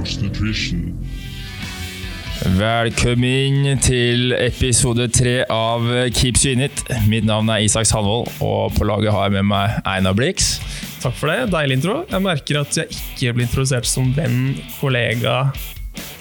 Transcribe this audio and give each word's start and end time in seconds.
Sports 0.00 0.20
Nutrition. 0.22 0.94
Velkommen 2.56 3.80
til 3.84 4.32
episode 4.32 5.04
tre 5.12 5.42
av 5.52 5.84
Keeps 6.16 6.46
You 6.46 6.54
In 6.54 6.62
It. 6.64 6.80
Mitt 7.10 7.26
navn 7.28 7.50
er 7.52 7.66
Isak 7.66 7.84
Sandvold, 7.84 8.30
og 8.40 8.72
på 8.78 8.86
laget 8.88 9.12
har 9.12 9.28
jeg 9.28 9.34
med 9.36 9.50
meg 9.50 9.76
Einar 9.84 10.16
Blix. 10.16 10.54
Takk 11.02 11.18
for 11.20 11.28
det. 11.28 11.50
Deilig 11.52 11.76
intro. 11.82 11.98
Jeg 12.08 12.24
merker 12.24 12.62
at 12.62 12.80
jeg 12.80 12.88
ikke 12.96 13.34
blir 13.36 13.48
introdusert 13.50 13.90
som 13.90 14.08
venn, 14.16 14.54
kollega 14.78 15.50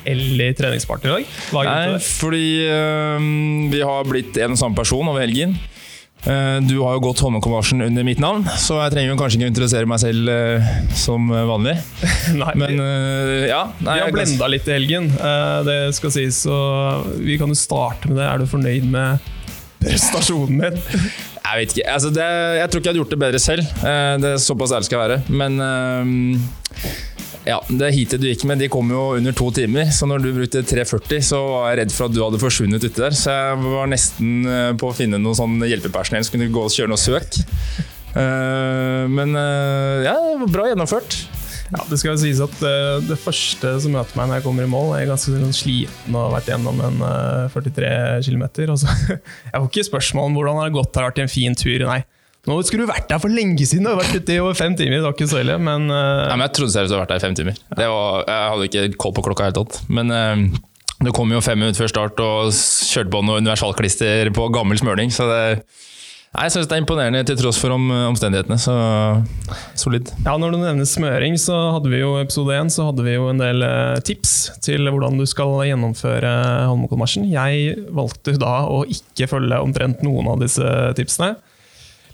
eller 0.10 0.60
treningspartner 0.60 1.14
i 1.14 1.16
dag. 1.22 1.40
Nei, 1.70 2.00
fordi 2.04 2.46
øh, 2.68 3.32
vi 3.72 3.80
har 3.86 4.12
blitt 4.12 4.44
en 4.44 4.58
og 4.58 4.60
samme 4.60 4.76
person 4.76 5.08
over 5.08 5.24
helgen. 5.24 5.56
Eh, 6.28 6.58
du 6.68 6.74
har 6.84 6.98
jo 6.98 7.04
gått 7.08 7.22
Holmenkollmarsjen 7.24 7.82
under 7.86 8.04
mitt 8.04 8.20
navn, 8.20 8.44
så 8.60 8.82
jeg 8.84 8.92
trenger 8.96 9.14
jo 9.14 9.20
kanskje 9.22 9.40
ikke 9.40 9.48
å 9.48 9.52
introdusere 9.54 9.88
meg 9.90 10.02
selv 10.04 10.32
eh, 10.34 10.70
som 11.00 11.30
vanlig. 11.32 11.78
Nei, 12.42 12.54
Men 12.60 12.82
ja. 13.48 13.62
Nei, 13.80 13.96
vi 14.02 14.04
har 14.04 14.16
blenda 14.18 14.50
litt 14.52 14.68
i 14.68 14.76
helgen. 14.76 15.08
Eh, 15.16 15.58
Det 15.70 15.80
skal 15.98 16.12
sies, 16.18 16.42
så 16.46 16.60
vi 17.24 17.40
kan 17.40 17.52
jo 17.54 17.58
starte 17.60 18.12
med 18.12 18.20
det. 18.20 18.28
Er 18.28 18.44
du 18.44 18.50
fornøyd 18.52 18.90
med 18.92 19.30
prestasjonen 19.80 20.60
min? 20.60 20.80
Jeg 21.50 21.64
vet 21.64 21.72
ikke. 21.74 21.84
Altså, 21.90 22.10
det, 22.14 22.26
jeg 22.60 22.70
tror 22.70 22.78
ikke 22.82 22.86
jeg 22.86 22.92
hadde 22.94 23.00
gjort 23.00 23.14
det 23.16 23.18
bedre 23.24 23.40
selv. 23.42 23.70
Eh, 23.82 24.16
Det 24.22 24.34
er 24.36 24.42
Såpass 24.44 24.74
ærlig 24.76 24.86
skal 24.86 25.00
jeg 25.00 25.08
være. 25.08 25.22
Men 25.34 25.56
eh, 25.66 27.09
ja, 27.48 27.58
det 27.70 27.92
heatet 27.96 28.22
du 28.22 28.28
gikk 28.28 28.44
med, 28.50 28.60
de 28.62 28.68
kom 28.72 28.90
jo 28.92 29.04
under 29.18 29.34
to 29.38 29.48
timer. 29.56 29.88
Så 29.96 30.08
når 30.10 30.24
du 30.26 30.30
brukte 30.36 30.64
3,40, 30.68 31.22
så 31.32 31.40
var 31.48 31.70
jeg 31.72 31.80
redd 31.84 31.94
for 31.96 32.10
at 32.10 32.16
du 32.16 32.22
hadde 32.26 32.42
forsvunnet 32.42 32.84
uti 32.84 32.94
der. 33.00 33.16
Så 33.18 33.32
jeg 33.34 33.62
var 33.64 33.90
nesten 33.92 34.34
eh, 34.46 34.72
på 34.80 34.92
å 34.92 34.96
finne 34.98 35.20
noe 35.22 35.38
sånn 35.38 35.60
hjelpepersonell 35.66 36.26
som 36.28 36.36
kunne 36.36 36.52
gå 36.54 36.66
og 36.68 36.74
kjøre 36.76 36.92
noe 36.92 37.02
søk. 37.02 37.40
Eh, 38.18 39.04
Men 39.10 39.36
eh, 39.38 40.06
ja, 40.08 40.16
det 40.20 40.40
var 40.44 40.54
bra 40.58 40.68
gjennomført. 40.72 41.20
Ja, 41.70 41.84
Det 41.86 42.00
skal 42.02 42.16
jo 42.16 42.22
sies 42.24 42.40
at 42.42 42.54
det, 42.64 42.76
det 43.12 43.20
første 43.22 43.76
som 43.84 43.94
møter 43.94 44.18
meg 44.18 44.32
når 44.32 44.40
jeg 44.40 44.46
kommer 44.48 44.66
i 44.66 44.70
mål, 44.72 44.96
er 44.98 45.10
ganske 45.10 45.30
sånn 45.36 45.54
sliten 45.54 46.16
og 46.18 46.24
har 46.24 46.32
vært 46.40 46.50
gjennom 46.50 46.80
en 46.82 47.04
eh, 47.06 47.52
43 47.54 47.92
km. 48.26 48.46
Jeg 48.66 49.54
får 49.54 49.68
ikke 49.70 49.90
spørsmål 49.92 50.32
om 50.32 50.40
hvordan 50.40 50.58
det 50.58 50.64
har 50.66 50.74
gått, 50.80 50.98
har 50.98 51.12
vært 51.12 51.22
en 51.22 51.30
fin 51.32 51.58
tur. 51.58 51.86
Nei. 51.86 52.02
Nå 52.48 52.56
skulle 52.64 52.86
du 52.88 52.90
vært 52.90 53.10
der 53.10 53.20
for 53.20 53.34
lenge 53.34 53.66
siden! 53.68 53.84
Du 53.84 53.92
har 53.92 54.00
vært 54.00 54.16
ute 54.16 54.32
i 54.36 54.40
over 54.40 54.56
fem 54.56 54.76
timer. 54.80 55.02
Det 55.02 55.06
var 55.10 55.18
ikke 55.18 55.28
så 55.28 55.42
ille, 55.42 55.58
men 55.60 55.90
uh... 55.92 56.30
Nei, 56.30 56.38
men 56.38 56.46
Jeg 56.48 56.56
trodde 56.56 56.76
seriøst 56.76 56.94
du 56.94 56.96
hadde 56.96 57.04
vært 57.04 57.12
der 57.12 57.20
i 57.20 57.26
fem 57.26 57.36
timer. 57.36 57.60
Det 57.76 57.90
var, 57.92 58.24
jeg 58.30 58.54
hadde 58.54 58.70
ikke 58.70 59.02
koll 59.04 59.16
på 59.18 59.26
klokka 59.28 59.44
i 59.44 59.52
det 59.52 59.60
hele 59.60 59.68
tatt. 59.68 59.82
Men 59.92 60.14
uh, 60.16 60.62
du 61.04 61.12
kom 61.16 61.36
jo 61.36 61.44
fem 61.44 61.60
minutter 61.60 61.84
før 61.84 61.92
start 61.92 62.24
og 62.24 62.56
kjørte 62.56 63.12
på 63.12 63.22
noe 63.28 63.44
universalklister 63.44 64.32
på 64.36 64.48
gammel 64.56 64.80
smøring. 64.80 65.12
Så 65.12 65.28
det, 65.28 65.42
nei, 66.32 66.48
jeg 66.48 66.56
syns 66.56 66.72
det 66.72 66.78
er 66.78 66.86
imponerende 66.86 67.26
til 67.28 67.38
tross 67.40 67.60
for 67.60 67.76
om, 67.76 67.92
omstendighetene. 68.14 68.56
Så 68.60 68.78
solid. 69.84 70.08
Ja, 70.24 70.38
Når 70.40 70.56
du 70.56 70.62
nevner 70.64 70.88
smøring, 70.88 71.36
så 71.44 71.60
hadde 71.76 71.92
vi 71.92 72.00
jo 72.00 72.16
episode 72.24 72.56
1 72.56 72.72
så 72.76 72.88
hadde 72.88 73.04
vi 73.04 73.18
jo 73.18 73.28
en 73.34 73.44
del 73.44 73.68
eh, 73.68 74.00
tips 74.08 74.38
til 74.64 74.88
hvordan 74.88 75.20
du 75.20 75.28
skal 75.28 75.58
gjennomføre 75.68 76.34
Holmenkollmarsjen. 76.72 77.28
Jeg 77.36 77.84
valgte 77.92 78.40
da 78.40 78.62
å 78.72 78.86
ikke 78.88 79.28
følge 79.36 79.60
omtrent 79.60 80.08
noen 80.08 80.32
av 80.32 80.44
disse 80.44 80.72
tipsene. 81.00 81.36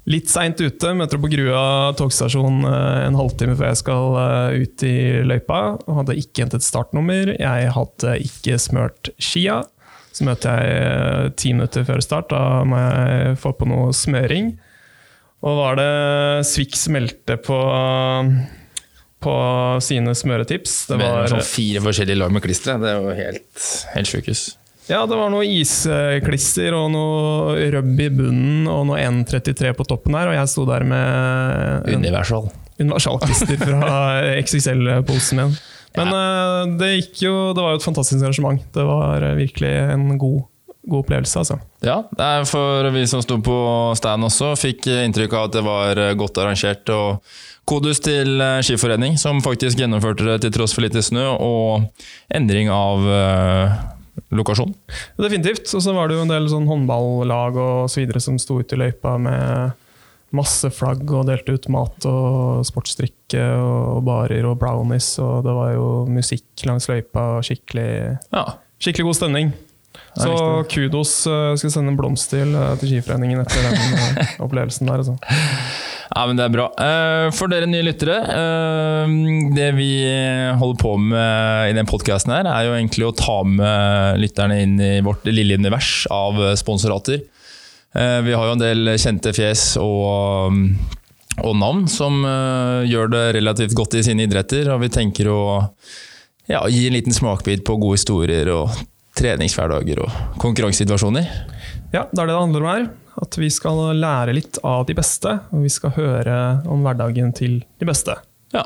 Litt 0.05 0.29
seint 0.29 0.59
ute, 0.61 0.91
møter 0.93 1.17
på 1.17 1.29
Grua 1.31 1.93
togstasjon 1.97 2.59
eh, 2.69 3.05
en 3.07 3.15
halvtime 3.17 3.55
før 3.57 3.71
jeg 3.71 3.79
skal 3.79 4.17
eh, 4.21 4.57
ut 4.61 4.83
i 4.85 4.97
løypa. 5.25 5.61
Hadde 5.97 6.17
ikke 6.21 6.43
hentet 6.43 6.65
startnummer, 6.65 7.31
jeg 7.33 7.71
hadde 7.73 8.17
ikke 8.21 8.59
smørt 8.61 9.09
skia. 9.17 9.63
Så 10.13 10.27
møter 10.27 10.61
jeg 10.61 10.75
eh, 10.83 11.31
ti 11.41 11.55
minutter 11.57 11.87
før 11.87 12.03
start, 12.05 12.29
da 12.29 12.61
må 12.69 12.83
jeg 12.83 13.39
få 13.41 13.55
på 13.57 13.69
noe 13.71 13.95
smøring. 13.97 14.53
Og 15.45 15.57
var 15.57 15.79
det 15.81 15.89
Swix 16.49 16.85
meldte 16.93 17.39
på, 17.41 17.57
på 19.25 19.33
sine 19.85 20.13
smøretips. 20.17 20.77
Det 20.91 20.99
Med 21.01 21.09
var, 21.17 21.33
sånn 21.33 21.49
fire 21.49 21.81
forskjellige 21.85 22.21
lag 22.21 22.33
med 22.33 22.45
klistre, 22.45 22.77
Det 22.81 22.93
er 22.93 23.01
jo 23.01 23.17
helt, 23.17 23.65
helt 23.97 24.13
sjukehus. 24.13 24.45
Ja, 24.87 25.01
det 25.09 25.17
var 25.17 25.31
noe 25.33 25.45
isklister 25.49 26.75
og 26.77 26.91
noe 26.93 27.69
rubb 27.73 28.01
i 28.01 28.09
bunnen 28.13 28.67
og 28.69 28.85
noe 28.91 29.01
N33 29.01 29.73
på 29.77 29.87
toppen 29.87 30.17
her, 30.17 30.29
og 30.29 30.37
jeg 30.37 30.51
sto 30.51 30.65
der 30.69 30.85
med 30.87 31.89
Universal. 31.89 32.49
Universal. 32.77 33.19
universalklister 33.19 33.61
fra 33.61 34.01
XXL-posen 34.43 35.41
min. 35.41 35.55
Men 35.95 36.11
ja. 36.11 36.65
det 36.75 36.89
gikk 36.91 37.21
jo 37.23 37.35
Det 37.55 37.63
var 37.63 37.71
jo 37.71 37.79
et 37.79 37.85
fantastisk 37.85 38.19
arrangement. 38.19 38.59
Det 38.75 38.83
var 38.83 39.23
eh, 39.23 39.37
virkelig 39.39 39.71
en 39.93 40.17
god, 40.19 40.41
god 40.83 41.05
opplevelse, 41.05 41.39
altså. 41.39 41.59
Ja, 41.85 42.01
for 42.49 42.89
vi 42.91 43.05
som 43.07 43.23
sto 43.23 43.39
på 43.39 43.57
stand 43.95 44.27
også, 44.27 44.51
fikk 44.59 44.89
inntrykk 44.91 45.37
av 45.37 45.47
at 45.47 45.55
det 45.55 45.63
var 45.63 46.01
godt 46.19 46.43
arrangert. 46.43 46.91
og 46.91 47.23
Kodus 47.65 48.03
til 48.05 48.37
eh, 48.43 48.61
skiforening, 48.65 49.15
som 49.17 49.41
faktisk 49.41 49.79
gjennomførte 49.81 50.27
det 50.27 50.37
til 50.43 50.53
tross 50.53 50.75
for 50.75 50.85
lite 50.85 51.01
snø 51.01 51.31
og 51.33 51.87
endring 52.29 52.69
av 52.69 53.07
eh, 53.09 53.79
lokasjon. 54.35 54.73
Definitivt. 55.19 55.67
Og 55.75 55.81
så 55.83 55.93
var 55.95 56.07
det 56.09 56.17
jo 56.17 56.25
en 56.25 56.31
del 56.31 56.47
sånn 56.51 56.67
håndballag 56.69 57.57
og 57.59 57.89
så 57.91 58.01
videre 58.03 58.21
som 58.23 58.37
sto 58.41 58.59
ute 58.61 58.75
i 58.77 58.81
løypa 58.85 59.17
med 59.21 59.73
masse 60.35 60.67
flagg 60.73 61.03
og 61.15 61.27
delte 61.29 61.53
ut 61.55 61.67
mat 61.71 62.05
og 62.09 62.63
sportsdrikke 62.67 63.43
og 63.61 64.01
barer 64.03 64.43
og 64.49 64.57
brownies, 64.59 65.13
og 65.23 65.45
det 65.45 65.53
var 65.55 65.69
jo 65.77 65.85
musikk 66.11 66.65
langs 66.67 66.89
løypa 66.91 67.37
og 67.37 67.45
skikkelig, 67.47 68.17
Ja, 68.33 68.43
skikkelig 68.81 69.05
god 69.11 69.15
stemning. 69.21 69.53
Så 70.15 70.65
kudos. 70.71 71.13
eh, 71.27 71.51
Jeg 71.53 71.57
skal 71.61 71.71
sende 71.71 71.91
en 71.93 71.97
blomst 71.99 72.29
til, 72.33 72.51
eh, 72.55 72.75
til 72.81 72.89
Skiforeningen 72.89 73.39
etter 73.45 73.63
den 73.63 73.75
eh, 74.19 74.35
opplevelsen 74.43 74.87
der. 74.91 75.03
Altså. 75.05 75.15
Ja, 76.15 76.23
men 76.29 76.37
det 76.39 76.45
er 76.45 76.53
bra. 76.53 76.69
Eh, 76.79 77.29
For 77.35 77.51
dere 77.51 77.67
nye 77.67 77.83
lyttere, 77.83 78.15
eh, 78.23 79.15
det 79.55 79.67
vi 79.75 79.89
holder 80.55 80.79
på 80.79 80.93
med 81.01 81.71
i 81.71 81.75
den 81.75 81.89
podkasten 81.89 82.31
her, 82.31 82.47
er 82.47 82.69
jo 82.69 82.75
egentlig 82.77 83.09
å 83.09 83.15
ta 83.19 83.41
med 83.43 84.21
lytterne 84.23 84.61
inn 84.63 84.77
i 84.79 84.93
vårt 85.03 85.27
lille 85.27 85.59
univers 85.59 86.05
av 86.15 86.39
sponsorater. 86.55 87.19
Eh, 87.95 88.21
Vi 88.23 88.31
har 88.31 88.47
jo 88.47 88.55
en 88.55 88.63
del 88.63 88.95
kjente 88.95 89.35
fjes 89.35 89.75
og, 89.81 90.55
og 91.43 91.53
navn 91.59 91.85
som 91.91 92.23
gjør 92.87 93.11
det 93.11 93.25
relativt 93.41 93.75
godt 93.75 93.99
i 93.99 94.03
sine 94.07 94.23
idretter, 94.23 94.71
og 94.71 94.85
vi 94.87 94.93
tenker 94.95 95.27
å 95.27 95.41
ja, 96.47 96.63
gi 96.69 96.87
en 96.87 96.95
liten 96.95 97.11
smakbit 97.15 97.65
på 97.67 97.75
gode 97.75 97.99
historier 97.99 98.47
og 98.55 98.71
treningshverdager 99.19 99.99
og 99.99 100.39
konkurransesituasjoner. 100.39 101.27
Ja, 101.91 102.07
det 102.07 102.19
er 102.19 102.27
det 102.27 102.31
det 102.35 102.39
handler 102.39 102.63
om 102.63 102.71
her. 102.71 102.87
At 103.21 103.37
vi 103.39 103.49
skal 103.53 103.93
lære 103.95 104.35
litt 104.35 104.59
av 104.67 104.85
de 104.89 104.95
beste, 104.97 105.37
og 105.55 105.63
vi 105.63 105.71
skal 105.71 105.93
høre 105.95 106.39
om 106.67 106.83
hverdagen 106.83 107.31
til 107.35 107.61
de 107.79 107.87
beste. 107.87 108.17
Ja, 108.55 108.65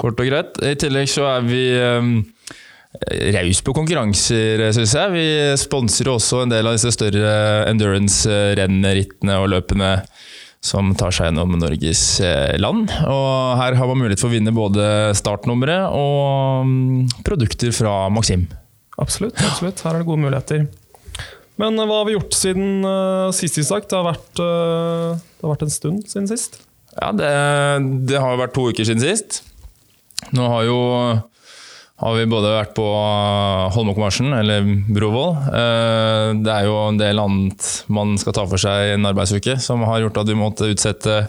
kort 0.00 0.20
og 0.20 0.28
greit. 0.28 0.56
I 0.64 0.76
tillegg 0.80 1.10
så 1.12 1.26
er 1.28 1.44
vi 1.44 1.64
um, 1.80 2.14
raus 3.36 3.60
på 3.64 3.74
konkurranser, 3.76 4.62
syns 4.76 4.94
jeg. 4.96 5.12
Vi 5.14 5.26
sponser 5.60 6.10
også 6.12 6.44
en 6.44 6.54
del 6.54 6.70
av 6.70 6.78
disse 6.78 6.94
større 6.94 7.34
endurance-rennrittene 7.70 9.38
og 9.42 9.50
løpene 9.56 9.92
som 10.64 10.94
tar 10.96 11.12
seg 11.12 11.28
gjennom 11.28 11.58
Norges 11.60 12.02
eh, 12.24 12.54
land. 12.60 12.88
Og 13.04 13.58
her 13.60 13.76
har 13.76 13.90
man 13.90 14.00
mulighet 14.00 14.22
for 14.22 14.30
å 14.30 14.34
vinne 14.34 14.54
både 14.54 14.86
startnummeret 15.18 15.92
og 15.92 16.70
mm, 16.70 17.20
produkter 17.26 17.74
fra 17.76 18.06
Maxim. 18.12 18.46
Absolutt, 18.96 19.36
absolutt. 19.42 19.82
Her 19.84 19.98
er 19.98 20.02
det 20.02 20.08
gode 20.08 20.24
muligheter. 20.24 20.64
Men 21.60 21.78
eh, 21.78 21.86
hva 21.86 22.00
har 22.00 22.08
vi 22.08 22.16
gjort 22.16 22.36
siden 22.36 22.86
uh, 22.86 23.34
sist 23.34 23.60
Isak? 23.62 23.86
Det 23.90 23.98
eh, 24.00 24.22
det 24.38 25.44
har 25.44 25.52
vært 25.52 25.66
en 25.66 25.74
stund 25.74 26.08
siden 26.10 26.30
sist. 26.30 26.62
Ja, 26.94 27.10
det, 27.14 27.30
det 28.08 28.20
har 28.22 28.34
jo 28.34 28.42
vært 28.42 28.54
to 28.56 28.68
uker 28.70 28.86
siden 28.86 29.02
sist. 29.02 29.42
Nå 30.34 30.48
har 30.50 30.66
jo 30.66 30.78
har 32.04 32.16
vi 32.18 32.26
både 32.26 32.50
vært 32.56 32.72
på 32.76 32.84
Holmenkollmarsjen, 33.74 34.32
eller 34.34 34.66
Brovoll. 34.92 35.36
Det 36.42 36.50
er 36.50 36.66
jo 36.66 36.74
en 36.88 36.98
del 36.98 37.20
annet 37.22 37.68
man 37.92 38.16
skal 38.20 38.34
ta 38.36 38.44
for 38.50 38.60
seg 38.60 38.88
i 38.88 38.94
en 38.96 39.06
arbeidsuke, 39.08 39.54
som 39.62 39.84
har 39.86 40.02
gjort 40.02 40.18
at 40.24 40.30
vi 40.30 40.36
måtte 40.38 40.68
utsette 40.74 41.20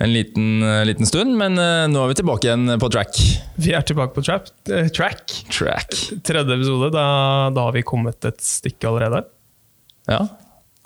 en 0.00 0.14
liten, 0.14 0.64
liten 0.88 1.08
stund. 1.08 1.36
Men 1.40 1.60
nå 1.60 2.00
er 2.00 2.12
vi 2.12 2.18
tilbake 2.22 2.48
igjen 2.48 2.80
på 2.80 2.90
track. 2.92 3.20
Vi 3.60 3.74
er 3.76 3.84
tilbake 3.86 4.16
på 4.16 4.24
trap, 4.24 4.48
eh, 4.72 4.88
track. 4.88 5.36
Track. 5.52 5.92
Tredje 6.24 6.56
episode. 6.56 6.90
Da, 6.96 7.04
da 7.52 7.68
har 7.68 7.76
vi 7.76 7.84
kommet 7.86 8.24
et 8.28 8.40
stykke 8.44 8.88
allerede. 8.88 9.24
Ja. 10.08 10.24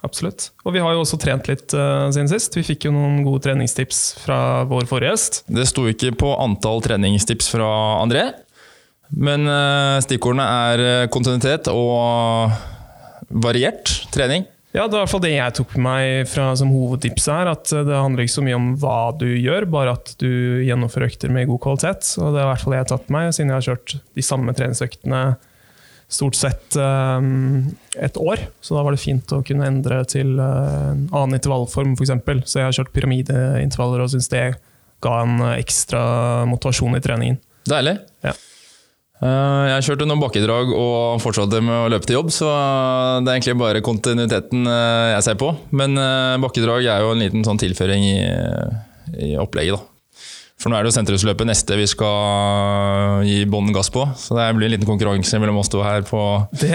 Absolutt. 0.04 0.50
Og 0.68 0.74
vi 0.76 0.82
har 0.84 0.92
jo 0.92 1.00
også 1.00 1.18
trent 1.20 1.48
litt 1.48 1.72
uh, 1.72 2.10
siden 2.12 2.28
sist. 2.28 2.56
Vi 2.58 2.64
fikk 2.66 2.88
jo 2.88 2.94
noen 2.94 3.22
gode 3.24 3.46
treningstips 3.46 4.02
fra 4.20 4.38
vår 4.68 4.88
forrige 4.90 5.14
gjest. 5.14 5.42
Det 5.48 5.64
sto 5.70 5.86
ikke 5.88 6.12
på 6.20 6.34
antall 6.36 6.84
treningstips 6.84 7.48
fra 7.54 7.68
André, 8.02 8.26
men 9.14 9.48
uh, 9.48 10.00
stikkordene 10.04 10.44
er 10.68 10.82
eh, 10.84 11.06
kontinuitet 11.12 11.70
og 11.72 12.52
variert 13.44 13.92
trening. 14.12 14.44
Ja, 14.74 14.88
Det 14.88 14.96
var 14.96 15.04
i 15.04 15.04
hvert 15.04 15.12
fall 15.12 15.22
det 15.22 15.32
jeg 15.36 15.54
tok 15.54 15.74
med 15.76 15.84
meg 15.86 16.28
fra, 16.28 16.48
som 16.58 16.72
hovedtips 16.74 17.28
her. 17.30 17.52
At 17.52 17.70
det 17.70 17.94
handler 17.94 18.24
ikke 18.24 18.34
så 18.34 18.42
mye 18.42 18.58
om 18.58 18.72
hva 18.82 18.98
du 19.14 19.28
gjør, 19.30 19.68
bare 19.70 19.94
at 19.94 20.16
du 20.18 20.28
gjennomfører 20.66 21.12
økter 21.12 21.30
med 21.30 21.46
god 21.46 21.62
kvalitet. 21.62 22.10
Og 22.18 22.34
det 22.34 22.42
er 22.42 22.48
i 22.48 22.48
hvert 22.50 22.64
fall 22.64 22.74
det 22.74 22.80
jeg 22.80 22.86
har 22.88 22.90
tatt 22.90 23.06
med 23.06 23.16
meg, 23.20 23.36
siden 23.36 23.52
jeg 23.52 23.60
har 23.60 23.68
kjørt 23.68 23.94
de 24.18 24.26
samme 24.26 24.56
treningsøktene 24.58 25.20
stort 26.14 26.36
sett 26.38 26.76
eh, 26.78 27.26
et 28.06 28.16
år. 28.20 28.44
Så 28.64 28.76
da 28.76 28.84
var 28.86 28.94
det 28.94 29.02
fint 29.02 29.34
å 29.34 29.42
kunne 29.46 29.66
endre 29.68 30.00
til 30.10 30.36
eh, 30.38 30.88
en 30.92 31.04
annen 31.10 31.36
intervallform, 31.40 31.96
f.eks. 31.98 32.14
Så 32.48 32.60
jeg 32.60 32.68
har 32.68 32.76
kjørt 32.78 32.94
pyramideintervaller 32.94 34.04
og 34.06 34.12
syns 34.14 34.30
det 34.32 34.44
ga 35.04 35.20
en 35.24 35.36
eh, 35.42 35.58
ekstra 35.62 36.02
motivasjon 36.50 36.96
i 36.98 37.02
treningen. 37.04 37.38
Deilig. 37.68 37.96
Ja. 38.24 38.34
Eh, 39.24 39.62
Jeg 39.72 39.86
kjørte 39.88 40.06
noen 40.08 40.22
bakkedrag 40.22 40.70
og 40.76 41.22
fortsatte 41.24 41.62
med 41.64 41.76
å 41.86 41.88
løpe 41.92 42.08
til 42.10 42.18
jobb, 42.18 42.30
så 42.34 42.50
det 43.24 43.30
er 43.30 43.38
egentlig 43.38 43.58
bare 43.62 43.82
kontinuiteten 43.84 44.68
jeg 44.68 45.24
ser 45.26 45.38
på. 45.40 45.50
Men 45.76 45.96
bakkedrag 46.44 46.86
er 46.90 47.02
jo 47.04 47.14
en 47.14 47.22
liten 47.24 47.46
sånn 47.46 47.60
tilføring 47.62 48.04
i, 48.10 48.18
i 49.30 49.34
opplegget, 49.40 49.78
da. 49.78 49.93
For 50.54 50.70
nå 50.70 50.78
er 50.78 50.86
det 50.86 50.92
jo 50.92 50.94
sentrumsløpet 50.94 51.48
neste 51.48 51.76
vi 51.76 51.84
skal 51.90 53.24
gi 53.26 53.40
bånn 53.50 53.72
gass 53.74 53.90
på, 53.92 54.04
så 54.16 54.36
det 54.38 54.46
blir 54.54 54.68
en 54.68 54.74
liten 54.76 54.88
konkurranse 54.88 55.40
mellom 55.42 55.58
oss 55.60 55.68
to 55.72 55.82
her 55.84 56.04
på 56.06 56.20
Det, 56.54 56.70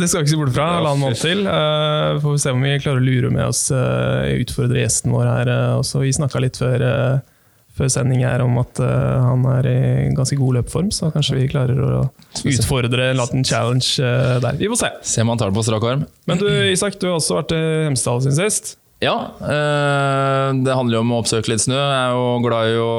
det 0.00 0.08
skal 0.10 0.24
vi 0.24 0.26
ikke 0.26 0.32
se 0.34 0.40
bort 0.40 0.54
fra. 0.56 0.66
Halvannen 0.80 1.04
måned 1.06 1.20
til. 1.22 1.44
Uh, 1.46 2.18
får 2.20 2.34
vi 2.34 2.40
se 2.42 2.54
om 2.56 2.64
vi 2.66 2.72
klarer 2.82 2.98
å 2.98 3.06
lure 3.06 3.30
med 3.32 3.46
oss 3.46 3.68
uh, 3.70 4.26
utfordre 4.34 4.82
gjesten 4.82 5.14
vår 5.14 5.30
her 5.30 5.52
uh, 5.54 5.78
også. 5.78 6.02
Vi 6.02 6.10
snakka 6.18 6.42
litt 6.42 6.58
før, 6.58 6.82
uh, 6.82 7.54
før 7.78 7.92
sending 7.94 8.26
her 8.26 8.42
om 8.44 8.58
at 8.60 8.82
uh, 8.82 9.22
han 9.28 9.46
er 9.54 9.70
i 9.70 9.78
ganske 10.18 10.36
god 10.42 10.58
løpeform, 10.58 10.90
så 10.92 11.12
kanskje 11.14 11.38
vi 11.38 11.48
klarer 11.54 11.78
å 11.86 12.02
utfordre 12.50 13.12
en 13.12 13.22
liten 13.22 13.46
challenge 13.46 13.94
der. 14.42 14.58
Vi 14.58 14.68
får 14.74 14.82
se. 14.82 14.92
Se 15.14 15.22
om 15.24 15.30
han 15.32 15.40
tar 15.40 15.54
det 15.54 15.60
på 15.62 15.64
strak 15.70 15.86
arm. 15.86 16.04
Men 16.28 16.42
du 16.42 16.50
Isak, 16.74 16.98
du 16.98 17.08
har 17.12 17.22
også 17.22 17.38
vært 17.38 17.54
i 17.54 17.62
Hemsedal 17.86 18.26
sin 18.26 18.36
sist. 18.42 18.74
Ja, 19.00 19.32
eh, 19.40 20.48
det 20.60 20.76
handler 20.76 20.98
jo 20.98 21.04
om 21.06 21.12
å 21.14 21.20
oppsøke 21.22 21.48
litt 21.52 21.62
snø. 21.64 21.78
Jeg 21.78 22.00
er 22.04 22.16
jo 22.16 22.24
glad 22.44 22.68
i 22.68 22.80
å 22.84 22.94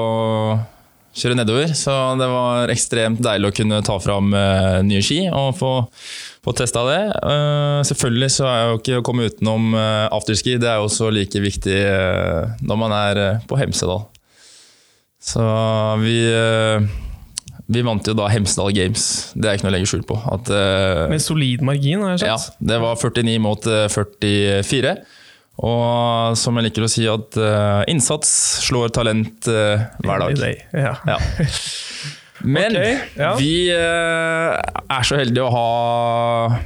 kjøre 1.21 1.37
nedover, 1.37 1.73
så 1.77 1.93
det 2.17 2.29
var 2.31 2.71
ekstremt 2.73 3.21
deilig 3.21 3.51
å 3.51 3.55
kunne 3.59 3.81
ta 3.85 3.97
fram 4.01 4.31
eh, 4.33 4.79
nye 4.87 5.03
ski 5.05 5.19
og 5.29 5.51
få, 5.59 5.73
få 6.41 6.55
testa 6.57 6.87
det. 6.87 7.01
Eh, 7.19 7.81
selvfølgelig 7.91 8.31
så 8.33 8.47
er 8.49 8.63
jo 8.63 8.79
ikke 8.79 9.01
å 9.01 9.05
komme 9.05 9.29
utenom 9.29 9.75
afterski, 9.77 10.57
det 10.61 10.71
er 10.71 10.81
jo 10.81 10.89
også 10.89 11.11
like 11.13 11.43
viktig 11.43 11.77
når 12.65 12.81
man 12.81 12.97
er 12.97 13.23
på 13.45 13.61
Hemsedal. 13.61 14.07
Så 15.21 15.45
vi 16.01 16.17
vi 17.71 17.83
vant 17.85 18.03
jo 18.09 18.13
da 18.17 18.25
Hemsedal 18.27 18.73
Games, 18.75 19.03
det 19.37 19.47
er 19.47 19.55
ikke 19.55 19.67
noe 19.67 19.71
å 19.71 19.75
legge 19.77 19.87
skjul 19.87 20.01
på. 20.07 20.17
At, 20.33 20.49
Med 21.13 21.21
solid 21.23 21.61
margin, 21.63 22.01
har 22.03 22.17
jeg 22.17 22.23
sett. 22.25 22.31
ja, 22.33 22.67
det 22.73 22.79
var 22.83 22.97
49 22.99 23.37
mot 23.45 23.69
eh, 23.69 23.85
44. 23.93 24.95
Og 25.59 26.37
som 26.39 26.57
jeg 26.57 26.69
liker 26.69 26.85
å 26.85 26.89
si, 26.89 27.05
at 27.09 27.37
uh, 27.37 27.83
innsats 27.91 28.29
slår 28.65 28.93
talent 28.95 29.49
uh, 29.51 29.83
hver 30.01 30.23
dag. 30.23 30.45
Ja. 30.73 30.95
Ja. 31.05 31.17
Men 32.41 32.73
okay, 32.73 32.95
ja. 33.19 33.33
vi 33.37 33.53
uh, 33.69 34.55
er 34.57 35.05
så 35.05 35.19
heldige 35.19 35.45
å 35.45 35.51
ha 35.53 36.61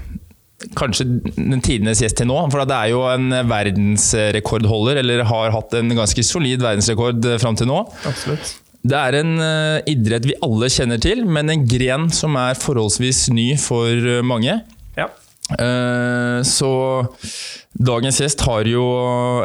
kanskje 0.80 1.04
den 1.36 1.60
tidenes 1.66 2.00
gjest 2.00 2.22
til 2.22 2.30
nå. 2.30 2.38
For 2.54 2.64
det 2.64 2.78
er 2.78 2.94
jo 2.94 3.02
en 3.10 3.34
verdensrekordholder, 3.50 5.02
eller 5.02 5.26
har 5.28 5.52
hatt 5.58 5.76
en 5.76 5.92
ganske 5.98 6.24
solid 6.24 6.64
verdensrekord 6.64 7.28
fram 7.42 7.60
til 7.60 7.68
nå. 7.70 7.82
Absolutt. 8.08 8.56
Det 8.86 8.96
er 8.96 9.18
en 9.18 9.34
idrett 9.90 10.28
vi 10.30 10.38
alle 10.46 10.70
kjenner 10.70 11.02
til, 11.02 11.24
men 11.26 11.50
en 11.50 11.64
gren 11.68 12.06
som 12.14 12.38
er 12.38 12.58
forholdsvis 12.62 13.26
ny 13.34 13.50
for 13.60 14.22
mange. 14.24 14.60
Eh, 15.54 16.40
Så 16.46 16.70
dagens 17.76 18.18
gjest 18.22 18.42
har 18.48 18.66
jo, 18.70 18.82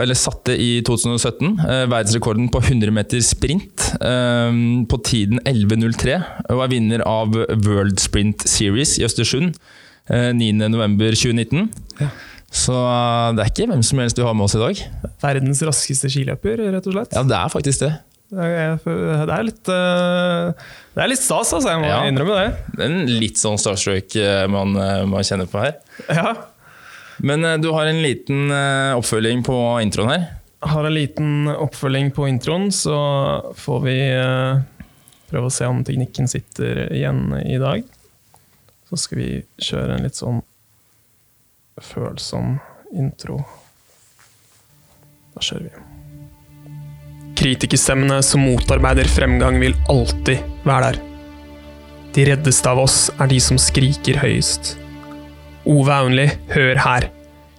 eller 0.00 0.16
satte 0.16 0.54
i 0.56 0.80
2017, 0.86 1.58
eh, 1.60 1.84
verdensrekorden 1.90 2.48
på 2.52 2.62
100 2.62 2.94
meter 2.94 3.20
sprint 3.24 3.90
eh, 4.00 4.50
på 4.88 5.00
tiden 5.04 5.42
11.03, 5.44 6.16
og 6.48 6.64
er 6.64 6.72
vinner 6.72 7.04
av 7.04 7.36
World 7.66 8.00
Sprint 8.00 8.46
Series 8.48 8.96
i 9.00 9.04
Østersund 9.04 9.52
eh, 10.08 10.30
9.11.2019. 10.36 11.68
Ja. 12.00 12.08
Så 12.50 12.74
det 13.36 13.44
er 13.44 13.50
ikke 13.52 13.68
hvem 13.70 13.82
som 13.86 14.00
helst 14.02 14.18
vi 14.18 14.24
har 14.26 14.34
med 14.34 14.48
oss 14.48 14.56
i 14.58 14.62
dag. 14.62 14.80
Verdens 15.22 15.60
raskeste 15.62 16.08
skiløper, 16.10 16.58
rett 16.74 16.88
og 16.90 16.96
slett. 16.96 17.12
Ja, 17.14 17.22
det 17.22 17.36
er 17.38 17.52
faktisk 17.52 17.84
det. 17.84 17.92
Det 18.30 18.44
er, 18.46 19.42
litt 19.42 19.68
eh, 19.74 20.66
Det 20.94 21.02
er 21.02 21.10
litt 21.10 21.18
stas, 21.22 21.50
altså. 21.56 21.72
Jeg 21.72 21.80
må 21.82 21.88
Ja. 21.90 22.00
innrømme 22.06 22.36
det. 22.38 22.50
Det 22.76 22.84
er 22.84 22.92
en 22.92 23.06
litt 23.20 23.40
sånn 23.40 23.58
starstruck 23.58 24.14
eh, 24.16 24.44
man, 24.46 24.76
eh, 24.78 25.02
man 25.10 25.26
kjenner 25.26 25.48
på 25.50 25.58
her. 25.64 25.74
Ja. 26.08 26.34
Men 27.18 27.42
du 27.60 27.68
har 27.74 27.90
en 27.90 27.98
liten 28.00 28.48
oppfølging 28.96 29.42
på 29.44 29.56
introen 29.82 30.12
her. 30.14 30.28
Har 30.64 30.86
en 30.88 30.94
liten 30.94 31.48
oppfølging 31.52 32.12
på 32.16 32.28
introen, 32.30 32.70
så 32.72 32.96
får 33.60 33.82
vi 33.84 33.96
prøve 35.30 35.50
å 35.50 35.52
se 35.52 35.66
om 35.68 35.82
teknikken 35.84 36.28
sitter 36.32 36.86
igjen 36.94 37.26
i 37.44 37.58
dag. 37.60 37.84
Så 38.88 38.96
skal 39.04 39.18
vi 39.20 39.28
kjøre 39.60 39.98
en 39.98 40.06
litt 40.06 40.16
sånn 40.16 40.40
følsom 41.80 42.56
intro. 42.96 43.42
Da 45.36 45.44
kjører 45.44 45.68
vi. 45.68 45.89
Kritikerstemmene 47.40 48.18
som 48.22 48.42
motarbeider 48.44 49.08
fremgang, 49.08 49.56
vil 49.62 49.72
alltid 49.88 50.42
være 50.66 50.90
der. 50.90 50.98
De 52.12 52.26
reddeste 52.28 52.68
av 52.68 52.82
oss 52.82 52.98
er 53.16 53.30
de 53.30 53.38
som 53.40 53.56
skriker 53.56 54.18
høyest. 54.20 54.74
Ove 55.64 55.94
Aunli, 55.94 56.26
hør 56.52 56.82
her. 56.84 57.08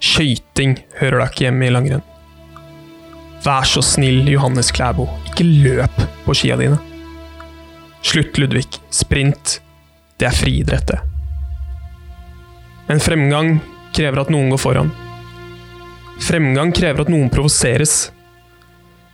Skøyting 0.02 0.76
hører 1.00 1.24
da 1.24 1.28
ikke 1.32 1.48
hjemme 1.48 1.66
i 1.66 1.74
langrenn. 1.74 2.06
Vær 3.42 3.66
så 3.66 3.82
snill, 3.82 4.22
Johannes 4.30 4.70
Klæbo, 4.76 5.08
ikke 5.32 5.48
løp 5.50 6.02
på 6.28 6.38
skia 6.38 6.60
dine. 6.62 6.78
Slutt, 8.06 8.38
Ludvig. 8.38 8.68
Sprint. 8.94 9.60
Det 10.22 10.30
er 10.30 10.38
friidrett, 10.38 10.94
det. 10.94 11.02
En 12.94 13.02
fremgang 13.02 13.56
krever 13.96 14.22
at 14.22 14.30
noen 14.34 14.54
går 14.54 14.62
foran. 14.62 14.94
Fremgang 16.22 16.74
krever 16.76 17.02
at 17.02 17.10
noen 17.10 17.34
provoseres. 17.34 18.12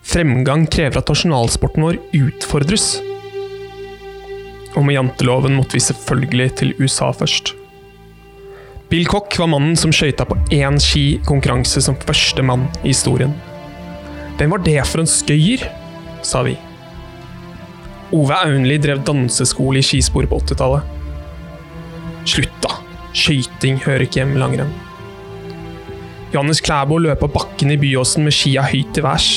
Fremgang 0.08 0.64
krever 0.72 1.02
at 1.02 1.10
nasjonalsporten 1.12 1.84
vår 1.84 1.98
utfordres. 2.16 2.86
Og 4.78 4.86
med 4.88 4.96
janteloven 4.96 5.58
måtte 5.58 5.76
vi 5.76 5.84
selvfølgelig 5.84 6.52
til 6.62 6.76
USA 6.80 7.10
først. 7.12 7.52
Bill 8.88 9.08
Cock 9.12 9.36
var 9.36 9.50
mannen 9.52 9.76
som 9.76 9.92
skøyta 9.92 10.24
på 10.30 10.38
én 10.56 10.78
ski 10.80 11.20
konkurranse 11.28 11.84
som 11.84 11.98
første 12.00 12.46
mann 12.46 12.70
i 12.86 12.94
historien. 12.94 13.34
Hvem 14.40 14.56
var 14.56 14.64
det 14.64 14.80
for 14.88 15.04
en 15.04 15.12
skøyer? 15.12 15.68
sa 16.24 16.46
vi. 16.48 16.56
Ove 18.16 18.38
Aunli 18.48 18.78
drev 18.80 19.04
danseskole 19.04 19.82
i 19.82 19.86
skispor 19.86 20.30
på 20.32 20.40
80-tallet. 20.40 20.96
Slutt, 22.28 22.56
da. 22.64 22.80
Skøyting 23.12 23.82
hører 23.84 24.08
ikke 24.08 24.22
hjemme 24.22 24.40
i 24.40 24.44
langrenn. 24.46 24.72
Johannes 26.32 26.64
Klæbo 26.64 27.00
løp 27.02 27.28
av 27.28 27.34
bakken 27.36 27.76
i 27.76 27.80
Byåsen 27.82 28.24
med 28.28 28.36
skia 28.36 28.64
høyt 28.72 28.96
til 28.96 29.04
værs. 29.04 29.32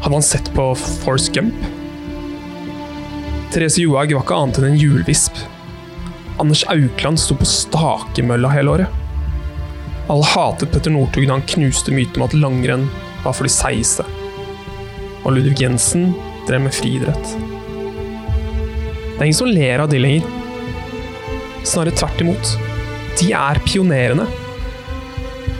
Hadde 0.00 0.14
han 0.14 0.22
sett 0.22 0.54
på 0.54 0.74
Force 0.74 1.32
Gump? 1.32 1.54
Therese 3.52 3.82
Johaug 3.82 4.14
var 4.14 4.22
ikke 4.24 4.38
annet 4.38 4.60
enn 4.60 4.70
en 4.70 4.78
hjulvisp. 4.80 5.36
Anders 6.40 6.62
Aukland 6.72 7.20
sto 7.20 7.36
på 7.36 7.48
stakemølla 7.48 8.48
hele 8.54 8.76
året. 8.76 8.96
Alle 10.10 10.26
hatet 10.32 10.72
Petter 10.72 10.94
Northug 10.94 11.26
da 11.28 11.36
han 11.36 11.44
knuste 11.52 11.92
myten 11.92 12.22
om 12.22 12.28
at 12.30 12.38
langrenn 12.38 12.88
var 13.26 13.36
for 13.36 13.44
de 13.44 13.52
seigeste. 13.52 14.06
Og 15.20 15.36
Ludvig 15.36 15.60
Jensen 15.60 16.14
drev 16.48 16.64
med 16.64 16.74
friidrett. 16.74 17.36
Det 19.12 19.20
er 19.20 19.28
ingen 19.28 19.40
som 19.42 19.52
ler 19.52 19.84
av 19.84 19.92
de 19.92 20.00
lenger. 20.00 20.24
Snarere 21.60 21.92
tvert 22.00 22.24
imot. 22.24 22.56
De 23.20 23.34
er 23.36 23.60
pionerene. 23.68 24.24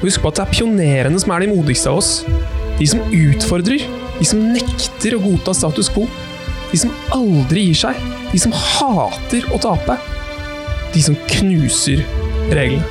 Husk 0.00 0.24
på 0.24 0.32
at 0.32 0.40
det 0.40 0.46
er 0.46 0.54
pionerene 0.56 1.20
som 1.20 1.36
er 1.36 1.44
de 1.44 1.52
modigste 1.52 1.92
av 1.92 2.00
oss. 2.00 2.22
De 2.80 2.88
som 2.88 3.04
utfordrer. 3.12 3.99
De 4.20 4.28
som 4.28 4.42
nekter 4.52 5.16
å 5.16 5.22
godta 5.22 5.54
status 5.56 5.88
quo. 5.92 6.04
De 6.70 6.78
som 6.78 6.92
aldri 7.16 7.70
gir 7.70 7.80
seg. 7.86 8.00
De 8.30 8.40
som 8.40 8.54
hater 8.54 9.46
å 9.54 9.58
tape. 9.62 9.96
De 10.94 11.02
som 11.02 11.16
knuser 11.32 12.04
reglene. 12.52 12.84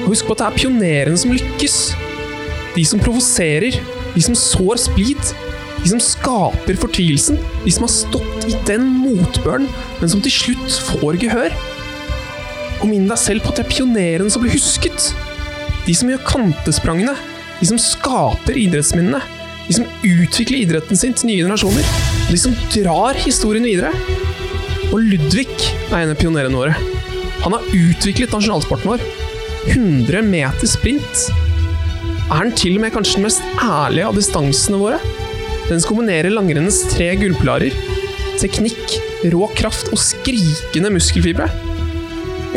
Og 0.00 0.14
husk 0.14 0.26
på 0.26 0.34
at 0.34 0.42
det 0.42 0.48
er 0.48 0.58
pionerene 0.58 1.20
som 1.20 1.34
lykkes. 1.34 1.78
De 2.74 2.84
som 2.88 3.02
provoserer. 3.02 3.76
De 4.14 4.24
som 4.24 4.38
sår 4.38 4.80
splid. 4.88 5.32
De 5.82 5.92
som 5.92 6.00
skaper 6.02 6.78
fortvilelsen. 6.80 7.38
De 7.64 7.74
som 7.74 7.84
har 7.86 7.92
stått 7.92 8.48
i 8.48 8.56
den 8.68 8.86
motbøren, 9.02 9.68
men 10.00 10.12
som 10.12 10.22
til 10.24 10.34
slutt 10.34 10.80
får 10.90 11.20
gehør. 11.22 11.54
Og 12.80 12.88
minn 12.88 13.08
deg 13.08 13.20
selv 13.20 13.44
på 13.44 13.52
at 13.52 13.60
det 13.60 13.66
er 13.66 13.74
pionerene 13.74 14.32
som 14.32 14.44
blir 14.44 14.56
husket. 14.56 15.10
De 15.86 15.96
som 15.96 16.08
gjør 16.10 16.24
kantesprangene. 16.28 17.14
De 17.60 17.68
som 17.68 17.80
skaper 17.80 18.56
idrettsminnene. 18.56 19.20
De 19.70 19.76
som 19.76 19.86
utvikler 20.02 20.64
idretten 20.64 20.98
sin 20.98 21.12
til 21.14 21.28
nye 21.28 21.44
generasjoner. 21.44 21.90
De 22.26 22.38
som 22.42 22.54
drar 22.74 23.14
historien 23.22 23.62
videre. 23.62 23.92
Og 24.90 24.98
Ludvig 24.98 25.46
er 25.46 26.00
en 26.00 26.10
av 26.10 26.18
pionerene 26.18 26.58
våre. 26.58 26.74
Han 27.44 27.54
har 27.54 27.68
utviklet 27.70 28.34
nasjonalsporten 28.34 28.90
vår. 28.90 29.04
100 29.70 30.24
meter 30.26 30.66
sprint. 30.66 31.22
Er 32.34 32.42
den 32.48 32.58
til 32.58 32.80
og 32.80 32.82
med 32.82 32.96
kanskje 32.96 33.20
den 33.20 33.28
mest 33.28 33.46
ærlige 33.62 34.10
av 34.10 34.18
distansene 34.18 34.82
våre? 34.82 34.98
Den 35.68 35.78
som 35.78 35.92
kombinerer 35.92 36.34
langrennens 36.34 36.82
tre 36.90 37.12
gullpilarer. 37.22 37.78
Teknikk, 38.42 38.98
rå 39.30 39.46
kraft 39.54 39.94
og 39.94 40.02
skrikende 40.02 40.90
muskelfibre. 40.98 41.46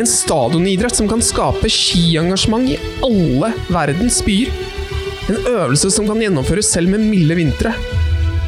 En 0.01 0.09
stadionidrett 0.09 0.97
som 0.97 1.05
kan 1.13 1.21
skape 1.21 1.69
skiengasjement 1.69 2.73
i 2.73 2.81
alle 3.05 3.53
verdens 3.69 4.23
byer. 4.25 4.62
En 5.31 5.37
øvelse 5.47 5.87
som 5.93 6.07
kan 6.09 6.19
gjennomføres 6.19 6.67
selv 6.75 6.91
med 6.91 7.05
milde 7.07 7.37
vintre. 7.37 7.71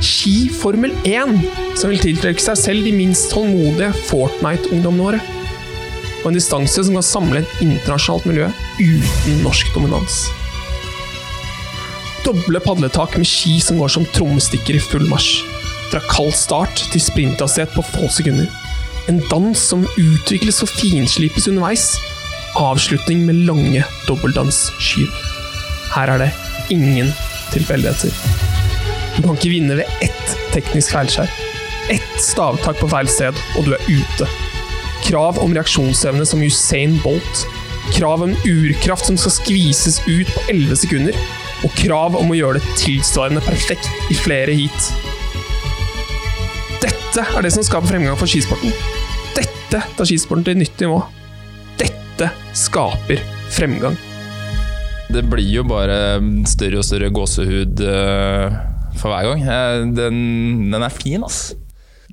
Ski 0.03 0.50
Formel 0.51 0.91
1, 1.08 1.38
som 1.79 1.91
vil 1.91 2.01
tiltrekke 2.03 2.44
seg 2.44 2.60
selv 2.60 2.84
de 2.84 2.91
minst 2.91 3.29
tålmodige 3.32 3.94
Fortnite-ungdommene 4.10 5.05
våre. 5.05 5.22
Og 6.24 6.32
en 6.32 6.39
distanse 6.39 6.84
som 6.84 6.98
kan 6.98 7.05
samle 7.05 7.44
et 7.44 7.62
internasjonalt 7.63 8.27
miljø 8.27 8.50
uten 8.82 9.39
norsk 9.46 9.72
dominans. 9.75 10.25
Doble 12.25 12.60
padletak 12.60 13.15
med 13.22 13.29
ski 13.29 13.60
som 13.63 13.79
går 13.79 13.96
som 13.96 14.08
trommestikker 14.17 14.75
i 14.75 14.84
full 14.84 15.08
marsj. 15.08 15.46
Fra 15.94 16.01
kald 16.10 16.36
start 16.36 16.88
til 16.91 17.03
sprinthastighet 17.08 17.72
på 17.77 17.86
få 17.94 18.10
sekunder. 18.12 18.50
En 19.08 19.22
dans 19.29 19.55
som 19.55 19.86
utvikles 19.96 20.60
og 20.65 20.74
finslipes 20.75 21.48
underveis. 21.48 21.94
Avslutning 22.60 23.24
med 23.29 23.46
lange 23.48 23.86
dobbeltdansskyv. 24.10 25.08
Her 25.94 26.17
er 26.17 26.25
det 26.25 26.34
ingen 26.74 27.12
tilfeldigheter. 27.53 28.12
Du 29.15 29.22
kan 29.24 29.38
ikke 29.38 29.53
vinne 29.53 29.77
ved 29.79 30.03
ett 30.03 30.36
teknisk 30.53 30.95
feilskjær. 30.95 31.31
Ett 31.93 32.15
stavtak 32.19 32.79
på 32.81 32.89
feil 32.89 33.10
sted, 33.12 33.38
og 33.55 33.67
du 33.67 33.75
er 33.75 33.88
ute. 33.88 34.27
Krav 35.05 35.38
om 35.43 35.53
reaksjonsevne 35.53 36.25
som 36.27 36.41
Usain 36.43 36.98
Bolt. 37.03 37.45
Krav 37.93 38.24
om 38.25 38.34
urkraft 38.50 39.05
som 39.05 39.17
skal 39.22 39.36
skvises 39.36 40.00
ut 40.07 40.31
på 40.34 40.45
11 40.50 40.79
sekunder. 40.81 41.19
Og 41.63 41.75
krav 41.77 42.17
om 42.19 42.34
å 42.34 42.38
gjøre 42.38 42.60
det 42.60 42.79
tilsvarende 42.81 43.43
perfekt 43.45 43.88
i 44.12 44.17
flere 44.17 44.55
heat. 44.57 44.89
Dette 46.84 47.24
er 47.24 47.45
det 47.45 47.53
som 47.55 47.63
skaper 47.63 47.93
fremgang 47.93 48.17
for 48.19 48.29
skisporten. 48.29 48.74
Dette 49.38 49.86
tar 49.86 50.10
skisporten 50.10 50.43
til 50.48 50.57
et 50.57 50.63
nytt 50.65 50.84
nivå. 50.84 51.00
Dette 51.79 52.34
skaper 52.57 53.24
fremgang. 53.53 53.95
Det 55.13 55.21
blir 55.29 55.47
jo 55.59 55.63
bare 55.67 55.97
større 56.50 56.79
og 56.81 56.85
større 56.88 57.12
gåsehud 57.13 57.81
eh, 57.85 58.55
for 59.00 59.13
hver 59.13 59.29
gang. 59.29 59.43
Eh, 59.45 59.83
Den, 59.95 60.17
den 60.74 60.85
er 60.85 60.93
fin, 60.93 61.24
ass. 61.25 61.53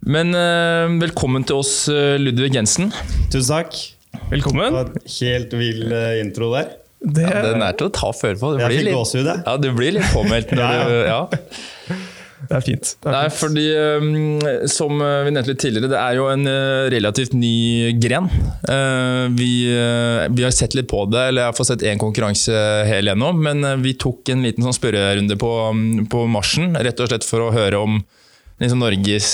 Men 0.02 0.34
eh, 0.36 0.92
velkommen 1.02 1.44
til 1.46 1.60
oss, 1.62 1.72
Ludvig 1.88 2.52
Jensen. 2.56 2.92
Tusen 3.32 3.48
takk. 3.56 3.74
Det 4.12 4.22
Velkommen. 4.36 4.76
helt 5.18 5.54
vill 5.56 5.92
intro 6.20 6.52
der. 6.54 6.70
Det, 7.02 7.24
Ja, 7.26 7.40
den 7.48 7.64
er 7.66 7.74
til 7.74 7.88
å 7.88 7.94
ta 7.96 8.12
føre 8.14 8.36
på. 8.38 8.52
Du 8.54 8.60
blir 8.62 8.84
litt, 8.86 9.14
ja, 9.26 9.56
du 9.58 9.70
blir 9.74 9.96
litt 9.96 10.10
påmeldt 10.14 10.52
når 10.54 10.62
Ja, 10.62 10.84
du 10.86 10.98
ja. 11.08 11.20
det 12.52 12.58
er 12.58 12.64
fint. 12.66 12.90
Det 13.00 13.08
er 13.08 13.14
Nei, 13.14 13.26
fint. 13.30 13.38
fordi 13.40 13.66
um, 13.72 14.66
som 14.70 15.00
eh, 15.00 15.18
vi 15.26 15.32
nevnte 15.32 15.52
litt 15.54 15.62
tidligere, 15.62 15.90
det 15.92 16.00
er 16.00 16.18
jo 16.18 16.28
en 16.28 16.48
uh, 16.48 16.88
relativt 16.92 17.36
ny 17.36 17.92
gren. 18.02 18.28
Uh, 18.68 19.32
vi, 19.32 19.52
uh, 19.72 20.28
vi 20.28 20.44
har 20.44 20.52
sett 20.54 20.76
litt 20.76 20.90
på 20.90 21.06
det, 21.08 21.28
eller 21.30 21.46
jeg 21.46 21.52
har 21.52 21.56
fått 21.56 21.70
sett 21.72 21.86
én 21.88 22.00
konkurranse 22.02 22.64
hel 22.88 23.08
gjennom, 23.08 23.40
men 23.46 23.64
vi 23.82 23.96
tok 24.00 24.34
en 24.34 24.44
liten 24.44 24.66
sånn 24.66 24.76
spørrerunde 24.76 25.38
på, 25.40 25.52
um, 25.72 26.02
på 26.12 26.26
marsjen, 26.30 26.76
rett 26.76 27.00
og 27.00 27.08
slett 27.08 27.28
for 27.28 27.46
å 27.46 27.54
høre 27.54 27.80
om 27.80 28.02
liksom 28.62 28.78
Norges 28.78 29.28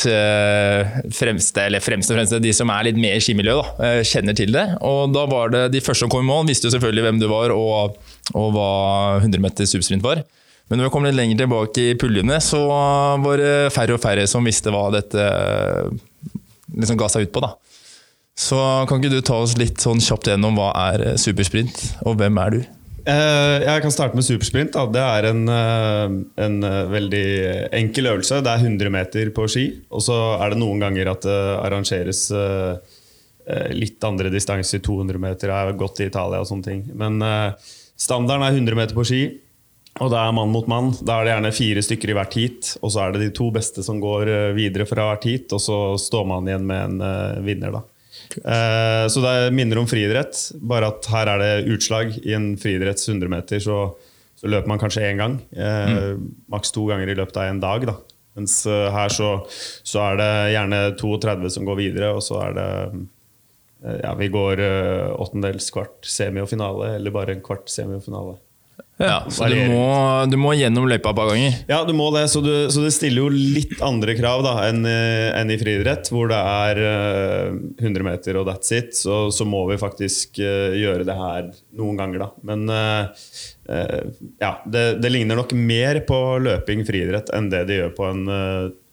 fremste, 1.12 1.64
eller 1.66 1.82
fremste, 1.84 2.14
fremste, 2.16 2.38
de 2.40 2.52
som 2.56 2.70
er 2.72 2.86
litt 2.86 3.00
med 3.02 3.18
i 3.18 3.20
skimiljøet, 3.20 3.82
kjenner 4.08 4.36
til 4.38 4.54
det. 4.54 4.62
Og 4.88 5.10
da 5.12 5.26
var 5.28 5.52
det 5.52 5.66
de 5.74 5.82
første 5.84 6.06
som 6.06 6.12
kom 6.12 6.24
i 6.24 6.28
mål, 6.30 6.46
visste 6.48 6.70
jo 6.70 6.72
selvfølgelig 6.72 7.04
hvem 7.04 7.20
du 7.20 7.26
var, 7.28 7.52
og, 7.52 7.98
og 8.32 8.48
hva 8.54 8.70
100 9.18 9.42
meter 9.44 9.68
subsprint 9.68 10.06
var. 10.06 10.22
Men 10.68 10.78
når 10.80 10.88
vi 10.88 10.92
kom 10.94 11.06
litt 11.08 11.16
lenger 11.16 11.38
tilbake 11.42 11.84
i 11.90 11.96
puljene, 12.00 12.36
så 12.44 12.60
var 13.24 13.40
det 13.40 13.52
færre 13.72 13.96
og 13.96 14.02
færre 14.02 14.26
som 14.28 14.44
visste 14.44 14.72
hva 14.74 14.86
dette 14.92 15.24
liksom 16.76 16.98
ga 17.00 17.08
seg 17.08 17.28
ut 17.28 17.32
på. 17.32 17.40
da. 17.44 17.54
Så 18.38 18.58
kan 18.86 19.00
ikke 19.00 19.16
du 19.16 19.22
ta 19.24 19.40
oss 19.42 19.56
litt 19.58 19.80
sånn 19.82 20.02
kjapt 20.04 20.28
gjennom 20.30 20.58
hva 20.60 20.68
er 20.92 21.16
supersprint, 21.18 21.80
og 22.06 22.20
hvem 22.20 22.36
er 22.44 22.54
du? 22.54 22.60
Eh, 23.08 23.64
Jeg 23.64 23.82
kan 23.82 23.90
starte 23.94 24.18
med 24.18 24.26
supersprint. 24.26 24.74
Da. 24.76 24.84
Det 24.92 25.00
er 25.02 25.28
en, 25.30 25.42
eh, 25.48 26.44
en 26.44 26.58
eh, 26.68 26.84
veldig 26.92 27.24
enkel 27.80 28.10
øvelse. 28.12 28.42
Det 28.44 28.52
er 28.52 28.62
100 28.66 28.90
meter 28.92 29.30
på 29.32 29.48
ski. 29.48 29.64
Og 29.90 30.04
så 30.04 30.16
er 30.42 30.52
det 30.52 30.60
noen 30.60 30.82
ganger 30.84 31.08
at 31.14 31.24
det 31.24 31.38
arrangeres 31.64 32.26
eh, 32.36 32.76
eh, 33.48 33.72
litt 33.72 34.04
andre 34.04 34.28
distanser. 34.34 34.82
200 34.84 35.18
meter 35.24 35.48
er 35.56 35.72
godt 35.72 36.02
i 36.04 36.10
Italia 36.10 36.42
og 36.44 36.50
sånne 36.50 36.68
ting. 36.68 36.84
Men 36.94 37.16
eh, 37.24 37.52
standarden 37.96 38.44
er 38.44 38.58
100 38.60 38.76
meter 38.76 38.94
på 38.98 39.06
ski. 39.08 39.22
Og 39.98 40.10
det 40.12 40.18
er 40.20 40.34
mann 40.34 40.52
mot 40.54 40.66
mann. 40.70 40.92
Da 41.02 41.18
er 41.18 41.26
det 41.26 41.32
gjerne 41.32 41.54
fire 41.56 41.82
stykker 41.82 42.12
i 42.12 42.16
hvert 42.18 42.34
heat. 42.38 42.72
Og 42.82 42.92
så 42.94 43.02
er 43.02 43.14
det 43.14 43.22
de 43.24 43.30
to 43.34 43.48
beste 43.54 43.82
som 43.86 43.98
går 44.02 44.30
eh, 44.30 44.50
videre 44.56 44.86
fra 44.88 45.08
hvert 45.10 45.26
heat, 45.26 45.54
og 45.56 45.62
så 45.62 45.78
står 46.00 46.28
man 46.30 46.46
igjen 46.50 46.66
med 46.68 46.84
en 46.84 47.00
uh, 47.02 47.40
vinner. 47.46 47.74
da. 47.74 47.82
Eh, 48.38 49.06
Så 49.10 49.22
det 49.24 49.54
minner 49.56 49.80
om 49.80 49.88
friidrett, 49.90 50.52
bare 50.60 50.92
at 50.92 51.08
her 51.10 51.32
er 51.34 51.42
det 51.42 51.74
utslag. 51.74 52.14
I 52.22 52.36
en 52.38 52.52
friidretts 52.60 53.08
100 53.08 53.32
meter 53.32 53.62
så, 53.64 53.80
så 54.38 54.50
løper 54.50 54.70
man 54.70 54.80
kanskje 54.82 55.06
én 55.08 55.18
gang. 55.18 55.38
Eh, 55.50 56.14
Maks 56.52 56.74
to 56.74 56.86
ganger 56.90 57.10
i 57.10 57.18
løpet 57.18 57.42
av 57.42 57.50
en 57.50 57.62
dag. 57.64 57.90
da. 57.90 57.98
Mens 58.38 58.60
her 58.70 59.10
så, 59.10 59.32
så 59.82 60.02
er 60.12 60.18
det 60.20 60.32
gjerne 60.54 60.82
32 61.00 61.48
som 61.56 61.64
går 61.66 61.80
videre, 61.80 62.12
og 62.14 62.22
så 62.22 62.38
er 62.44 62.52
det 62.54 62.68
ja, 64.04 64.12
Vi 64.14 64.28
går 64.30 64.60
åttendels, 65.18 65.72
kvart, 65.74 66.06
semi 66.06 66.38
og 66.44 66.46
finale, 66.50 66.92
eller 67.00 67.14
bare 67.14 67.34
en 67.34 67.42
kvart 67.42 67.66
semi 67.70 67.96
og 67.98 68.04
finale. 68.06 68.36
Ja, 68.98 69.20
så 69.30 69.46
du 69.46 69.54
må, 69.70 69.82
du 70.26 70.34
må 70.42 70.52
gjennom 70.58 70.88
løypa 70.90 71.12
et 71.12 71.16
par 71.20 71.28
ganger. 71.30 71.58
Ja, 71.70 71.84
du 71.86 71.92
må 71.94 72.08
det, 72.16 72.24
så, 72.32 72.40
du, 72.42 72.50
så 72.74 72.82
det 72.82 72.90
stiller 72.96 73.22
jo 73.22 73.28
litt 73.30 73.76
andre 73.86 74.16
krav 74.18 74.42
da, 74.42 74.56
enn, 74.66 74.80
eh, 74.90 75.28
enn 75.38 75.52
i 75.54 75.58
friidrett, 75.60 76.10
hvor 76.10 76.26
det 76.32 76.38
er 76.40 76.80
eh, 76.82 77.52
100 77.78 78.02
meter 78.08 78.40
og 78.40 78.48
that's 78.50 78.74
it. 78.74 78.90
Så, 78.98 79.28
så 79.30 79.46
må 79.46 79.60
vi 79.70 79.78
faktisk 79.78 80.40
eh, 80.42 80.74
gjøre 80.80 81.06
det 81.06 81.14
her 81.14 81.46
noen 81.78 82.00
ganger, 82.00 82.24
da. 82.26 82.28
Men 82.50 82.66
eh, 82.74 83.24
eh, 83.70 84.10
ja, 84.42 84.52
det, 84.66 84.84
det 85.04 85.14
ligner 85.14 85.38
nok 85.38 85.54
mer 85.54 86.02
på 86.08 86.18
løping 86.42 86.82
friidrett 86.88 87.30
enn 87.38 87.52
det 87.54 87.64
det 87.70 87.78
gjør 87.84 87.94
på 88.00 88.10
en 88.10 88.26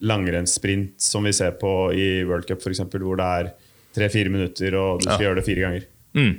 langrennssprint 0.06 1.02
som 1.02 1.26
vi 1.26 1.34
ser 1.34 1.58
på 1.58 1.72
i 1.98 2.10
World 2.30 2.46
Cup, 2.50 2.62
f.eks., 2.62 2.84
hvor 2.94 3.18
det 3.20 3.30
er 3.42 3.52
tre-fire 3.96 4.30
minutter 4.30 4.76
og 4.78 5.00
du 5.02 5.08
skal 5.10 5.18
Ja. 5.22 5.30
gjøre 5.30 5.40
det 5.42 5.46
fire 5.50 5.66
ganger. 5.66 5.88
Mm. 6.16 6.34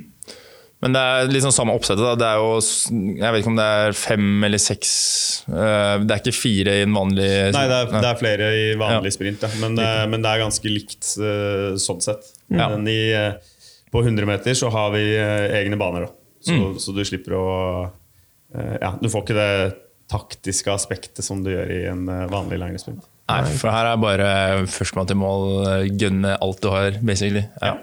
Men 0.83 0.93
det 0.93 1.01
er 1.01 1.31
liksom 1.33 1.49
samme 1.55 1.73
oppsettet. 1.73 2.03
Da. 2.05 2.13
Det 2.21 2.27
er 2.27 2.37
jo, 2.37 2.49
jeg 3.17 3.33
vet 3.33 3.41
ikke 3.41 3.49
om 3.49 3.57
det 3.57 3.65
er 3.79 3.95
fem 3.97 4.43
eller 4.45 4.61
seks 4.61 4.91
eh, 5.49 5.95
Det 6.03 6.13
er 6.13 6.21
ikke 6.21 6.33
fire 6.37 6.75
i 6.77 6.83
en 6.85 6.93
vanlig 6.93 7.29
Nei, 7.55 7.63
det 7.71 7.79
er, 7.79 7.89
det 7.95 8.09
er 8.11 8.19
flere 8.19 8.49
i 8.53 8.67
vanlig 8.77 9.13
sprint, 9.15 9.41
ja. 9.41 9.49
men, 9.63 9.79
eh, 9.81 10.03
men 10.11 10.21
det 10.21 10.33
er 10.35 10.43
ganske 10.43 10.69
likt 10.69 11.09
eh, 11.17 11.71
sånn 11.81 12.03
sett. 12.05 12.29
Ja. 12.53 12.69
Men 12.75 12.85
i, 12.93 12.99
på 13.89 14.03
100 14.05 14.29
meter 14.29 14.53
så 14.59 14.69
har 14.75 14.93
vi 14.93 15.01
egne 15.17 15.79
baner, 15.81 16.05
da. 16.07 16.13
Så, 16.45 16.53
Mm. 16.53 16.77
så 16.79 16.93
du 16.95 17.01
slipper 17.03 17.33
å 17.35 17.45
Ja, 18.79 18.93
du 19.01 19.09
får 19.11 19.25
ikke 19.25 19.35
det 19.35 19.73
taktiske 20.07 20.71
aspektet 20.71 21.25
som 21.25 21.41
du 21.43 21.49
gjør 21.51 21.71
i 21.73 21.81
en 21.89 22.05
vanlig 22.31 22.61
vanlig 22.61 22.79
sprint. 22.79 23.01
Nei, 23.27 23.41
for 23.59 23.73
her 23.73 23.89
er 23.89 23.97
bare 23.99 24.29
førstemann 24.71 25.09
til 25.09 25.17
mål, 25.19 25.89
gønne 25.99 26.37
alt 26.39 26.61
du 26.63 26.69
har, 26.71 26.95
basically. 27.03 27.43
Ja. 27.59 27.73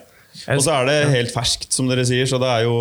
Og 0.54 0.60
så 0.64 0.74
er 0.74 0.88
det 0.88 0.96
helt 1.12 1.32
ferskt, 1.34 1.70
som 1.74 1.88
dere 1.90 2.04
sier. 2.08 2.26
Så 2.28 2.40
det 2.42 2.50
er 2.50 2.66
jo 2.66 2.76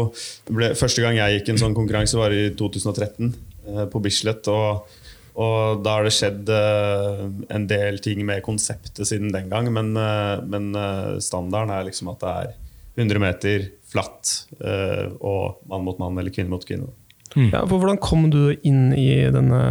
ble, 0.49 0.73
Første 0.79 1.03
gang 1.05 1.19
jeg 1.19 1.39
gikk 1.39 1.53
en 1.53 1.61
sånn 1.65 1.77
konkurranse, 1.77 2.17
var 2.19 2.33
i 2.35 2.47
2013 2.59 3.29
eh, 3.29 3.85
på 3.91 4.01
Bislett. 4.03 4.49
Og, 4.51 4.97
og 5.37 5.83
da 5.85 5.97
har 5.97 6.07
det 6.07 6.15
skjedd 6.17 6.49
eh, 6.53 7.23
en 7.53 7.69
del 7.69 8.01
ting 8.03 8.25
med 8.27 8.43
konseptet 8.45 9.05
siden 9.09 9.33
den 9.35 9.51
gang. 9.53 9.69
Men, 9.75 9.93
eh, 9.97 10.35
men 10.49 10.73
eh, 10.77 11.21
standarden 11.23 11.73
er 11.75 11.87
liksom 11.89 12.11
at 12.15 12.25
det 12.25 12.33
er 12.33 12.51
100 12.99 13.21
meter 13.21 13.69
flatt 13.93 14.33
eh, 14.61 15.07
og 15.21 15.63
mann 15.69 15.85
mot 15.85 16.01
mann 16.01 16.19
eller 16.19 16.33
kvinne 16.33 16.53
mot 16.53 16.65
kvinne. 16.65 16.91
Ja, 17.33 17.63
for 17.65 17.79
hvordan 17.81 17.97
kom 17.97 18.27
du 18.29 18.53
inn 18.61 18.91
i 18.93 19.07
denne 19.33 19.61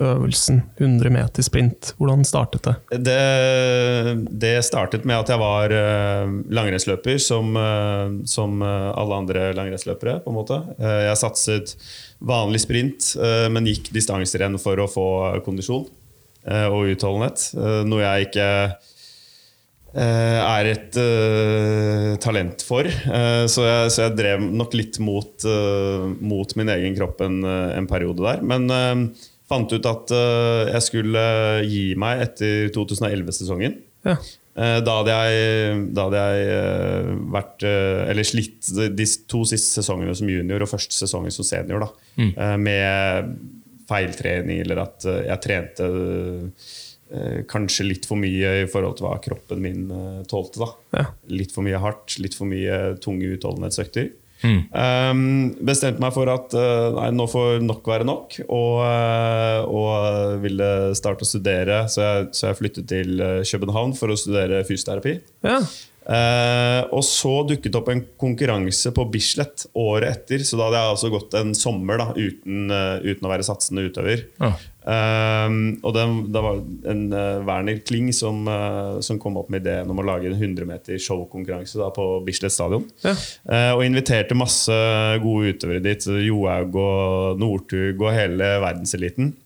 øvelsen, 0.00 0.62
100 0.78 1.12
meter 1.12 1.44
sprint? 1.44 1.92
Hvordan 2.00 2.24
startet 2.26 2.66
det? 2.66 2.74
Det, 3.04 3.16
det 4.42 4.54
startet 4.66 5.04
med 5.08 5.20
at 5.20 5.32
jeg 5.32 5.40
var 5.42 5.74
uh, 5.74 6.34
langrennsløper, 6.50 7.18
som, 7.22 7.54
eh, 7.56 8.18
som 8.28 8.60
eh, 8.64 8.90
alle 9.00 9.18
andre 9.22 9.48
langrennsløpere. 9.56 10.20
på 10.24 10.32
en 10.32 10.38
måte. 10.38 10.60
Eh, 10.80 11.06
jeg 11.08 11.20
satset 11.20 11.74
vanlig 12.20 12.62
sprint, 12.64 13.14
eh, 13.20 13.48
men 13.52 13.68
gikk 13.68 13.92
distanserenn 13.94 14.58
for 14.60 14.80
å 14.80 14.88
få 14.90 15.08
kondisjon 15.46 15.86
eh, 16.46 16.66
og 16.68 16.94
utholdenhet. 16.94 17.50
eh, 17.56 17.82
noe 17.88 18.04
jeg 18.04 18.30
ikke 18.30 18.48
eh, 19.94 20.38
er 20.40 20.70
et 20.70 20.98
uh, 21.00 22.14
talent 22.22 22.62
for. 22.62 22.86
Uh, 22.86 23.46
så, 23.50 23.64
jeg, 23.66 23.90
så 23.94 24.06
jeg 24.06 24.16
drev 24.20 24.44
nok 24.44 24.76
litt 24.78 25.00
mot, 25.02 25.32
uh, 25.46 26.06
mot 26.20 26.56
min 26.58 26.70
egen 26.76 26.96
kropp 26.98 27.22
en, 27.26 27.40
eh, 27.44 27.76
en 27.78 27.88
periode 27.90 28.22
der. 28.22 28.44
Men 28.46 28.70
eh, 28.70 29.28
fant 29.50 29.72
ut 29.74 29.86
at 29.90 30.12
eh, 30.14 30.70
jeg 30.76 30.86
skulle 30.86 31.22
gi 31.66 31.86
meg 31.98 32.22
etter 32.28 32.70
2011-sesongen. 32.76 33.78
Ja. 34.06 34.14
Eh, 34.56 34.78
Da 34.84 34.94
hadde 35.00 35.14
jeg, 35.14 35.80
da 35.94 36.06
hadde 36.08 36.20
jeg 36.24 36.46
eh, 36.54 37.10
vært 37.34 37.62
eh, 37.68 38.00
Eller 38.10 38.26
slitt 38.26 38.70
de 38.96 39.06
to 39.30 39.42
siste 39.48 39.78
sesongene 39.82 40.14
som 40.18 40.30
junior 40.30 40.64
og 40.64 40.70
første 40.72 40.96
sesongen 40.96 41.34
som 41.34 41.46
senior. 41.46 41.84
Da, 41.86 41.90
Eh, 42.20 42.56
Med 42.60 43.34
feiltrening, 43.90 44.60
eller 44.64 44.84
at 44.84 45.04
eh, 45.10 45.24
jeg 45.28 45.42
trente 45.46 45.86
eh, 47.10 47.40
kanskje 47.50 47.86
litt 47.88 48.06
for 48.06 48.20
mye 48.20 48.52
i 48.62 48.66
forhold 48.70 48.98
til 48.98 49.06
hva 49.08 49.16
kroppen 49.22 49.62
min 49.64 49.86
eh, 49.90 50.20
tålte. 50.30 50.60
Da. 50.62 50.68
Ja. 51.00 51.06
Litt 51.32 51.54
for 51.54 51.66
mye 51.66 51.80
hardt, 51.82 52.18
litt 52.22 52.36
for 52.38 52.46
mye 52.50 52.96
tunge 53.02 53.32
utholdenhetsøkter. 53.36 54.12
Um, 54.46 55.22
bestemte 55.66 56.00
meg 56.02 56.14
for 56.16 56.30
at 56.32 56.54
uh, 56.56 56.88
nei, 56.96 57.10
nå 57.12 57.26
får 57.30 57.60
nok 57.64 57.90
være 57.92 58.06
nok, 58.08 58.38
og, 58.46 58.80
uh, 58.80 59.68
og 59.68 60.40
ville 60.44 60.70
starte 60.98 61.26
å 61.26 61.28
studere. 61.28 61.82
Så 61.92 62.04
jeg, 62.04 62.30
så 62.36 62.48
jeg 62.48 62.60
flyttet 62.62 62.90
til 62.90 63.20
uh, 63.20 63.40
København 63.44 63.94
for 63.98 64.12
å 64.12 64.18
studere 64.18 64.62
fysioterapi. 64.68 65.18
Ja. 65.46 65.60
Uh, 66.10 66.88
og 66.90 67.04
så 67.06 67.30
dukket 67.46 67.76
opp 67.78 67.86
en 67.92 68.00
konkurranse 68.18 68.90
på 68.96 69.04
Bislett 69.12 69.68
året 69.78 70.10
etter. 70.10 70.42
Så 70.42 70.58
da 70.58 70.66
hadde 70.66 70.80
jeg 70.80 70.94
altså 70.96 71.10
gått 71.12 71.36
en 71.38 71.54
sommer 71.54 72.00
da, 72.02 72.08
uten, 72.16 72.66
uh, 72.72 72.98
uten 73.04 73.28
å 73.28 73.30
være 73.30 73.46
satsende 73.46 73.84
utøver. 73.86 74.24
Ja. 74.40 74.50
Uh, 74.80 75.76
og 75.86 75.94
det, 75.94 76.06
det 76.34 76.42
var 76.42 76.60
en 76.90 77.04
Werner 77.46 77.78
Kling 77.86 78.10
som, 78.16 78.42
som 79.04 79.20
kom 79.22 79.38
opp 79.38 79.52
med 79.52 79.62
ideen 79.62 79.92
om 79.92 80.02
å 80.02 80.06
lage 80.08 80.32
en 80.32 80.38
100 80.38 80.66
meter 80.66 80.98
showkonkurranse 80.98 81.90
på 81.94 82.10
Bislett 82.26 82.56
stadion. 82.56 82.88
Ja. 83.04 83.14
og 83.76 83.84
inviterte 83.86 84.34
masse 84.38 84.74
gode 85.22 85.54
utøvere 85.54 85.84
dit. 85.84 86.08
Johaug 86.26 86.78
og 86.80 87.38
Northug 87.38 88.02
og 88.02 88.14
hele 88.16 88.56
verdenseliten. 88.64 89.36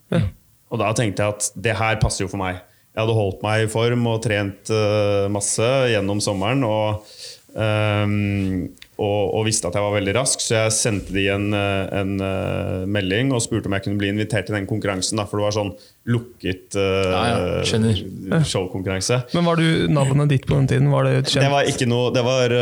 Og 0.72 0.80
da 0.80 0.94
tenkte 0.96 1.26
jeg 1.26 1.36
at 1.36 1.50
det 1.66 1.76
her 1.76 2.00
passer 2.00 2.24
jo 2.24 2.32
for 2.32 2.40
meg. 2.40 2.62
Jeg 2.94 3.02
hadde 3.02 3.18
holdt 3.18 3.40
meg 3.42 3.64
i 3.64 3.70
form 3.70 4.04
og 4.06 4.20
trent 4.22 4.70
uh, 4.70 5.26
masse 5.34 5.66
gjennom 5.90 6.20
sommeren. 6.22 6.62
Og, 6.62 7.14
um, 7.58 8.68
og, 8.94 9.22
og, 9.34 9.40
visste 9.48 9.66
at 9.66 9.74
jeg 9.74 9.82
var 9.82 9.96
veldig 9.96 10.14
rask, 10.14 10.44
så 10.44 10.60
jeg 10.60 10.76
sendte 10.76 11.16
de 11.16 11.24
en, 11.34 11.48
en 11.50 12.14
uh, 12.22 12.84
melding 12.86 13.34
og 13.34 13.42
spurte 13.42 13.66
om 13.66 13.74
jeg 13.74 13.88
kunne 13.88 13.98
bli 13.98 14.12
invitert 14.14 14.46
til 14.46 14.54
den 14.60 14.70
konkurransen. 14.70 15.18
Da, 15.18 15.26
for 15.26 15.42
det 15.42 15.48
var 15.48 15.58
sånn 15.58 15.74
lukket 16.04 16.76
uh, 16.76 16.82
ja, 17.08 17.20
ja. 17.64 18.40
showkonkurranse. 18.44 19.22
Men 19.32 19.46
var 19.48 19.60
du 19.60 19.86
navnet 19.88 20.28
ditt 20.34 20.46
på 20.48 20.58
den 20.58 20.68
tiden? 20.68 20.90
Var 20.92 21.08
det 21.08 21.14
kjent? 21.22 21.44
Det 21.46 21.52
var 21.52 21.70
ikke 21.70 21.88
noe 21.88 22.10
det 22.14 22.24
var, 22.26 22.54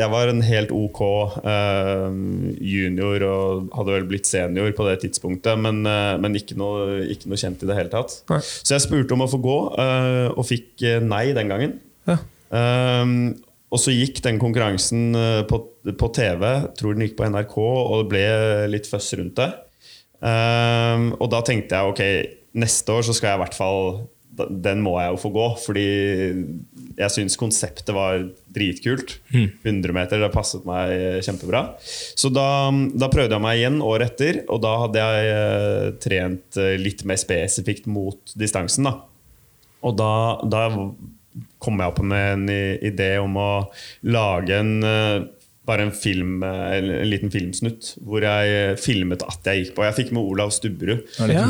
Jeg 0.00 0.10
var 0.10 0.32
en 0.32 0.42
helt 0.42 0.72
ok 0.74 1.02
junior 2.60 3.26
og 3.28 3.70
hadde 3.78 3.94
vel 3.94 4.08
blitt 4.10 4.26
senior 4.26 4.72
på 4.76 4.88
det 4.88 4.96
tidspunktet, 5.04 5.60
men, 5.62 5.84
men 5.84 6.38
ikke, 6.38 6.58
noe, 6.58 7.04
ikke, 7.14 7.30
noe, 7.30 7.38
kjent 7.40 7.62
i 7.62 7.70
det 7.70 7.78
hele 7.78 7.92
tatt. 7.92 8.18
Nei. 8.32 8.40
Så 8.42 8.74
jeg 8.74 8.84
spurte 8.88 9.14
om 9.14 9.24
å 9.24 9.30
få 9.30 9.40
gå, 9.42 9.58
og 10.34 10.42
fikk 10.48 10.84
nei 11.06 11.24
den 11.36 11.52
gangen. 11.52 11.78
Ja. 12.10 12.18
Um, 12.50 13.38
og 13.70 13.78
så 13.78 13.94
gikk 13.94 14.18
den 14.24 14.40
konkurransen 14.42 15.14
på, 15.46 15.62
på, 15.94 16.12
TV, 16.16 16.46
tror 16.78 16.96
den 16.96 17.06
gikk 17.06 17.18
på 17.20 17.28
NRK, 17.30 17.58
og 17.60 18.00
det 18.00 18.08
ble 18.10 18.24
litt 18.74 18.90
føss 18.90 19.12
rundt 19.20 19.38
det. 19.38 19.52
Um, 20.20 21.10
og 21.16 21.30
da 21.32 21.40
tenkte 21.46 21.76
jeg 21.78 21.92
ok, 21.92 22.00
neste 22.60 22.92
år 22.92 23.06
så 23.06 23.14
skal 23.16 23.30
jeg 23.30 23.38
i 23.38 23.40
hvert 23.40 23.54
fall 23.56 23.86
Den 24.60 24.82
må 24.84 24.92
jeg 25.00 25.14
jo 25.14 25.20
få 25.22 25.30
gå, 25.32 25.46
fordi 25.62 25.86
jeg 26.98 27.12
syns 27.12 27.38
konseptet 27.40 27.90
var 27.92 28.22
dritkult. 28.52 29.18
100 29.32 29.96
meter, 29.96 30.20
det 30.22 30.30
passet 30.32 30.64
meg 30.68 31.24
kjempebra. 31.26 31.64
Så 31.80 32.30
da, 32.32 32.70
da 32.94 33.10
prøvde 33.12 33.36
jeg 33.36 33.44
meg 33.44 33.60
igjen 33.60 33.80
året 33.84 34.14
etter, 34.14 34.42
og 34.48 34.62
da 34.64 34.74
hadde 34.84 35.04
jeg 35.04 35.34
uh, 35.34 35.86
trent 36.00 36.60
litt 36.80 37.04
mer 37.08 37.20
spesifikt 37.20 37.88
mot 37.90 38.36
distansen. 38.38 38.88
da 38.88 38.96
og 39.80 39.96
da, 39.96 40.12
da 40.44 40.66
kom 41.62 41.80
jeg 41.80 41.92
opp 41.92 42.00
med 42.04 42.32
en 42.34 42.48
idé 42.84 43.14
om 43.20 43.36
å 43.40 43.50
lage 44.12 44.58
en 44.60 44.72
bare 45.68 45.84
en 45.84 45.92
film, 45.92 46.42
en 46.42 46.86
liten 47.04 47.30
filmsnutt 47.30 47.92
hvor 48.00 48.24
jeg 48.24 48.78
filmet 48.80 49.20
at 49.22 49.44
jeg 49.46 49.64
gikk 49.64 49.74
på. 49.76 49.84
Jeg 49.86 49.96
fikk 49.98 50.12
med 50.16 50.24
Olav 50.24 50.50
Stubberud. 50.56 51.04
Ja. 51.20 51.44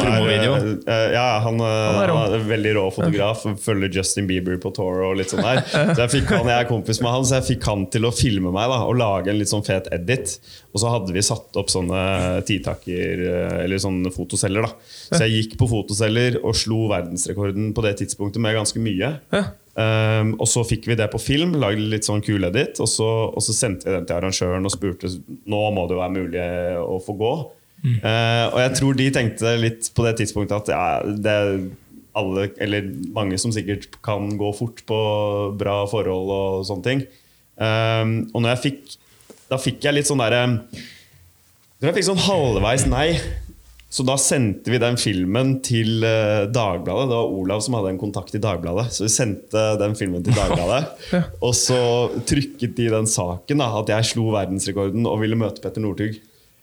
ja, 1.14 1.26
han, 1.44 1.60
han 1.62 2.00
er 2.02 2.12
en 2.40 2.48
veldig 2.48 2.72
rå 2.76 2.84
fotograf. 2.96 3.44
Følger 3.62 3.94
Justin 4.00 4.26
Bieber 4.28 4.58
på 4.60 4.72
tour 4.76 5.04
og 5.06 5.14
litt 5.20 5.30
sånn 5.32 5.44
der. 5.46 5.62
Så 5.94 6.02
jeg 6.02 6.12
fikk 6.16 6.34
han, 6.34 6.50
jeg 6.50 6.66
er 6.66 6.68
kompis 6.68 7.00
med 7.04 7.14
han, 7.14 7.24
så 7.28 7.38
jeg 7.38 7.48
fikk 7.52 7.70
han 7.70 7.86
til 7.94 8.08
å 8.08 8.12
filme 8.14 8.52
meg 8.54 8.68
da, 8.72 8.80
og 8.88 8.98
lage 8.98 9.32
en 9.32 9.38
litt 9.40 9.52
sånn 9.52 9.64
fet 9.66 9.88
edit. 9.94 10.36
Og 10.74 10.82
så 10.82 10.90
hadde 10.92 11.14
vi 11.14 11.22
satt 11.24 11.56
opp 11.58 11.70
sånne 11.72 12.02
titakker, 12.46 13.24
eller 13.62 13.80
sånne 13.82 14.12
fotoceller. 14.14 14.66
da. 14.66 14.92
Så 15.14 15.22
jeg 15.24 15.38
gikk 15.38 15.56
på 15.62 15.70
fotoceller 15.70 16.38
og 16.42 16.54
slo 16.58 16.84
verdensrekorden 16.92 17.72
på 17.76 17.86
det 17.86 17.96
tidspunktet 18.02 18.42
med 18.42 18.58
ganske 18.58 18.82
mye. 18.82 19.14
Um, 19.70 20.32
og 20.42 20.48
så 20.50 20.64
fikk 20.66 20.88
vi 20.90 20.96
det 20.98 21.06
på 21.12 21.20
film, 21.22 21.54
lagde 21.62 21.84
litt 21.92 22.06
sånn 22.08 22.24
kul 22.26 22.42
edit, 22.48 22.80
og 22.82 22.88
så, 22.90 23.06
og 23.30 23.44
så 23.44 23.54
sendte 23.54 23.86
vi 23.86 23.94
den 23.94 24.08
til 24.08 24.16
arrangøren 24.16 24.66
og 24.66 24.74
spurte 24.74 25.12
nå 25.48 25.60
må 25.76 25.86
det 25.88 25.98
være 26.00 26.16
mulig 26.16 26.46
å 26.82 26.98
få 27.04 27.14
gå. 27.20 27.34
Mm. 27.80 27.94
Uh, 28.02 28.46
og 28.50 28.58
jeg 28.60 28.72
tror 28.80 28.98
de 28.98 29.06
tenkte 29.14 29.54
litt 29.62 29.92
på 29.96 30.04
det 30.04 30.16
tidspunktet 30.20 30.58
at 30.58 30.72
ja, 30.74 30.82
det 31.16 31.36
er 31.36 31.54
alle, 32.18 32.48
eller 32.60 32.90
mange 33.14 33.38
som 33.40 33.54
sikkert 33.54 33.86
kan 34.04 34.32
gå 34.40 34.50
fort 34.58 34.82
på 34.88 35.00
bra 35.60 35.84
forhold 35.90 36.34
og 36.34 36.66
sånne 36.68 36.86
ting. 36.86 37.04
Um, 37.60 38.16
og 38.34 38.42
når 38.42 38.54
jeg 38.54 38.64
fikk 38.64 38.96
Da 39.50 39.58
fikk 39.60 39.82
jeg 39.84 39.92
litt 39.92 40.08
sånn 40.08 40.22
derre 40.22 40.46
Jeg 41.82 41.92
fikk 41.92 42.06
sånn 42.06 42.22
halvveis 42.24 42.86
nei. 42.88 43.10
Så 43.90 44.04
da 44.06 44.14
sendte 44.22 44.70
vi 44.70 44.78
den 44.78 44.94
filmen 45.02 45.56
til 45.66 46.04
uh, 46.06 46.44
Dagbladet. 46.54 47.08
Det 47.10 47.16
var 47.18 47.32
Olav 47.40 47.62
som 47.66 47.74
hadde 47.74 47.90
en 47.90 47.98
kontakt 47.98 48.34
i 48.38 48.40
Dagbladet. 48.42 48.86
Så 48.94 49.02
vi 49.08 49.10
sendte 49.10 49.64
den 49.80 49.96
filmen 49.98 50.22
til 50.26 50.36
Dagbladet. 50.36 50.84
Ja. 51.16 51.24
Og 51.42 51.56
så 51.58 51.76
trykket 52.28 52.76
de 52.78 52.86
den 52.92 53.08
saken 53.10 53.58
da, 53.58 53.66
at 53.80 53.90
jeg 53.90 54.06
slo 54.12 54.28
verdensrekorden 54.36 55.08
og 55.10 55.18
ville 55.24 55.34
møte 55.38 55.58
Petter 55.64 55.82
Northug. 55.82 56.20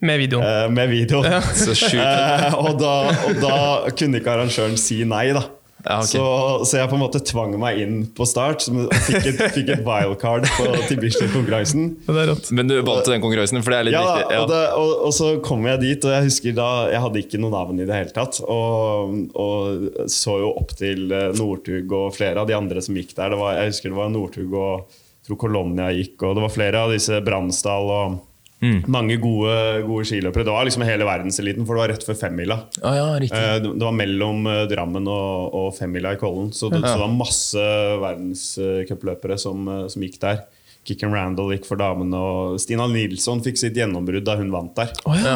Med 0.07 0.19
videoen. 0.21 0.45
eh, 0.45 0.69
med 0.71 0.87
video. 0.93 1.19
Så 1.57 1.73
sjukt. 1.75 1.99
Eh, 1.99 2.53
og, 2.55 2.77
da, 2.79 2.93
og 3.27 3.39
da 3.41 3.57
kunne 3.97 4.21
ikke 4.21 4.35
arrangøren 4.37 4.77
si 4.79 5.01
nei, 5.09 5.25
da. 5.35 5.41
Ja, 5.87 5.97
okay. 6.01 6.19
så, 6.19 6.65
så 6.67 6.79
jeg 6.81 6.89
på 6.91 6.97
en 6.97 7.01
måte 7.01 7.21
tvang 7.23 7.53
meg 7.61 7.79
inn 7.79 7.99
på 8.17 8.25
start 8.27 8.65
og 8.67 8.91
fikk 9.05 9.29
et, 9.31 9.41
fikk 9.55 9.71
et 9.77 9.83
wildcard 9.85 10.47
på, 10.57 10.65
til 10.89 10.99
Bislett-konkurransen. 10.99 11.85
Men 12.07 12.71
du 12.71 12.75
vant 12.83 13.07
den 13.07 13.23
konkurransen, 13.23 13.61
for 13.63 13.71
det 13.71 13.79
er 13.79 13.87
litt 13.87 13.95
Ja, 13.95 14.03
viktig. 14.09 14.35
Ja. 14.35 14.41
og, 14.43 14.51
det, 14.51 14.61
og, 14.75 14.93
og 15.07 15.15
så 15.15 15.31
kom 15.45 15.63
jeg 15.69 15.83
dit, 15.85 16.07
og 16.07 16.15
jeg 16.17 16.27
husker 16.27 16.57
da 16.57 16.69
Jeg 16.91 17.03
hadde 17.05 17.23
ikke 17.23 17.41
noe 17.41 17.53
navn 17.55 17.79
i 17.79 17.87
det 17.87 17.95
hele 17.95 18.15
tatt. 18.15 18.41
Og, 18.43 19.17
og 19.39 20.07
så 20.11 20.39
jo 20.43 20.53
opp 20.59 20.75
til 20.77 21.11
eh, 21.13 21.29
Northug 21.37 21.93
og 21.95 22.15
flere 22.17 22.43
av 22.43 22.49
de 22.49 22.57
andre 22.57 22.83
som 22.83 22.97
gikk 22.97 23.15
der. 23.15 23.31
Det 23.33 23.41
var, 23.41 23.57
jeg 23.61 23.73
husker 23.73 23.93
det 23.93 24.01
var 24.01 24.11
Northug 24.13 24.57
og 24.57 24.71
jeg 24.91 25.31
tror 25.31 25.39
Kolonia 25.41 25.89
gikk, 25.91 26.21
og 26.23 26.37
det 26.37 26.43
var 26.45 26.53
flere 26.53 26.81
av 26.85 26.93
disse 26.95 27.17
Bransdal 27.23 27.89
og 27.91 28.19
mange 28.89 29.17
gode, 29.21 29.53
gode 29.85 30.05
skiløpere. 30.09 30.45
Det 30.47 30.53
var 30.53 30.65
liksom 30.65 30.85
hele 30.87 31.05
verdenseliten, 31.05 31.65
for 31.67 31.77
det 31.77 31.81
var 31.83 31.91
rett 31.93 32.05
før 32.07 32.17
femmila. 32.17 32.57
Ah, 32.81 32.95
ja. 32.97 33.07
Eh, 33.21 33.59
Det 33.61 33.73
det 33.77 33.85
var 33.85 33.93
mellom 33.93 34.47
eh, 34.49 34.63
Drammen 34.71 35.07
og, 35.07 35.53
og 35.53 35.67
femmila 35.77 36.15
i 36.15 36.19
Kollen. 36.21 36.49
Så 36.51 36.71
det, 36.73 36.81
så 36.81 36.95
det 36.95 37.03
var 37.03 37.13
masse 37.13 37.65
verdenscupløpere 38.01 39.37
som, 39.39 39.67
eh, 39.67 39.87
som 39.93 40.01
gikk 40.05 40.19
der. 40.23 40.41
Kicken 40.87 41.11
Randall 41.11 41.51
gikk 41.51 41.65
for 41.67 41.75
damene, 41.75 42.15
og 42.15 42.59
Stina 42.63 42.85
Nilsson 42.87 43.41
fikk 43.43 43.57
sitt 43.59 43.75
gjennombrudd 43.75 44.23
da 44.23 44.37
hun 44.39 44.53
vant 44.53 44.73
der. 44.77 44.93
Oh, 45.03 45.17
ja. 45.19 45.33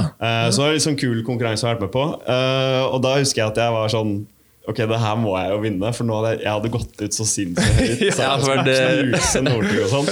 Så 0.49 0.63
det 0.63 0.69
var 0.69 0.77
sånn 0.85 0.99
kul 1.01 1.25
konkurranse 1.27 1.67
å 1.67 1.73
være 1.73 1.81
med 1.83 1.91
på. 1.91 2.05
Og 2.87 3.01
da 3.03 3.17
husker 3.17 3.41
jeg 3.43 3.51
at 3.51 3.59
jeg 3.59 3.73
var 3.75 3.91
sånn 3.91 4.13
Ok, 4.71 4.81
det 4.89 4.97
her 5.03 5.19
må 5.19 5.35
jeg 5.37 5.51
jo 5.53 5.59
vinne, 5.65 5.91
for 5.97 6.07
nå 6.07 6.17
hadde 6.19 6.31
jeg, 6.33 6.41
jeg 6.45 6.53
hadde 6.55 6.71
gått 6.73 7.03
ut 7.03 7.17
så 7.19 7.25
sinnssykt 7.27 7.77
høyt. 7.77 8.01
Så 8.17 8.23
Ja, 8.23 8.33
for 8.41 8.63
det- 8.65 9.43
Northug 9.45 9.79
og 9.83 9.91
sånn. 9.91 10.09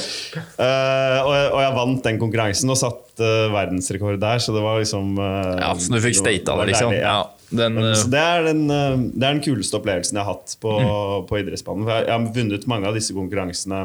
Eh, 0.60 1.18
og, 1.24 1.34
og 1.56 1.60
jeg 1.64 1.74
vant 1.80 2.04
den 2.10 2.20
konkurransen 2.22 2.72
og 2.74 2.78
satt 2.80 3.24
uh, 3.24 3.48
verdensrekord 3.54 4.20
der, 4.22 4.42
så 4.44 4.54
det 4.56 4.64
var 4.66 4.80
liksom 4.82 5.16
uh, 5.20 5.56
Ja, 5.60 5.72
så 5.80 5.96
du 5.96 6.00
fikk 6.04 6.20
stata 6.22 6.58
det, 6.62 6.68
liksom. 6.74 6.94
deilig, 6.94 7.04
Ja, 7.06 7.18
den, 7.64 7.80
eh, 7.82 8.04
det, 8.14 8.22
er 8.36 8.44
den, 8.50 8.62
eh, 8.70 8.98
det 9.16 9.26
er 9.26 9.34
den 9.40 9.42
kuleste 9.46 9.80
opplevelsen 9.80 10.20
jeg 10.20 10.26
har 10.26 10.36
hatt 10.36 10.54
på, 10.62 10.76
Mm. 10.80 11.26
på 11.30 11.40
idrettsbanen. 11.42 11.88
For 11.88 11.96
jeg, 11.96 12.06
jeg 12.10 12.14
har 12.18 12.30
vunnet 12.40 12.68
mange 12.70 12.90
av 12.92 12.98
disse 13.00 13.16
konkurransene 13.18 13.82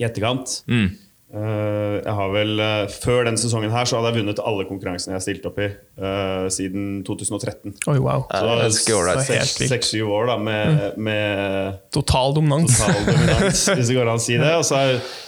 i 0.00 0.06
etterkant. 0.08 0.62
mm. 0.70 0.88
Eh, 1.32 1.94
jeg 2.04 2.12
har 2.12 2.32
vel, 2.34 2.60
eh, 2.60 2.90
Før 2.92 3.24
den 3.24 3.38
sesongen 3.40 3.72
her 3.72 3.88
så 3.88 3.96
hadde 3.96 4.10
jeg 4.12 4.20
vunnet 4.20 4.40
alle 4.44 4.66
konkurransene 4.68 5.14
jeg 5.14 5.16
har 5.16 5.24
stilt 5.24 5.46
opp 5.48 5.60
i 5.64 5.68
uh, 5.96 6.44
siden 6.52 7.00
2013. 7.08 7.72
Oi, 7.88 7.96
wow. 8.04 8.26
Er 8.28 8.50
ganske 8.66 8.96
ålreit. 8.98 9.24
Så. 9.24 9.68
Seks-syv 9.70 10.10
år 10.12 10.28
da 10.28 10.36
med, 10.36 10.98
med 11.00 11.78
Total 11.94 12.36
dominans. 12.36 12.76
total 12.82 13.08
dominans, 13.08 13.64
hvis 13.72 13.88
det 13.88 13.96
går 13.96 14.12
an 14.12 14.20
å 14.20 14.24
si 14.26 14.36
det. 14.36 14.52
Og 14.58 14.66
så 14.68 14.82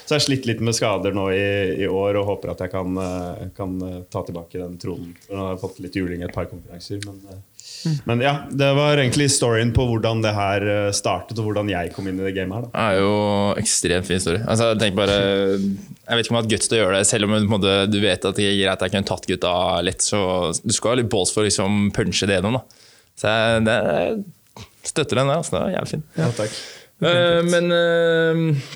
har 0.04 0.14
jeg, 0.14 0.20
har 0.20 0.26
slitt 0.26 0.46
litt 0.48 0.60
med 0.64 0.76
skader 0.76 1.14
nå 1.16 1.24
i, 1.32 1.48
i 1.84 1.88
år 1.88 2.18
og 2.20 2.28
håper 2.28 2.52
at 2.52 2.62
jeg 2.64 2.72
kan, 2.74 3.00
eh, 3.00 3.48
kan 3.56 3.74
eh, 3.86 3.98
ta 4.12 4.24
tilbake 4.26 4.60
den 4.60 4.76
tronen. 4.80 5.14
For 5.24 5.36
Nå 5.36 5.46
har 5.46 5.54
jeg 5.54 5.62
fått 5.64 5.80
litt 5.84 5.96
juling 5.98 6.22
i 6.22 6.26
et 6.28 6.34
par 6.34 6.48
konkurranser. 6.50 7.00
Men, 7.06 7.22
eh, 7.32 7.96
men 8.08 8.24
ja, 8.24 8.34
det 8.52 8.68
var 8.76 9.00
egentlig 9.00 9.30
storyen 9.32 9.72
på 9.76 9.86
hvordan 9.88 10.20
det 10.24 10.34
her 10.36 10.68
startet, 10.96 11.40
og 11.40 11.48
hvordan 11.48 11.72
jeg 11.72 11.92
kom 11.96 12.08
inn 12.10 12.20
i 12.20 12.26
det 12.26 12.34
gamet 12.36 12.58
her. 12.58 12.68
da 12.68 12.72
Det 12.74 12.84
er 12.84 13.00
jo 13.00 13.16
ekstremt 13.64 14.08
fin 14.08 14.22
story. 14.22 14.44
Altså, 14.44 14.70
tenk 14.80 14.96
bare, 14.98 15.18
jeg 15.56 15.58
vet 15.58 16.24
ikke 16.24 16.34
om 16.34 16.38
jeg 16.38 16.38
har 16.38 16.42
hatt 16.42 16.52
guts 16.54 16.70
til 16.70 16.78
å 16.78 16.82
gjøre 16.82 17.00
det, 17.00 17.08
selv 17.08 17.28
om 17.28 17.34
på 17.34 17.42
en 17.42 17.50
måte, 17.56 17.74
du 17.92 17.98
vet 18.04 18.30
at 18.30 18.40
det 18.40 18.48
er 18.50 18.60
greit 18.60 18.86
jeg 18.86 18.96
kunne 18.96 19.10
tatt 19.14 19.28
gutta 19.32 19.56
lett. 19.84 20.04
Så 20.04 20.22
du 20.60 20.72
skal 20.76 20.94
ha 20.94 21.00
litt 21.00 21.12
balls 21.12 21.32
for 21.34 21.44
å 21.44 21.48
liksom 21.48 21.90
punche 21.96 22.28
det 22.28 22.40
gjennom. 22.40 22.60
Da. 22.60 22.86
Så 23.20 23.32
jeg, 23.32 23.66
det, 23.68 23.80
jeg 23.88 24.88
støtter 24.94 25.20
den 25.20 25.32
der. 25.32 25.42
Altså, 25.42 25.56
det 25.56 25.66
er 25.66 25.76
jævlig 25.78 25.94
fin. 25.96 26.08
Ja, 26.20 26.32
takk. 26.36 26.56
Uh, 27.04 27.40
men 27.50 27.72
eh, 27.74 28.66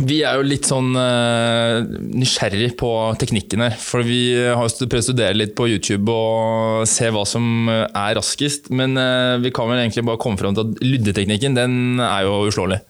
Vi 0.00 0.20
er 0.24 0.38
jo 0.38 0.46
litt 0.46 0.68
sånn 0.68 0.94
uh, 0.96 1.80
nysgjerrig 1.84 2.72
på 2.80 2.90
teknikken 3.20 3.64
her. 3.66 3.76
For 3.76 4.06
vi 4.06 4.32
har 4.32 4.56
prøvd 4.64 5.02
å 5.02 5.06
studere 5.10 5.36
litt 5.36 5.52
på 5.58 5.68
YouTube 5.68 6.14
og 6.14 6.86
se 6.88 7.10
hva 7.12 7.26
som 7.28 7.68
er 7.70 8.16
raskest. 8.16 8.70
Men 8.72 8.96
uh, 8.96 9.36
vi 9.42 9.52
kan 9.54 9.68
vel 9.70 9.82
egentlig 9.82 10.06
bare 10.08 10.20
komme 10.22 10.40
fram 10.40 10.56
til 10.56 10.70
at 10.70 10.84
lyddeteknikken 10.84 11.58
den 11.58 12.00
er 12.00 12.24
jo 12.28 12.46
uslåelig. 12.48 12.80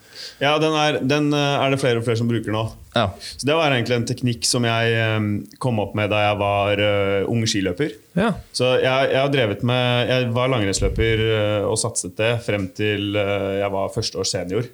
Ja, 0.40 0.54
den 0.60 0.72
er, 0.76 1.00
den 1.04 1.32
er, 1.36 1.66
det 1.72 1.80
flere 1.82 2.00
og 2.00 2.06
flere 2.06 2.20
som 2.20 2.28
bruker 2.28 2.54
nå. 2.54 2.62
Ja. 2.94 3.10
Så 3.18 3.46
Det 3.48 3.56
var 3.56 3.72
egentlig 3.74 3.98
en 3.98 4.06
teknikk 4.08 4.46
som 4.48 4.64
jeg 4.66 5.56
kom 5.62 5.80
opp 5.82 5.92
med 5.98 6.10
da 6.12 6.22
jeg 6.24 6.40
var 6.40 6.80
uh, 6.80 7.30
ung 7.30 7.44
skiløper. 7.48 7.94
Ja. 8.18 8.32
Så 8.56 8.76
jeg, 8.80 9.10
jeg, 9.12 9.20
har 9.20 9.30
drevet 9.30 9.62
med 9.66 10.10
Jeg 10.10 10.30
var 10.34 10.50
langrennsløper 10.52 11.24
uh, 11.26 11.70
og 11.70 11.78
satset 11.80 12.16
det 12.18 12.36
frem 12.46 12.70
til 12.76 13.16
uh, 13.18 13.60
jeg 13.60 13.72
var 13.74 13.92
første 13.94 14.22
år 14.22 14.30
senior. 14.30 14.70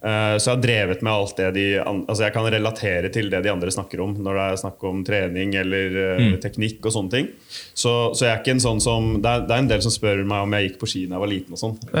Eh, 0.00 0.34
så 0.40 0.48
jeg 0.48 0.54
har 0.54 0.62
drevet 0.62 1.02
med 1.04 1.12
alt 1.12 1.36
det 1.36 1.50
de 1.52 1.64
Altså 1.84 2.22
jeg 2.24 2.32
kan 2.32 2.46
relatere 2.48 3.10
til 3.12 3.26
det 3.28 3.42
de 3.44 3.50
andre 3.52 3.68
snakker 3.68 4.00
om 4.00 4.14
når 4.16 4.38
det 4.38 4.44
er 4.46 4.60
snakk 4.62 4.84
om 4.88 5.02
trening 5.04 5.52
eller 5.60 5.98
eh, 6.00 6.22
mm. 6.24 6.38
teknikk 6.40 6.86
og 6.88 6.94
sånne 6.94 7.12
ting. 7.12 7.26
Så, 7.50 7.92
så, 8.16 8.24
jeg 8.24 8.32
er 8.32 8.40
ikke 8.40 8.54
en 8.54 8.64
sånn 8.64 8.80
som 8.80 9.20
det 9.20 9.28
er, 9.28 9.44
det 9.44 9.54
er, 9.54 9.60
en 9.60 9.68
del 9.68 9.82
som 9.84 9.92
spør 9.92 10.22
meg 10.24 10.46
om 10.46 10.56
jeg 10.56 10.70
gikk 10.70 10.78
på 10.80 10.88
ski 10.88 11.02
da 11.04 11.18
jeg 11.18 11.24
var 11.24 11.32
liten 11.34 11.56
og 11.56 11.60
sånn. 11.60 11.76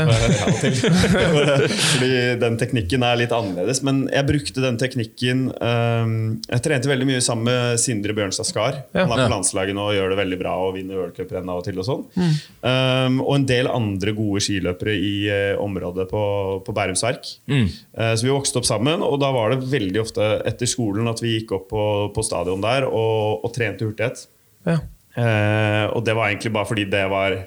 Fordi 1.90 2.12
den 2.40 2.56
teknikken 2.60 3.04
er 3.04 3.20
litt 3.20 3.34
annerledes. 3.36 3.82
Men 3.84 4.06
jeg 4.08 4.28
brukte 4.30 4.64
den 4.64 4.80
teknikken 4.80 5.38
um, 5.60 6.14
Jeg 6.46 6.64
trente 6.64 6.90
veldig 6.90 7.08
mye 7.08 7.20
sammen 7.24 7.48
med 7.50 7.80
Sindre 7.82 8.14
Bjørnstad 8.16 8.46
Skar. 8.48 8.74
Han 8.96 9.12
er 9.12 9.24
på 9.26 9.34
landslaget 9.34 9.76
nå 9.76 9.84
og 9.90 9.96
gjør 9.96 10.08
det 10.14 10.20
veldig 10.22 10.38
bra 10.40 10.52
og 10.64 10.74
vinner 10.78 11.00
worldcuprenn 11.02 11.52
av 11.52 11.60
og 11.60 11.64
til. 11.68 11.76
Og 11.80 11.86
sånn 11.88 12.02
um, 12.16 13.20
Og 13.26 13.34
en 13.36 13.48
del 13.48 13.66
andre 13.70 14.10
gode 14.16 14.40
skiløpere 14.44 14.94
i 14.96 15.14
uh, 15.28 15.60
området 15.60 16.08
på, 16.10 16.22
på 16.64 16.70
Bærums 16.76 17.04
Verk. 17.04 17.24
Mm. 17.50 17.68
Eh, 17.96 18.14
så 18.14 18.26
vi 18.26 18.32
vokste 18.34 18.60
opp 18.60 18.68
sammen, 18.68 19.02
og 19.06 19.18
da 19.22 19.32
var 19.34 19.54
det 19.54 19.70
veldig 19.70 20.02
ofte 20.02 20.26
etter 20.46 20.70
skolen 20.70 21.10
at 21.10 21.22
vi 21.24 21.38
gikk 21.38 21.56
opp 21.58 21.70
på, 21.72 21.84
på 22.14 22.26
stadion 22.26 22.62
der 22.62 22.86
og, 22.88 23.46
og 23.46 23.54
trente 23.56 23.88
hurtighet. 23.88 24.26
Ja. 24.68 24.80
Eh, 25.18 25.86
og 25.90 26.04
det 26.06 26.14
var 26.14 26.30
egentlig 26.30 26.54
bare 26.54 26.70
fordi 26.70 26.86
det 26.90 27.06
var 27.10 27.40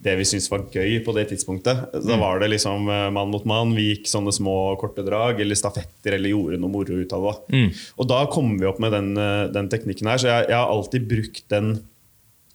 det 0.00 0.14
vi 0.16 0.24
syntes 0.24 0.48
var 0.48 0.62
gøy 0.72 0.94
på 1.04 1.12
det 1.16 1.26
tidspunktet. 1.30 1.82
Da 1.92 2.16
mm. 2.16 2.22
var 2.22 2.40
det 2.40 2.48
liksom 2.54 2.88
eh, 2.88 3.08
mann 3.12 3.32
mot 3.32 3.44
mann. 3.48 3.74
Vi 3.76 3.90
gikk 3.90 4.08
sånne 4.08 4.32
små 4.32 4.56
korte 4.80 5.04
drag 5.04 5.42
eller 5.44 5.58
stafetter 5.58 6.16
eller 6.16 6.32
gjorde 6.32 6.60
noe 6.60 6.72
moro 6.72 6.96
ut 7.02 7.12
av 7.16 7.26
det. 7.26 7.34
Mm. 7.52 7.68
Og 8.00 8.08
da 8.08 8.22
kom 8.32 8.54
vi 8.56 8.68
opp 8.70 8.80
med 8.80 8.94
den, 8.96 9.12
eh, 9.20 9.44
den 9.52 9.68
teknikken 9.72 10.08
her. 10.08 10.22
Så 10.22 10.30
jeg, 10.30 10.48
jeg, 10.48 10.56
har 10.56 10.72
alltid 10.72 11.06
brukt 11.10 11.44
den 11.52 11.74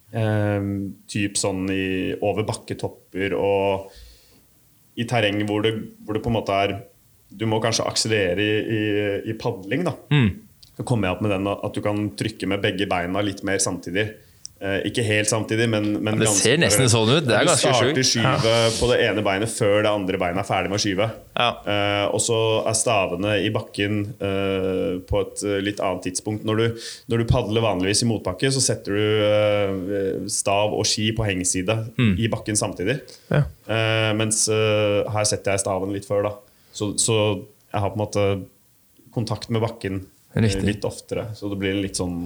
eh, 0.10 0.71
typ 1.13 1.38
sånn 1.38 1.69
i, 1.69 1.86
over 2.17 2.47
bakketopper 2.49 3.38
og 3.38 3.93
i 4.95 5.05
terreng 5.05 5.41
hvor 5.45 5.62
det, 5.65 5.75
hvor 6.01 6.17
det 6.17 6.23
på 6.25 6.31
en 6.31 6.39
måte 6.39 6.58
er 6.65 6.77
du 7.30 7.48
må 7.50 7.62
kanskje 7.64 7.88
akselerere 7.88 8.44
i, 8.44 8.60
i, 8.78 8.84
i 9.32 9.38
padling. 9.40 9.86
da. 9.88 9.96
Mm. 10.14 10.30
Så 10.76 10.84
kommer 10.84 11.08
jeg 11.08 11.18
opp 11.18 11.24
med 11.24 11.32
den 11.32 11.50
at 11.52 11.76
du 11.76 11.82
kan 11.84 12.08
trykke 12.20 12.52
med 12.52 12.64
begge 12.64 12.88
beina 12.92 13.24
litt 13.24 13.44
mer 13.48 13.62
samtidig. 13.64 14.10
Eh, 14.56 14.86
ikke 14.88 15.04
helt 15.04 15.28
samtidig, 15.28 15.66
men, 15.68 15.90
men 16.04 16.20
Det 16.20 16.30
ser 16.32 16.56
nesten 16.60 16.88
sånn 16.92 17.10
ut. 17.12 17.26
Det 17.28 17.34
er 17.36 17.48
ganske 17.48 17.74
sjukt. 17.76 17.98
Du 17.98 18.00
starter 18.00 18.08
skyvet 18.08 18.46
ja. 18.48 18.70
på 18.80 18.88
det 18.88 19.00
ene 19.04 19.24
beinet 19.26 19.52
før 19.52 19.84
det 19.84 19.92
andre 19.92 20.20
beinet 20.22 20.42
er 20.42 20.48
ferdig 20.48 20.72
med 20.72 20.80
å 20.80 20.84
skyve. 20.84 21.08
Ja. 21.36 21.50
Eh, 21.74 22.06
og 22.08 22.24
så 22.24 22.40
er 22.64 22.78
stavene 22.80 23.36
i 23.44 23.52
bakken 23.56 24.00
eh, 24.16 24.96
på 25.06 25.22
et 25.26 25.44
eh, 25.44 25.60
litt 25.64 25.84
annet 25.84 26.08
tidspunkt. 26.08 26.48
Når 26.48 26.62
du, 26.62 26.88
når 27.12 27.24
du, 27.24 27.28
padler 27.30 27.68
vanligvis 27.68 28.06
i 28.08 28.10
motbakke, 28.10 28.52
så 28.56 28.64
setter 28.64 28.96
du 28.96 29.28
eh, 29.28 30.26
stav 30.32 30.76
og 30.76 30.88
ski 30.88 31.12
på 31.16 31.28
hengside 31.28 31.76
mm. 32.00 32.16
i 32.16 32.32
bakken 32.32 32.60
samtidig. 32.60 33.02
Ja. 33.28 33.44
Eh, 33.68 34.12
mens 34.16 34.48
her 34.48 35.28
setter 35.28 35.56
jeg 35.56 35.66
staven 35.68 35.92
litt 35.96 36.08
før. 36.08 36.30
da 36.30 36.36
så, 36.76 36.92
så, 37.00 37.16
jeg 37.72 37.84
har 37.84 37.92
på 37.94 37.98
en 37.98 38.04
måte 38.04 38.26
kontakt 39.16 39.50
med 39.54 39.64
bakken 39.64 40.02
eh, 40.34 40.44
Riktig. 40.44 40.66
litt 40.68 40.88
oftere. 40.88 41.30
Så 41.36 41.50
det 41.52 41.60
blir 41.62 41.76
en 41.76 41.84
litt 41.84 42.00
sånn 42.00 42.20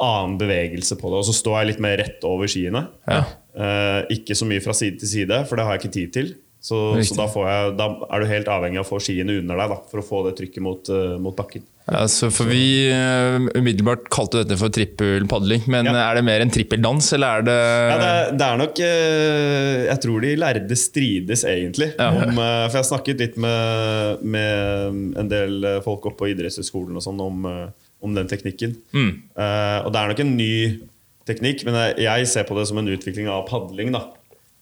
annen 0.00 0.36
bevegelse 0.40 0.96
på 1.00 1.10
det. 1.10 1.20
Og 1.20 1.28
så 1.28 1.34
står 1.36 1.58
jeg 1.58 1.70
litt 1.72 1.82
mer 1.84 1.98
rett 2.00 2.24
over 2.26 2.50
skiene. 2.50 2.86
Ja. 3.10 3.24
Eh, 3.50 4.00
ikke 4.16 4.36
så 4.38 4.48
mye 4.48 4.62
fra 4.64 4.74
side 4.76 5.02
til 5.02 5.10
side, 5.10 5.42
for 5.50 5.58
det 5.58 5.66
har 5.66 5.76
jeg 5.76 5.84
ikke 5.84 5.96
tid 5.98 6.14
til. 6.16 6.32
Så, 6.60 6.76
så 7.08 7.16
da, 7.16 7.24
jeg, 7.48 7.68
da, 7.78 7.86
er 8.12 8.20
du 8.20 8.28
helt 8.28 8.48
avhengig 8.52 8.80
av 8.82 8.84
å 8.84 8.88
få 8.90 8.98
skiene 9.00 9.38
under 9.40 9.56
deg 9.56 9.70
da, 9.72 9.76
for 9.88 10.02
å 10.02 10.04
få 10.04 10.18
det 10.26 10.34
trykket 10.36 10.60
mot, 10.60 10.90
uh, 10.92 11.14
mot 11.22 11.32
bakken. 11.36 11.62
Ja, 11.88 12.02
for 12.04 12.50
Vi 12.50 12.90
uh, 12.92 13.46
umiddelbart 13.56 14.10
kalte 14.12 14.42
dette 14.42 14.58
for 14.60 14.72
trippelpadling, 14.76 15.64
men 15.72 15.88
ja. 15.88 15.94
er 16.02 16.20
det 16.20 16.24
mer 16.26 16.44
en 16.44 16.52
trippeldans, 16.52 17.08
eller 17.16 17.40
er 17.40 17.46
det 17.48 17.56
Ja, 17.56 17.96
det, 18.02 18.10
det 18.36 18.48
er 18.48 18.60
nok 18.60 18.82
uh, 18.84 19.78
Jeg 19.86 20.02
tror 20.04 20.26
de 20.26 20.34
lærde 20.42 20.78
strides, 20.78 21.46
egentlig. 21.48 21.88
Om, 21.96 22.36
for 22.36 22.76
jeg 22.76 22.82
har 22.82 22.88
snakket 22.90 23.24
litt 23.24 23.40
med, 23.40 24.20
med 24.36 25.16
en 25.24 25.32
del 25.32 25.70
folk 25.86 26.10
oppe 26.10 26.26
på 26.26 26.30
idrettshøyskolen 26.34 27.00
og 27.00 27.06
sånn 27.06 27.24
om, 27.24 27.48
om, 27.48 28.12
den 28.20 28.28
teknikken. 28.28 28.76
Mm. 28.92 29.10
og 29.32 29.88
det 29.94 30.00
er 30.00 30.12
nok 30.12 30.22
en 30.26 30.36
ny 30.36 30.54
teknikk, 31.28 31.64
men 31.64 31.78
jeg, 31.78 31.96
jeg, 32.04 32.28
ser 32.28 32.44
på 32.48 32.58
det 32.58 32.68
som 32.68 32.82
en 32.82 32.92
utvikling 32.92 33.32
av 33.32 33.46
padling. 33.48 33.96
da. 33.96 34.04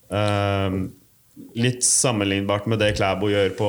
Uh, 0.09 0.87
litt 1.59 1.85
sammenlignbart 1.87 2.67
med 2.71 2.81
det 2.83 2.93
Klæbo 2.99 3.31
gjør 3.31 3.53
på, 3.59 3.69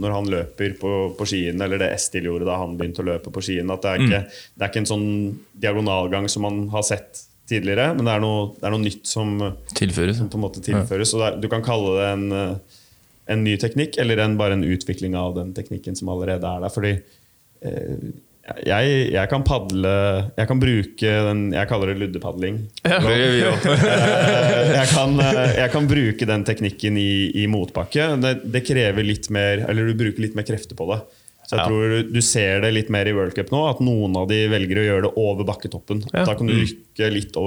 når 0.00 0.14
han 0.14 0.28
løper 0.32 0.74
på, 0.80 0.92
på 1.18 1.28
skien, 1.28 1.60
eller 1.64 1.80
det 1.80 1.90
Estil 1.94 2.28
gjorde 2.28 2.48
da 2.48 2.58
han 2.60 2.76
begynte 2.78 3.04
å 3.04 3.08
løpe 3.08 3.32
på 3.34 3.42
skien. 3.44 3.70
At 3.72 3.84
det 3.84 3.94
er, 3.94 4.04
ikke, 4.04 4.20
mm. 4.24 4.36
det 4.54 4.66
er 4.66 4.72
ikke 4.72 4.82
en 4.84 4.90
sånn 4.92 5.08
diagonalgang 5.64 6.28
som 6.32 6.46
man 6.46 6.62
har 6.72 6.86
sett 6.86 7.24
tidligere, 7.48 7.94
men 7.96 8.04
det 8.04 8.14
er 8.14 8.24
noe, 8.24 8.48
det 8.58 8.68
er 8.68 8.74
noe 8.74 8.84
nytt 8.84 9.08
som 9.08 9.34
tilføres. 9.78 10.20
Som 10.20 10.28
på 10.32 10.40
en 10.40 10.44
måte 10.44 10.64
tilføres. 10.64 11.14
Ja. 11.16 11.30
Er, 11.30 11.38
du 11.40 11.48
kan 11.52 11.64
kalle 11.64 11.94
det 11.96 12.08
en, 12.12 12.26
en 13.34 13.44
ny 13.44 13.56
teknikk, 13.60 13.96
eller 14.02 14.20
en, 14.24 14.36
bare 14.40 14.58
en 14.58 14.66
utvikling 14.68 15.16
av 15.18 15.36
den 15.38 15.54
teknikken 15.56 15.96
som 15.98 16.12
allerede 16.12 16.44
er 16.44 16.66
der. 16.66 16.74
Fordi 16.74 16.94
eh, 17.64 18.10
jeg, 18.64 18.92
jeg, 19.12 19.28
kan 19.30 19.44
padle 19.46 19.92
Jeg 20.38 20.48
kan 20.48 20.60
bruke 20.62 21.12
den 21.28 21.40
Jeg 21.52 21.68
kaller 21.70 21.92
det 21.92 21.98
luddepadling. 22.02 22.58
Ja, 22.86 22.98
eh, 23.12 23.36
jeg, 24.72 24.88
kan, 24.92 25.14
eh, 25.22 25.54
jeg 25.58 25.72
kan 25.74 25.88
bruke 25.90 26.28
den 26.28 26.44
teknikken 26.48 26.98
i, 27.00 27.30
i 27.42 27.46
motbakke. 27.50 28.10
Det, 28.22 28.34
det, 28.48 28.64
krever 28.68 29.06
litt 29.06 29.30
mer 29.34 29.66
Eller 29.68 29.90
du 29.90 29.98
bruker 29.98 30.24
litt 30.24 30.38
mer 30.38 30.46
krefter 30.48 30.78
på 30.78 30.88
det. 30.92 31.00
Så 31.48 31.56
jeg 31.56 31.62
ja. 31.62 31.66
tror 31.70 31.92
du, 31.92 32.12
du, 32.12 32.20
ser 32.24 32.64
det 32.64 32.72
litt 32.76 32.90
mer 32.92 33.08
i 33.08 33.14
World 33.16 33.32
Cup 33.36 33.52
nå, 33.54 33.62
at 33.70 33.78
noen 33.80 34.16
av 34.20 34.26
de 34.28 34.42
velger 34.52 34.82
å 34.82 34.88
gjøre 34.88 35.04
det 35.06 35.12
over 35.16 35.46
bakketoppen. 35.48 36.02
Ja. 36.12 36.26
Da 36.28 36.34
kan 36.36 36.50
du 36.50 36.52
mm. 36.58 36.64
rykke 36.64 37.08
litt, 37.14 37.38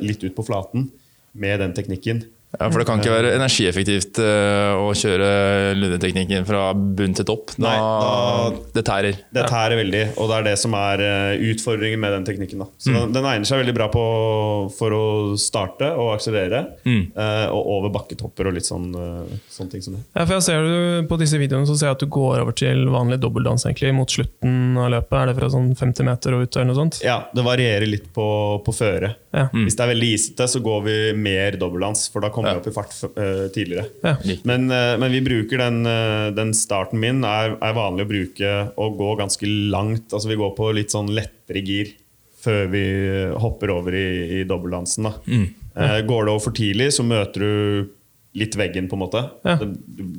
litt 0.00 0.24
ut 0.24 0.36
på 0.38 0.46
flaten 0.46 0.88
med 1.36 1.60
den 1.60 1.74
teknikken. 1.76 2.22
Ja, 2.58 2.68
For 2.68 2.82
det 2.82 2.86
kan 2.88 3.00
ikke 3.00 3.14
være 3.14 3.32
energieffektivt 3.38 4.18
uh, 4.20 4.76
å 4.76 4.90
kjøre 4.96 5.28
lundeteknikken 5.78 6.44
fra 6.48 6.66
bunn 6.76 7.14
til 7.16 7.26
topp. 7.28 7.54
Da, 7.56 7.64
Nei, 7.64 7.76
da, 7.80 8.64
det 8.76 8.84
tærer. 8.84 9.20
Det 9.32 9.44
tærer 9.48 9.80
veldig, 9.80 10.02
og 10.20 10.28
det 10.28 10.36
er 10.36 10.46
det 10.50 10.54
som 10.60 10.76
er 10.76 11.02
uh, 11.02 11.44
utfordringen 11.52 12.02
med 12.02 12.12
den 12.18 12.26
teknikken. 12.28 12.64
Da. 12.64 12.68
Så 12.76 12.92
mm. 12.92 12.98
den, 12.98 13.14
den, 13.16 13.28
egner 13.32 13.48
seg 13.48 13.62
veldig 13.62 13.76
bra 13.78 13.88
på, 13.94 14.04
for 14.76 14.96
å 14.96 15.04
starte 15.40 15.88
og 15.96 16.12
akselerere, 16.18 16.62
mm. 16.84 17.00
uh, 17.16 17.46
og 17.54 17.72
over 17.78 17.94
bakketopper 17.96 18.50
og 18.50 18.58
litt 18.58 18.68
sånn, 18.68 18.90
sånne 19.48 19.72
ting 19.72 19.84
som 19.84 19.96
det. 19.96 20.04
Ja, 20.12 20.26
for 20.26 20.36
jeg 20.36 20.44
ser 20.44 20.66
du 20.66 21.08
På 21.08 21.16
disse 21.20 21.38
videoene 21.40 21.68
så 21.68 21.74
ser 21.78 21.88
jeg 21.88 21.96
at 21.96 22.04
du 22.04 22.10
går 22.12 22.42
over 22.42 22.56
til 22.56 22.84
vanlig 22.92 23.16
dobbeltdans 23.22 23.64
egentlig, 23.68 23.94
mot 23.96 24.12
slutten 24.12 24.76
av 24.76 24.92
løpet. 24.92 25.16
Er 25.22 25.30
det 25.30 25.38
fra 25.40 25.50
sånn 25.56 25.72
50 25.78 26.08
meter 26.10 26.36
og 26.36 26.44
ut? 26.44 26.52
eller 26.52 26.68
noe 26.68 26.76
sånt? 26.76 27.00
Ja, 27.04 27.16
det 27.32 27.44
varierer 27.46 27.88
litt 27.88 28.10
på, 28.12 28.26
på 28.64 28.74
føre. 28.76 29.14
Ja. 29.32 29.46
Mm. 29.54 29.64
Hvis 29.64 29.78
det 29.78 29.84
er 29.86 29.90
veldig 29.94 30.08
isete, 30.12 30.48
så 30.52 30.60
går 30.64 30.82
vi 30.84 30.96
mer 31.16 31.56
dobbeltdans. 31.56 32.04
for 32.12 32.24
da 32.24 32.28
kommer 32.32 32.41
kommer 32.42 32.58
ja. 32.58 32.60
opp 32.60 32.68
i 32.68 32.74
fart 32.74 32.92
uh, 33.16 33.46
tidligere. 33.54 33.86
Ja. 34.02 34.16
Men, 34.48 34.68
uh, 34.72 34.96
men, 35.00 35.08
vi 35.14 35.22
bruker 35.24 35.62
den, 35.62 35.80
uh, 35.86 36.28
den 36.34 36.52
starten 36.56 37.00
min 37.02 37.22
er, 37.26 37.56
er, 37.56 37.76
vanlig 37.76 38.06
å 38.06 38.10
bruke 38.12 38.52
å 38.76 38.90
gå 38.98 39.14
ganske 39.20 39.48
langt. 39.72 40.10
Altså 40.10 40.32
Vi 40.32 40.38
går 40.40 40.54
på 40.58 40.70
litt 40.76 40.94
sånn 40.94 41.12
lettere 41.14 41.64
gir 41.64 41.94
før 42.42 42.66
vi 42.72 42.84
hopper 43.38 43.70
over 43.70 43.94
i, 43.94 44.06
i 44.40 44.44
dobbeltdansen. 44.50 45.06
Mm. 45.30 45.44
går 46.08 46.24
det 46.26 46.32
over 46.32 46.42
for 46.42 46.56
tidlig, 46.56 46.88
så 46.96 47.04
møter 47.06 47.44
du 47.44 47.52
litt 48.34 48.56
veggen, 48.58 48.88
på 48.90 48.98
en 48.98 49.02
måte. 49.04 49.22
Ja. 49.46 49.54
Det, 49.60 49.68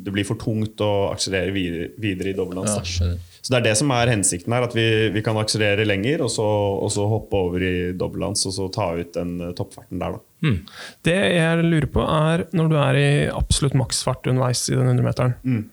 det, 0.05 0.13
blir 0.13 0.23
for 0.27 0.39
tungt 0.39 0.79
å 0.85 0.91
akselerere 1.09 1.51
videre, 1.51 1.89
videre 1.99 2.31
i 2.31 2.37
dobbeltdans. 2.37 2.99
Ja, 3.01 3.11
så 3.43 3.51
det 3.51 3.57
er 3.57 3.65
det 3.65 3.75
som 3.75 3.91
er 3.91 4.07
hensikten 4.07 4.53
her, 4.55 4.63
at 4.63 4.75
vi, 4.75 4.85
vi 5.11 5.21
kan 5.23 5.35
akselerere 5.35 5.83
lenger, 5.83 6.21
og 6.23 6.31
så, 6.31 6.45
og 6.79 6.87
så, 6.93 7.03
hoppe 7.11 7.35
over 7.35 7.65
i 7.67 7.75
dobbeltlands 7.99 8.45
og 8.47 8.55
så 8.55 8.69
ta 8.71 8.85
ut 8.95 9.11
den 9.17 9.33
uh, 9.43 9.49
toppfarten 9.57 9.99
der. 9.99 10.15
Mm. 10.47 10.61
Det 11.03 11.15
jeg 11.17 11.65
lurer 11.67 11.89
på, 11.91 12.05
er 12.07 12.45
når 12.55 12.71
du 12.71 12.75
er 12.79 12.99
i 13.01 13.09
absolutt 13.27 13.75
maksfart 13.75 14.31
underveis 14.31 14.63
i 14.71 14.77
den 14.77 14.93
100-meteren, 14.93 15.35
mm. 15.43 15.63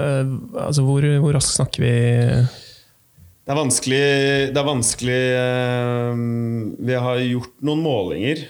uh, 0.00 0.32
altså 0.64 0.86
hvor, 0.86 1.04
hvor 1.20 1.36
raskt 1.36 1.58
snakker 1.58 1.84
vi? 1.84 1.92
Det 3.44 3.52
er 3.52 3.60
vanskelig, 3.60 4.02
det 4.56 4.56
er 4.56 4.70
vanskelig 4.70 5.20
uh, 5.36 6.24
Vi 6.88 7.00
har 7.04 7.20
gjort 7.26 7.52
noen 7.68 7.84
målinger, 7.84 8.46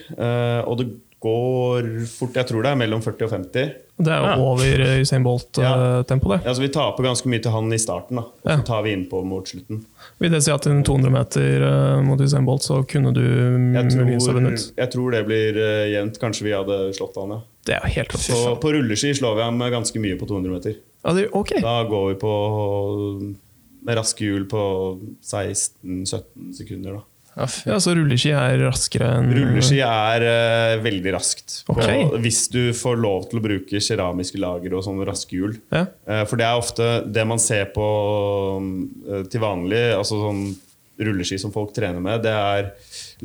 og 0.63 0.79
det 0.79 0.93
går 1.25 1.89
fort. 2.11 2.37
Jeg 2.37 2.49
tror 2.51 2.65
det 2.65 2.71
er 2.75 2.79
mellom 2.79 3.03
40 3.05 3.27
og 3.27 3.33
50. 3.33 3.73
Det 3.95 4.11
er 4.11 4.25
jo 4.25 4.31
ja. 4.31 4.35
over 4.43 4.83
Usain 5.01 5.25
Bolt-tempo, 5.25 6.33
det. 6.33 6.41
Ja, 6.45 6.55
så 6.55 6.63
Vi 6.65 6.71
taper 6.75 7.07
ganske 7.07 7.31
mye 7.31 7.43
til 7.45 7.55
han 7.55 7.73
i 7.73 7.79
starten, 7.79 8.19
da. 8.19 8.25
og 8.27 8.51
så 8.51 8.67
tar 8.67 8.83
vi 8.87 8.95
innpå 8.97 9.21
mot 9.27 9.49
slutten. 9.49 9.85
Vil 10.23 10.35
det 10.35 10.43
si 10.45 10.53
at 10.55 10.67
innen 10.67 10.83
200 10.87 11.15
meter 11.15 11.65
uh, 11.65 12.03
mot 12.07 12.21
Usain 12.21 12.47
Bolt, 12.49 12.67
så 12.67 12.81
kunne 12.91 13.15
du 13.15 13.23
muligens 13.23 14.27
ha 14.27 14.35
vunnet? 14.35 14.67
Jeg 14.77 14.93
tror 14.97 15.15
det 15.15 15.23
blir 15.29 15.61
uh, 15.61 15.87
jevnt. 15.93 16.19
Kanskje 16.23 16.49
vi 16.49 16.57
hadde 16.57 16.81
slått 16.99 17.17
han, 17.23 17.37
ja. 17.39 17.41
Det 17.65 17.79
er 17.79 17.95
helt 17.95 18.13
på, 18.13 18.43
på 18.61 18.75
rulleski 18.77 19.15
slår 19.17 19.39
vi 19.39 19.47
ham 19.47 19.63
ganske 19.73 20.03
mye 20.03 20.19
på 20.21 20.29
200 20.29 20.53
meter. 20.53 20.77
Ja, 21.05 21.15
det, 21.17 21.31
okay. 21.33 21.63
Da 21.65 21.79
går 21.89 22.11
vi 22.11 22.21
på 22.21 22.35
med 23.85 23.99
raske 23.99 24.27
hjul 24.27 24.47
på 24.49 24.61
16-17 25.23 26.53
sekunder. 26.59 26.99
da. 26.99 27.03
Ja, 27.35 27.79
Så 27.83 27.95
rulleski 27.97 28.31
er 28.37 28.61
raskere 28.63 29.09
enn 29.19 29.33
Rulleski 29.35 29.81
er 29.85 30.25
uh, 30.25 30.83
veldig 30.85 31.15
raskt. 31.17 31.57
På, 31.67 31.77
Hvis 32.23 32.45
du 32.53 32.69
får 32.77 33.01
lov 33.01 33.29
til 33.31 33.41
å 33.41 33.45
bruke 33.45 33.83
keramiske 33.83 34.41
lager 34.43 34.77
og 34.77 34.85
sånne 34.87 35.07
raske 35.09 35.39
hjul. 35.39 35.57
Ja. 35.75 35.87
Uh, 36.07 36.23
for 36.31 36.41
det 36.41 36.47
er 36.47 36.61
ofte 36.61 36.91
det 37.11 37.27
man 37.29 37.43
ser 37.43 37.73
på 37.75 37.89
uh, 38.63 39.25
til 39.31 39.43
vanlig, 39.43 39.83
altså 39.97 40.21
sånn 40.23 40.45
rulleski 41.05 41.41
som 41.43 41.51
folk 41.55 41.75
trener 41.75 42.03
med, 42.03 42.23
det 42.23 42.35
er 42.35 42.71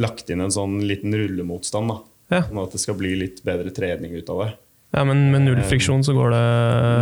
lagt 0.02 0.32
inn 0.34 0.42
en 0.42 0.54
sånn 0.54 0.80
liten 0.90 1.14
rullemotstand. 1.14 1.94
da. 1.94 2.00
Ja. 2.30 2.42
Sånn 2.48 2.64
at 2.64 2.74
det 2.74 2.82
skal 2.82 2.98
bli 2.98 3.14
litt 3.18 3.44
bedre 3.46 3.74
trening 3.74 4.16
ut 4.18 4.34
av 4.34 4.44
det. 4.46 4.50
Ja, 4.90 5.04
men 5.06 5.28
med 5.30 5.44
null 5.46 5.60
friksjon 5.70 6.02
så 6.06 6.16
går 6.18 6.32
det 6.34 6.46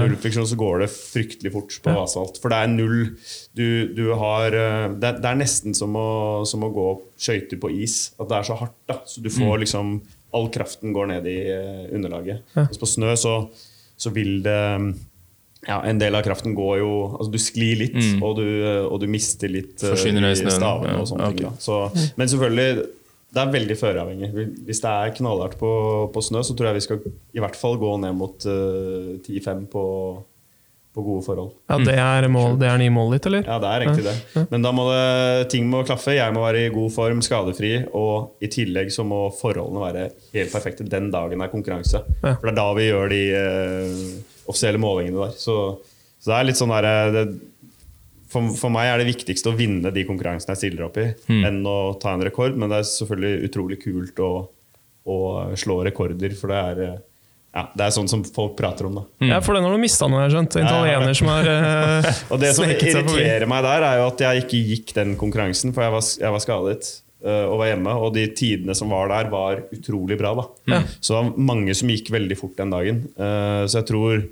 Nullfriksjon 0.02 0.48
så 0.50 0.58
går 0.60 0.82
det 0.84 0.90
fryktelig 0.92 1.54
fort 1.54 1.78
på 1.86 1.94
asfalt. 2.02 2.40
For 2.44 2.52
det 2.52 2.60
er 2.60 2.74
null 2.74 2.98
Du, 3.56 3.94
du 3.96 4.04
har 4.20 4.52
eh, 4.52 4.90
det, 4.92 5.14
det 5.24 5.30
er 5.30 5.40
nesten 5.40 5.78
som 5.78 5.96
å, 5.96 6.10
som 6.48 6.66
å 6.68 6.72
gå 6.76 6.88
skøyter 7.16 7.62
på 7.62 7.72
is. 7.80 8.12
At 8.20 8.28
det 8.28 8.42
er 8.42 8.50
så 8.50 8.60
hardt. 8.60 8.76
da 8.92 9.00
Så 9.08 9.24
du 9.24 9.32
får 9.32 9.62
liksom 9.64 10.00
All 10.36 10.50
kraften 10.52 10.92
går 10.92 11.08
ned 11.14 11.28
i 11.32 11.38
underlaget. 11.96 12.44
underlaget. 12.52 12.74
Hvis 12.74 12.82
på 12.82 12.90
snø 12.92 13.16
så, 13.16 13.38
så 13.96 14.12
vil 14.12 14.42
det 14.44 14.60
ja, 15.68 15.80
En 15.88 16.00
del 16.00 16.16
av 16.16 16.28
kraften 16.28 16.54
går 16.58 16.82
jo 16.82 16.92
altså 17.14 17.32
Du 17.32 17.40
sklir 17.40 17.80
litt, 17.86 17.98
og, 18.20 18.42
du, 18.42 18.48
og 18.84 19.00
du 19.00 19.08
mister 19.12 19.52
litt 19.52 19.80
eh, 19.80 19.96
Forsvinner 19.96 20.28
i 20.34 20.36
stavene 20.36 20.98
ja. 20.98 21.00
og 21.00 21.08
sånne 21.08 21.32
okay. 21.32 21.46
ting. 21.46 21.56
Så, 21.64 22.12
men 22.20 22.36
selvfølgelig 22.36 22.88
det 23.36 23.44
er 23.44 23.52
veldig 23.52 23.76
føreavhengig. 23.76 24.30
Hvis 24.66 24.80
det 24.84 24.90
er 24.90 25.14
knallhardt 25.18 25.58
på, 25.60 25.70
på 26.14 26.24
snø, 26.24 26.42
så 26.48 26.56
tror 26.56 26.70
jeg 26.70 26.80
vi 26.80 26.86
skal 26.86 27.04
i 27.36 27.44
hvert 27.44 27.60
fall 27.60 27.76
gå 27.80 27.92
ned 28.00 28.16
mot 28.16 28.48
uh, 28.48 29.18
10-5 29.20 29.66
på, 29.74 29.84
på 30.96 31.04
gode 31.04 31.26
forhold. 31.26 31.50
Ja, 31.68 31.78
det 31.84 31.98
er, 32.00 32.28
mål, 32.32 32.56
det 32.62 32.70
er 32.72 32.80
nye 32.80 32.94
målet 32.94 33.20
ditt, 33.20 33.28
eller? 33.30 33.44
Ja, 33.50 33.58
det 33.62 33.74
er 33.74 33.86
egentlig 33.86 34.08
det. 34.08 34.46
Men 34.54 34.64
da 34.64 34.72
må 34.76 34.88
det, 34.90 35.50
ting 35.52 35.68
må 35.70 35.84
klaffe. 35.88 36.16
Jeg 36.16 36.36
må 36.38 36.46
være 36.46 36.64
i 36.70 36.72
god 36.74 36.96
form, 36.96 37.22
skadefri. 37.26 37.74
Og 38.00 38.40
i 38.40 38.50
tillegg 38.54 38.96
så 38.96 39.06
må 39.08 39.26
forholdene 39.36 39.84
være 39.84 40.08
helt 40.38 40.56
perfekte 40.56 40.88
den 40.88 41.12
dagen 41.12 41.36
det 41.36 41.50
er 41.50 41.54
konkurranse. 41.54 42.04
For 42.24 42.48
det 42.48 42.56
er 42.56 42.60
da 42.64 42.68
vi 42.80 42.88
gjør 42.88 43.14
de 43.14 43.22
uh, 43.36 44.42
offisielle 44.48 44.82
målingene 44.82 45.28
der. 45.28 45.36
Så, 45.36 45.60
så 46.16 46.32
det 46.32 46.40
er 46.40 46.48
litt 46.48 46.64
sånn 46.64 46.72
derre 46.74 46.96
det, 47.12 47.28
for, 48.32 48.52
for 48.60 48.74
meg 48.74 48.92
er 48.92 49.02
det 49.02 49.10
viktigste 49.10 49.52
å 49.52 49.58
vinne 49.58 49.92
de 49.96 50.04
konkurransene 50.08 50.56
jeg 50.56 50.64
stiller 50.64 50.88
opp 50.88 51.00
i, 51.02 51.08
enn 51.48 51.62
å 51.68 51.96
ta 52.02 52.16
en 52.16 52.24
rekord. 52.28 52.58
Men 52.60 52.72
det 52.72 52.82
er 52.82 52.90
selvfølgelig 52.90 53.50
utrolig 53.50 53.80
kult 53.84 54.22
å, 54.24 54.32
å 55.08 55.18
slå 55.60 55.80
rekorder, 55.88 56.36
for 56.40 56.52
det 56.52 56.60
er, 56.72 57.00
ja, 57.56 57.66
det 57.74 57.88
er 57.88 57.96
sånn 57.96 58.10
som 58.12 58.24
folk 58.26 58.58
prater 58.60 58.90
om. 58.90 59.00
da 59.00 59.32
Ja, 59.32 59.42
for 59.44 59.58
den 59.58 59.66
har 59.66 59.74
du 59.74 59.82
mista 59.82 60.10
nå, 60.10 60.20
har 60.20 60.28
jeg 60.28 60.38
skjønt. 60.38 60.60
En 60.60 60.70
italiener 60.70 61.18
som 61.18 61.32
har 61.32 61.52
eh, 61.54 62.10
Og 62.34 62.42
det 62.44 62.54
som 62.58 62.68
irriterer 62.68 63.48
meg 63.50 63.66
der, 63.66 63.86
er 63.88 64.02
jo 64.02 64.08
at 64.12 64.24
jeg 64.28 64.46
ikke 64.46 64.64
gikk 64.74 64.96
den 64.98 65.16
konkurransen, 65.20 65.76
for 65.76 65.88
jeg 65.88 65.96
var, 65.96 66.10
jeg 66.24 66.36
var 66.36 66.44
skadet 66.44 66.90
uh, 67.26 67.46
og 67.48 67.62
var 67.64 67.72
hjemme. 67.72 67.96
Og 68.04 68.12
de 68.18 68.26
tidene 68.38 68.76
som 68.78 68.92
var 68.94 69.14
der, 69.14 69.32
var 69.34 69.64
utrolig 69.74 70.20
bra. 70.20 70.36
da 70.42 70.84
Så 71.00 71.14
det 71.16 71.22
var 71.22 71.48
mange 71.54 71.78
som 71.78 71.96
gikk 71.96 72.12
veldig 72.14 72.40
fort 72.40 72.60
den 72.60 72.76
dagen. 72.76 73.06
Uh, 73.16 73.64
så 73.66 73.80
jeg 73.82 73.90
tror 73.94 74.28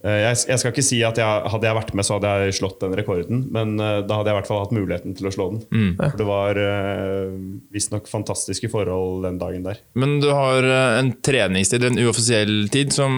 jeg, 0.00 0.36
jeg 0.48 0.60
skal 0.60 0.72
ikke 0.72 0.84
si 0.84 0.98
at 1.04 1.18
jeg, 1.20 1.48
hadde 1.52 1.68
jeg 1.68 1.76
vært 1.76 1.90
med, 1.98 2.06
så 2.08 2.16
hadde 2.16 2.32
jeg 2.46 2.56
slått 2.56 2.78
den 2.80 2.94
rekorden. 2.96 3.42
Men 3.52 3.74
eh, 3.76 3.98
da 4.08 4.20
hadde 4.20 4.30
jeg 4.30 4.36
i 4.36 4.38
hvert 4.38 4.48
fall 4.48 4.62
hatt 4.62 4.72
muligheten 4.72 5.16
til 5.18 5.28
å 5.28 5.32
slå 5.34 5.48
den. 5.52 5.64
For 6.00 6.20
det 6.20 6.28
var 6.28 6.60
uh, 6.60 7.34
visstnok 7.74 8.08
fantastiske 8.08 8.70
forhold 8.72 9.26
den 9.28 9.40
dagen 9.40 9.66
der. 9.66 9.82
Men 10.00 10.16
du 10.24 10.30
har 10.32 10.64
eh, 10.64 11.00
en 11.02 11.12
treningstid, 11.20 11.84
en 11.84 12.00
uoffisiell 12.00 12.70
tid, 12.72 12.94
som 12.96 13.12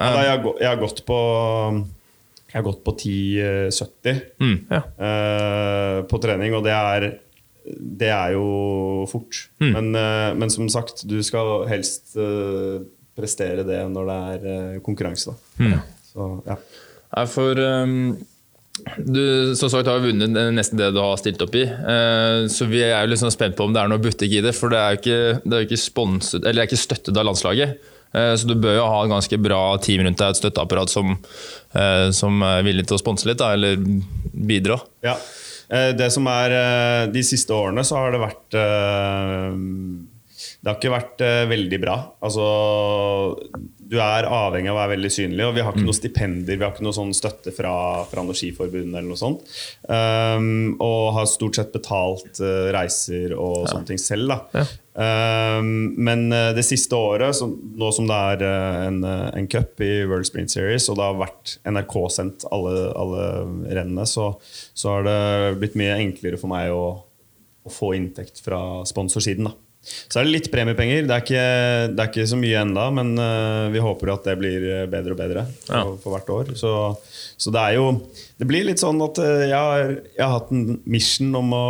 Ja, 0.00 0.10
da, 0.16 0.24
jeg, 0.26 0.32
har 0.32 0.64
jeg 0.64 0.70
har 0.72 0.80
gått 0.80 1.04
på 1.06 1.20
Jeg 2.50 2.58
har 2.58 2.66
gått 2.66 2.82
på 2.86 2.96
10,70 2.96 4.20
mm. 4.42 4.58
Ja. 4.72 4.82
eh, 5.06 6.00
på 6.10 6.20
trening, 6.22 6.58
og 6.58 6.66
det 6.66 6.74
er 6.74 7.08
det 7.66 8.10
er 8.14 8.36
jo 8.36 9.06
fort. 9.10 9.48
Men, 9.58 9.90
eh, 9.98 10.32
men 10.38 10.52
som 10.52 10.68
sagt, 10.70 11.02
du 11.08 11.18
skal 11.26 11.66
helst 11.70 12.14
eh, 12.14 12.84
prestere 13.16 13.64
det 13.66 13.80
når 13.90 14.10
det 14.10 14.16
er 14.30 14.46
eh, 14.52 14.80
konkurranse. 14.86 15.34
Da. 15.58 15.80
Så, 16.16 16.30
ja. 16.48 16.56
Nei, 17.16 17.26
for 17.30 17.60
um, 17.60 17.98
du 19.04 19.56
som 19.56 19.70
sagt 19.72 19.88
har 19.88 20.02
vunnet 20.04 20.32
nesten 20.56 20.80
det 20.80 20.90
du 20.96 21.00
har 21.00 21.16
stilt 21.20 21.42
opp 21.44 21.54
i. 21.56 21.64
Uh, 21.68 22.48
så 22.52 22.68
vi 22.70 22.82
er 22.84 23.04
jo 23.04 23.20
sånn 23.20 23.34
spent 23.34 23.56
på 23.58 23.68
om 23.68 23.76
det 23.76 23.82
er 23.82 23.92
noe 23.92 24.02
butikk 24.02 24.38
i 24.38 24.42
det. 24.44 24.54
For 24.56 24.72
det 24.72 24.80
er 24.80 24.96
jo 24.96 25.02
ikke, 25.02 25.20
det 25.44 25.58
er 25.58 25.68
ikke 25.68 25.84
sponset, 25.84 26.40
eller 26.42 26.62
det 26.62 26.64
er 26.64 26.72
ikke 26.72 26.86
støttet 26.86 27.20
av 27.20 27.28
landslaget. 27.28 27.92
Eh, 28.16 28.34
så 28.38 28.48
du 28.48 28.54
bør 28.56 28.78
jo 28.78 28.86
ha 28.88 29.00
et 29.04 29.10
ganske 29.12 29.38
bra 29.42 29.62
team 29.82 30.04
rundt 30.06 30.20
deg, 30.20 30.30
et 30.30 30.40
støtteapparat 30.40 30.92
som, 30.92 31.16
eh, 31.76 32.08
som 32.16 32.42
er 32.46 32.62
villig 32.64 32.86
til 32.86 32.96
å 32.96 33.02
sponse 33.02 33.28
litt, 33.28 33.40
da, 33.42 33.52
eller 33.56 33.76
bidra. 34.32 34.78
Ja. 35.04 35.18
Det 35.66 36.12
som 36.14 36.28
er 36.30 37.08
De 37.10 37.22
siste 37.26 37.50
årene 37.50 37.82
så 37.82 37.96
har 37.98 38.12
det 38.14 38.20
vært 38.22 38.54
Det 40.62 40.68
har 40.68 40.76
ikke 40.76 40.92
vært 40.92 41.18
veldig 41.50 41.80
bra. 41.82 41.96
Altså 42.22 42.44
Du 43.90 43.98
er 44.02 44.28
avhengig 44.28 44.70
av 44.72 44.76
å 44.76 44.80
være 44.80 44.94
veldig 44.96 45.12
synlig, 45.14 45.44
og 45.46 45.54
vi 45.56 45.64
har 45.66 45.74
ikke 45.74 45.86
noe 45.86 45.96
stipender, 45.98 46.56
vi 46.56 46.66
har 46.66 46.74
ikke 46.74 46.86
noe 46.86 46.96
sånn 46.96 47.14
støtte 47.16 47.54
fra, 47.54 47.74
fra 48.10 48.24
noe 48.26 48.36
skiforbund 48.36 48.90
eller 48.90 49.08
noe 49.08 49.20
sånt. 49.20 49.46
Um, 49.88 50.74
og 50.82 51.14
har 51.18 51.30
stort 51.30 51.60
sett 51.60 51.74
betalt 51.74 52.42
uh, 52.42 52.72
reiser 52.74 53.36
og 53.36 53.68
sånne 53.70 53.92
ting 53.92 54.02
selv. 54.02 54.34
da 54.34 54.66
Um, 54.96 55.92
men 56.00 56.32
eh, 56.32 56.54
det 56.56 56.62
siste 56.64 56.96
året, 56.96 57.36
så, 57.36 57.50
nå 57.52 57.88
som 57.92 58.06
det 58.08 58.16
er 58.16 58.44
eh, 58.46 58.76
en, 58.86 59.02
eh, 59.04 59.26
en 59.36 59.48
cup 59.52 59.82
i 59.84 59.90
World 60.08 60.24
Sprint 60.24 60.54
Series, 60.54 60.86
og 60.88 60.96
det 60.96 61.04
har 61.04 61.18
vært 61.20 61.58
NRK-sendt 61.68 62.46
alle, 62.48 62.72
alle 62.96 63.26
rennene, 63.76 64.06
så, 64.08 64.30
så 64.72 64.94
har 64.94 65.04
det 65.04 65.18
blitt 65.60 65.76
mye 65.76 65.98
enklere 66.00 66.40
for 66.40 66.48
meg 66.48 66.72
å, 66.72 66.86
å 66.96 67.74
få 67.74 67.92
inntekt 67.98 68.40
fra 68.46 68.62
sponsorsiden. 68.88 69.50
da 69.50 69.65
så 69.86 70.20
er 70.20 70.26
det 70.26 70.32
litt 70.34 70.50
premiepenger. 70.52 71.06
Det 71.06 71.14
er 71.16 71.24
ikke, 71.24 71.46
det 71.94 72.02
er 72.04 72.10
ikke 72.10 72.28
så 72.30 72.38
mye 72.40 72.60
enda, 72.64 72.86
men 72.94 73.12
uh, 73.20 73.66
vi 73.74 73.82
håper 73.82 74.12
at 74.14 74.26
det 74.28 74.36
blir 74.40 74.68
bedre 74.92 75.14
og 75.14 75.20
bedre 75.20 75.44
for, 75.64 75.74
Ja. 75.76 75.82
for 76.02 76.16
hvert 76.16 76.32
år. 76.36 76.54
Så, 76.58 76.72
så 77.38 77.52
det 77.54 77.62
er 77.62 77.76
jo 77.78 77.88
Det 78.36 78.46
blir 78.50 78.66
litt 78.68 78.82
sånn 78.82 79.00
at 79.04 79.18
uh, 79.22 79.44
jeg 79.46 79.56
har, 79.56 79.92
jeg 80.16 80.24
har 80.24 80.34
hatt 80.38 80.50
en 80.54 80.80
mission 80.84 81.34
om 81.38 81.52
å 81.56 81.66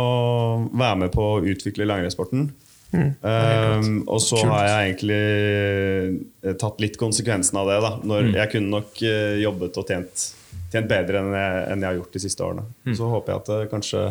være 0.73 1.03
med 1.05 1.13
på 1.13 1.27
å 1.37 1.43
utvikle 1.45 1.87
langrennssporten. 1.87 2.49
Um, 2.97 4.03
og 4.07 4.21
så 4.23 4.39
har 4.47 4.63
jeg 4.63 4.85
egentlig 4.93 5.17
eh, 6.47 6.53
tatt 6.59 6.79
litt 6.81 6.95
konsekvensen 6.99 7.59
av 7.59 7.67
det. 7.69 7.79
da 7.83 7.89
Når 8.07 8.29
Jeg 8.37 8.51
kunne 8.53 8.71
nok 8.79 9.01
uh, 9.03 9.35
jobbet 9.41 9.79
og 9.81 9.91
tjent, 9.91 10.23
tjent 10.71 10.89
bedre 10.89 11.19
enn 11.21 11.35
jeg, 11.35 11.65
enn 11.73 11.83
jeg 11.83 11.89
har 11.91 11.99
gjort 11.99 12.15
de 12.15 12.23
siste 12.23 12.45
årene. 12.47 12.63
Så 12.95 13.09
håper 13.11 13.33
jeg 13.33 13.43
at 13.43 13.51
det 13.51 13.69
kanskje 13.73 14.05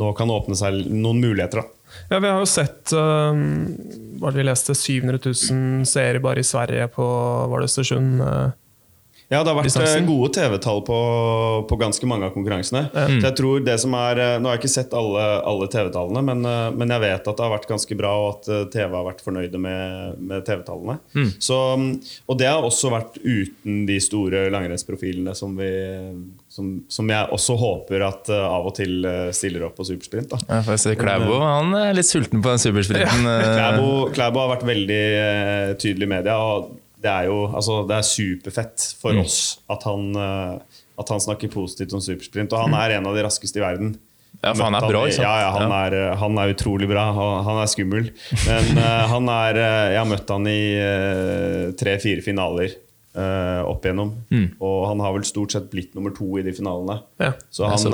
nå 0.00 0.12
kan 0.14 0.30
åpne 0.30 0.54
seg 0.54 0.84
noen 0.86 1.18
muligheter. 1.18 1.64
da 1.64 1.79
Ja, 2.10 2.18
vi 2.18 2.28
har 2.28 2.38
jo 2.38 2.48
sett 2.48 2.92
uh, 2.96 3.34
vi 4.36 4.44
leste? 4.46 4.74
700 4.74 5.18
000 5.24 5.86
seere 5.88 6.20
bare 6.20 6.42
i 6.42 6.46
Sverige 6.46 6.88
på 6.92 7.04
var 7.50 7.60
det 7.60 7.70
Østersund. 7.70 8.20
eh, 8.20 8.50
Ja, 9.30 9.44
det 9.44 9.52
har 9.52 9.60
vært 9.60 9.68
Distansen. 9.68 10.02
eh, 10.02 10.08
gode 10.08 10.32
TV-tall 10.34 10.80
på, 10.82 10.96
på 11.70 11.76
ganske 11.78 12.06
mange 12.10 12.26
av 12.26 12.32
konkurransene. 12.34 12.88
Så 12.90 13.20
jeg 13.22 13.36
tror 13.38 13.60
det 13.62 13.76
som 13.78 13.94
er, 13.94 14.18
eh, 14.18 14.38
Nå 14.42 14.50
har 14.50 14.56
jeg 14.56 14.64
ikke 14.64 14.72
sett 14.72 14.96
alle, 14.98 15.22
alle 15.46 15.68
TV-tallene, 15.70 16.22
men, 16.26 16.42
eh, 16.50 16.70
men 16.74 16.90
jeg 16.96 17.04
vet 17.04 17.30
at 17.30 17.38
det 17.38 17.44
har 17.46 17.52
vært 17.52 17.68
ganske 17.70 17.98
bra, 18.00 18.10
og 18.24 18.40
at 18.40 18.72
TV 18.74 18.88
har 18.90 19.06
vært 19.06 19.22
fornøyde 19.22 19.60
med, 19.62 20.18
med 20.18 20.42
TV-tallene. 20.48 20.98
Så, 21.38 21.60
mm, 21.78 21.86
Og 22.26 22.40
det 22.42 22.50
har 22.50 22.66
også 22.66 22.90
vært 22.90 23.20
uten 23.22 23.86
de 23.86 24.00
store 24.02 24.48
langrennsprofilene 24.50 25.36
som, 25.38 25.54
vi, 25.54 25.70
som, 26.50 26.74
som 26.90 27.14
jeg 27.14 27.30
også 27.30 27.58
håper 27.62 28.06
at 28.08 28.34
av 28.34 28.66
og 28.66 28.74
til 28.80 29.06
stiller 29.36 29.68
opp 29.68 29.78
på 29.78 29.86
supersprint. 29.86 30.34
da. 30.34 30.42
Ja, 30.50 30.76
ser 30.80 30.98
Klæbo 30.98 31.38
han 31.38 31.70
er 31.78 31.94
litt 31.94 32.10
sulten 32.10 32.42
på 32.42 32.50
den 32.50 32.66
supersprinten. 32.66 33.30
Ja. 33.30 33.54
Klæbo, 33.54 34.10
Klæbo 34.10 34.42
har 34.42 34.56
vært 34.56 34.66
veldig 34.74 35.02
tydelig 35.78 36.10
i 36.10 36.14
media. 36.18 36.34
Og 36.40 36.79
det 37.00 37.10
er 37.10 37.28
jo 37.30 37.38
altså, 37.48 37.80
det 37.88 37.96
er 37.96 38.06
superfett 38.06 38.84
for 39.00 39.16
Mm. 39.16 39.22
oss 39.24 39.58
at 39.72 39.82
han, 39.88 40.10
eh, 40.16 40.80
at 41.00 41.08
han 41.08 41.20
snakker 41.20 41.50
positivt 41.52 41.94
om 41.96 42.00
supersprint. 42.04 42.52
Og 42.52 42.66
han 42.68 42.74
er 42.76 42.98
en 42.98 43.06
av 43.08 43.16
de 43.16 43.22
raskeste 43.24 43.56
i 43.56 43.64
verden. 43.64 43.94
Ja, 44.42 44.54
for 44.54 44.64
han 44.64 44.74
er 44.78 44.86
bra, 44.88 45.00
ikke 45.04 45.16
sant? 45.18 45.26
Ja, 45.26 45.38
ja, 45.42 45.50
han. 45.56 45.72
Er, 45.72 45.96
eh, 45.96 46.16
han 46.16 46.38
er 46.38 46.52
utrolig 46.54 46.88
bra. 46.88 47.06
Han, 47.44 47.58
er 47.60 47.66
skummel. 47.72 48.10
Men 48.46 48.78
eh, 48.78 49.06
han 49.14 49.28
er 49.28 49.54
Jeg 49.94 49.98
har 49.98 50.08
møtt 50.08 50.28
han 50.32 50.46
i 50.46 51.74
tre-fire 51.80 52.22
finaler 52.24 52.78
Uh, 53.10 53.66
opp 53.66 53.82
igjennom. 53.82 54.12
Mm. 54.30 54.52
Og 54.62 54.84
han 54.86 55.00
har 55.02 55.10
vel 55.16 55.24
stort 55.26 55.50
sett 55.50 55.64
blitt 55.72 55.96
nummer 55.98 56.12
to 56.14 56.28
i 56.38 56.44
de 56.46 56.52
finalene. 56.54 57.00
Ja. 57.18 57.32
Så 57.50 57.66
han, 57.66 57.88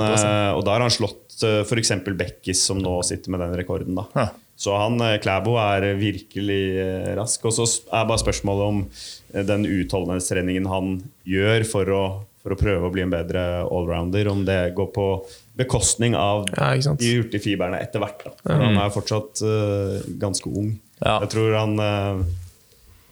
og 0.53 0.61
da 0.61 0.75
har 0.75 0.83
han 0.85 0.93
slått 0.93 1.39
uh, 1.41 1.63
f.eks. 1.65 1.89
Bekkis, 2.05 2.61
som 2.69 2.77
nå 2.77 2.93
sitter 3.01 3.33
med 3.33 3.41
den 3.41 3.55
rekorden. 3.57 3.97
da 3.97 4.05
Ja. 4.13 4.27
Så 4.57 4.73
han, 4.77 4.97
eh, 5.01 5.19
Klæbo 5.21 5.53
er 5.61 5.85
virkelig 5.99 6.61
eh, 6.81 7.11
rask. 7.17 7.45
Og 7.45 7.53
så 7.53 7.67
er 7.93 8.07
bare 8.09 8.23
spørsmålet 8.23 8.71
om 8.71 8.79
eh, 9.33 9.43
den 9.45 9.67
utholdenhetstreningen 9.69 10.65
han 10.71 10.95
gjør 11.29 11.65
for 11.69 11.91
å, 11.93 12.01
for 12.41 12.55
å 12.55 12.57
prøve 12.57 12.87
å 12.89 12.93
bli 12.93 13.03
en 13.05 13.13
bedre 13.13 13.43
allrounder, 13.61 14.31
om 14.31 14.41
det 14.47 14.73
går 14.77 14.89
på 14.95 15.05
bekostning 15.57 16.17
av 16.17 16.47
Ja, 16.55 16.71
de 16.73 17.11
hurtige 17.19 17.43
fibrene 17.43 17.83
etter 17.85 18.01
hvert. 18.01 18.25
Da. 18.25 18.33
For 18.41 18.63
Han 18.65 18.81
er 18.81 18.91
fortsatt 18.93 19.41
uh, 19.45 19.95
ganske 20.21 20.49
ung. 20.49 20.75
Ja. 21.01 21.19
Jeg 21.23 21.31
tror 21.33 21.53
han 21.57 21.73
uh, 21.81 22.21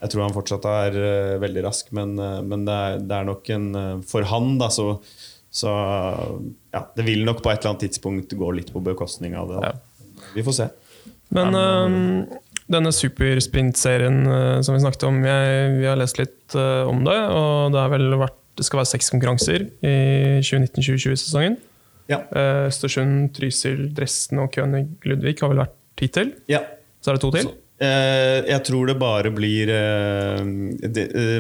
jeg 0.02 0.12
tror 0.14 0.24
han 0.26 0.36
fortsatt 0.36 0.68
er 0.70 0.98
uh, 0.98 1.36
veldig 1.42 1.64
rask, 1.66 1.90
men, 1.98 2.14
men 2.46 2.66
det, 2.68 2.76
er, 2.76 3.02
det 3.02 3.18
er 3.18 3.26
nok 3.26 3.50
en 3.56 3.68
For 4.06 4.30
han, 4.30 4.52
da, 4.62 4.70
så, 4.74 5.00
Så 5.50 5.74
ja, 5.74 6.84
det 6.98 7.06
vil 7.10 7.26
nok 7.26 7.42
på 7.42 7.50
et 7.50 7.62
eller 7.62 7.74
annet 7.74 7.88
tidspunkt 7.88 8.38
gå 8.38 8.52
litt 8.54 8.70
på 8.74 8.84
bekostning 8.86 9.34
av 9.42 9.54
det. 9.54 9.74
Vi 10.38 10.46
får 10.46 10.58
se. 10.62 10.70
Men 11.34 11.58
uh, 11.58 12.40
denne 12.72 12.92
supersprint-serien 12.94 14.24
øh, 14.26 14.64
som 14.66 14.74
vi 14.74 14.82
snakket 14.82 15.04
om, 15.06 15.20
jeg, 15.26 15.68
vi 15.78 15.86
har 15.86 16.00
lest 16.00 16.18
litt 16.18 16.56
uh, 16.58 16.88
om 16.90 17.04
det. 17.06 17.18
Og 17.30 17.76
det, 17.76 17.84
vært, 18.18 18.38
det 18.58 18.66
skal 18.66 18.82
være 18.82 18.92
seks 18.96 19.12
konkurranser 19.14 19.68
i 19.86 19.96
2019-2020-sesongen. 20.42 21.60
Ja. 22.06 22.20
Eh, 22.30 22.68
Østersund, 22.70 23.32
Trysil, 23.34 23.88
Dresden 23.98 24.44
og 24.44 24.54
König 24.54 24.84
Ludvig 25.10 25.40
har 25.42 25.50
vel 25.50 25.64
vært 25.64 25.78
hittil. 25.98 26.36
ja. 26.52 26.62
Så 27.02 27.12
er 27.12 27.18
det 27.18 27.22
to 27.22 27.32
til. 27.34 27.50
Eh, 27.82 28.46
jeg 28.50 28.62
tror 28.66 28.88
det 28.90 28.96
bare 28.98 29.30
blir 29.34 29.70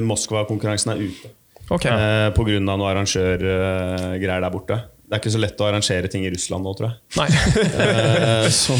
Moskva-konkurransen 0.05 0.91
er 0.93 1.03
ute. 1.05 1.31
Okay. 1.73 1.89
Av 1.89 2.37
noe 2.37 2.89
arrangørgreier 2.91 4.43
der 4.43 4.53
borte. 4.53 4.77
Det 5.15 5.21
er 5.21 5.23
ikke 5.29 5.31
så 5.37 5.39
lett 5.39 5.61
å 5.63 5.67
arrangere 5.69 6.09
ting 6.11 6.25
i 6.27 6.29
Russland 6.33 6.65
nå, 6.67 6.71
tror 6.75 6.89
jeg. 6.89 6.97
Nei. 7.21 7.29
Eh, 7.85 8.49
så, 8.51 8.75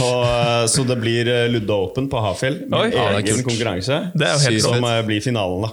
så 0.67 0.83
det 0.87 0.97
blir 0.99 1.29
eh, 1.31 1.45
Ludde 1.53 1.71
Open 1.79 2.09
på 2.11 2.19
Hafjell 2.19 2.65
med 2.67 2.75
Oi. 2.75 2.91
Ja, 2.91 3.07
egen 3.15 3.37
kult. 3.37 3.47
konkurranse. 3.53 4.01
Det 4.11 4.27
er 4.27 4.35
jo 4.35 4.49
helt 4.49 4.65
Som 4.67 4.83
eh, 4.89 4.99
blir 5.07 5.23
finalen, 5.23 5.63
da. 5.69 5.71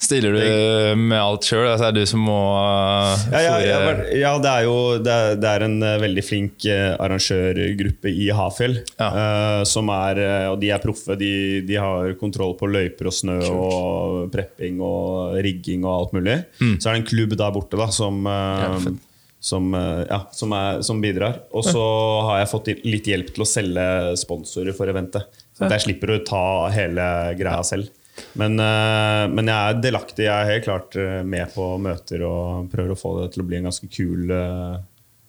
Stiller 0.00 0.32
du 0.32 0.96
med 0.96 1.18
alt 1.20 1.44
sjøl? 1.44 1.66
Altså, 1.68 1.90
er 1.90 1.92
det 1.94 2.06
du 2.06 2.08
som 2.08 2.22
må 2.24 2.38
uh, 2.56 3.20
Ja, 3.34 3.40
ja, 3.44 3.56
ja, 3.60 3.80
ja, 4.16 4.30
det 4.40 4.52
er 4.54 4.64
jo 4.64 4.76
det 5.04 5.12
er, 5.12 5.34
det 5.36 5.50
er 5.50 5.64
en 5.66 5.76
veldig 6.00 6.24
flink 6.24 6.64
arrangørgruppe 6.72 8.08
i 8.08 8.30
Hafjell. 8.32 8.78
Ja. 8.96 9.10
eh, 9.10 9.60
som 9.68 9.92
er, 9.92 10.22
og 10.54 10.56
de 10.62 10.72
er 10.72 10.80
proffe. 10.82 11.18
De, 11.20 11.60
de 11.68 11.76
har 11.76 12.16
kontroll 12.22 12.56
på 12.56 12.70
løyper 12.72 13.12
og 13.12 13.14
snø 13.18 13.36
og 13.52 14.32
prepping 14.32 14.80
og 14.80 15.36
rigging 15.44 15.84
og 15.84 15.92
alt 15.98 16.16
mulig. 16.16 16.40
Så 16.58 16.88
er 16.88 16.96
det 16.96 16.98
en 17.02 17.08
klubb 17.12 17.36
der 17.36 17.54
borte 17.60 17.78
da, 17.84 17.90
som, 17.94 18.24
uh, 18.24 18.66
Ja. 18.80 18.96
Som, 19.40 19.74
eh, 19.74 20.04
ja, 20.08 20.20
som, 20.32 20.52
er, 20.52 20.82
som 20.86 21.00
bidrar. 21.00 21.40
Og 21.56 21.64
så 21.64 21.84
har 22.28 22.42
jeg 22.42 22.50
fått 22.52 22.68
litt 22.84 23.08
hjelp 23.08 23.32
til 23.34 23.44
å 23.44 23.48
selge 23.48 23.86
sponsorer 24.20 24.76
for 24.76 24.92
eventet. 24.92 25.40
Så 25.56 25.68
jeg 25.68 25.84
slipper 25.86 26.14
å 26.14 26.20
ta 26.24 26.44
hele 26.74 27.08
greia 27.40 27.64
selv. 27.66 27.88
Men, 28.36 28.58
eh, 28.60 29.24
men 29.32 29.48
jeg 29.48 29.56
er 29.56 29.80
delaktig. 29.80 30.26
Jeg 30.28 30.36
er 30.36 30.52
helt 30.52 30.68
klart 30.68 30.96
eh, 31.00 31.20
med 31.24 31.48
på 31.54 31.72
møter 31.80 32.24
og 32.28 32.70
prøver 32.72 32.92
å 32.94 33.00
få 33.00 33.16
det 33.22 33.30
til 33.34 33.44
å 33.44 33.48
bli 33.48 33.60
en 33.60 33.70
ganske 33.70 33.88
kul 33.88 34.28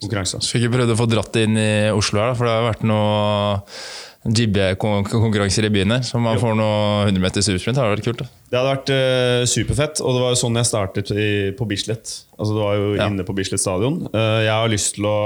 konkurranse. 0.02 0.41
Skulle 0.43 0.67
ikke 0.67 0.80
prøvd 0.80 0.95
å 0.95 1.00
få 1.00 1.08
dratt 1.10 1.34
det 1.36 1.47
inn 1.47 1.60
i 1.62 1.71
Oslo 1.95 2.19
her, 2.19 2.34
da, 2.34 2.38
for 2.38 2.50
det 2.50 2.56
har 2.58 2.67
vært 2.67 2.88
noe 2.89 3.12
jibbe-konkurranser 4.22 5.66
i 5.66 5.72
byen 5.74 5.96
her. 5.96 6.04
Så 6.06 6.20
man 6.22 6.38
får 6.42 6.54
noe 6.60 7.08
100 7.08 7.24
meter 7.24 7.46
supersprint. 7.46 7.78
Det 7.78 7.82
hadde 7.82 7.96
vært 7.96 8.06
kult. 8.06 8.22
da. 8.22 8.28
Det 8.52 8.60
hadde 8.60 8.74
vært 8.76 8.92
uh, 8.94 9.46
superfett, 9.50 10.02
og 10.04 10.14
det 10.18 10.22
var 10.22 10.36
jo 10.36 10.40
sånn 10.44 10.60
jeg 10.60 10.70
startet 10.70 11.12
i, 11.16 11.30
på 11.58 11.68
Bislett. 11.70 12.14
Altså 12.38 12.54
Det 12.58 12.62
var 12.62 12.78
jo 12.78 12.92
Ja. 13.00 13.08
inne 13.10 13.26
på 13.26 13.36
Bislett 13.38 13.64
stadion. 13.64 13.98
Uh, 14.14 14.44
jeg 14.46 14.54
har 14.54 14.70
lyst 14.70 14.96
til 15.00 15.10
å 15.10 15.18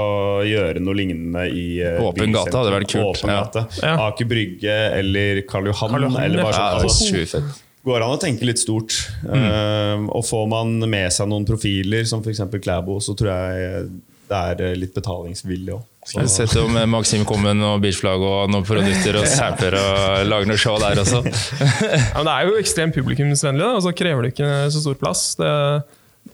gjøre 0.48 0.80
noe 0.80 0.96
lignende 0.96 1.44
i 1.50 1.66
uh, 1.84 2.00
Åpen 2.08 2.32
gate 2.32 2.56
hadde 2.56 2.72
vært 2.78 2.90
kult, 2.94 3.12
Åpen 3.12 3.34
ja. 3.34 3.44
gate. 3.44 3.66
Ja. 3.82 3.94
Aker 4.08 4.32
Brygge 4.32 4.80
eller 5.02 5.44
Karl 5.50 5.68
Johan. 5.72 5.92
Karl 5.96 6.08
Johan, 6.08 6.20
eller 6.24 6.46
bare 6.46 6.56
sånn. 6.56 7.20
Ja, 7.20 7.28
det 7.28 7.28
var 7.36 7.54
går 7.86 8.02
an 8.02 8.16
å 8.16 8.20
tenke 8.20 8.46
litt 8.48 8.58
stort. 8.58 8.96
Eh, 9.22 10.06
og 10.10 10.24
får 10.26 10.48
man 10.50 10.74
med 10.90 11.12
seg 11.14 11.28
noen 11.30 11.46
profiler, 11.46 12.02
som 12.08 12.24
f.eks. 12.24 12.42
Klæbo, 12.58 12.98
så 13.04 13.14
tror 13.18 13.30
jeg 13.30 13.84
det 14.26 14.40
er 14.66 14.80
litt 14.80 14.96
betalingsvillig 14.96 15.76
òg. 15.76 15.84
Jeg 16.06 16.22
har 16.22 16.30
sett 16.30 16.54
om 16.60 16.76
Maxim 16.92 17.24
kommer 17.26 17.50
med 17.50 17.64
noe 17.64 17.80
beachflagg 17.82 18.22
og 18.22 18.50
noen 18.52 18.66
produkter 18.66 19.18
og 19.18 19.26
samper 19.38 19.74
og 19.80 20.26
lager 20.30 20.50
noe 20.52 20.60
show 20.60 20.78
der 20.78 21.00
også. 21.02 21.22
Ja, 21.26 22.18
men 22.20 22.28
det 22.28 22.34
er 22.34 22.50
jo 22.50 22.58
ekstremt 22.60 22.94
publikumsvennlig, 22.94 23.64
da, 23.64 23.72
og 23.78 23.82
så 23.86 23.94
krever 23.96 24.26
det 24.26 24.34
ikke 24.36 24.50
så 24.70 24.82
stor 24.84 24.98
plass. 25.00 25.28
Det, 25.40 25.50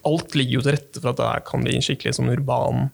alt 0.09 0.35
ligger 0.37 0.59
jo 0.59 0.65
til 0.67 0.77
rette 0.77 1.01
for 1.01 1.13
at 1.13 1.23
det 1.23 1.31
kan 1.49 1.65
bli 1.65 1.79
en 1.79 1.85
skikkelig 1.85 2.17
sånn 2.19 2.33
urban 2.33 2.87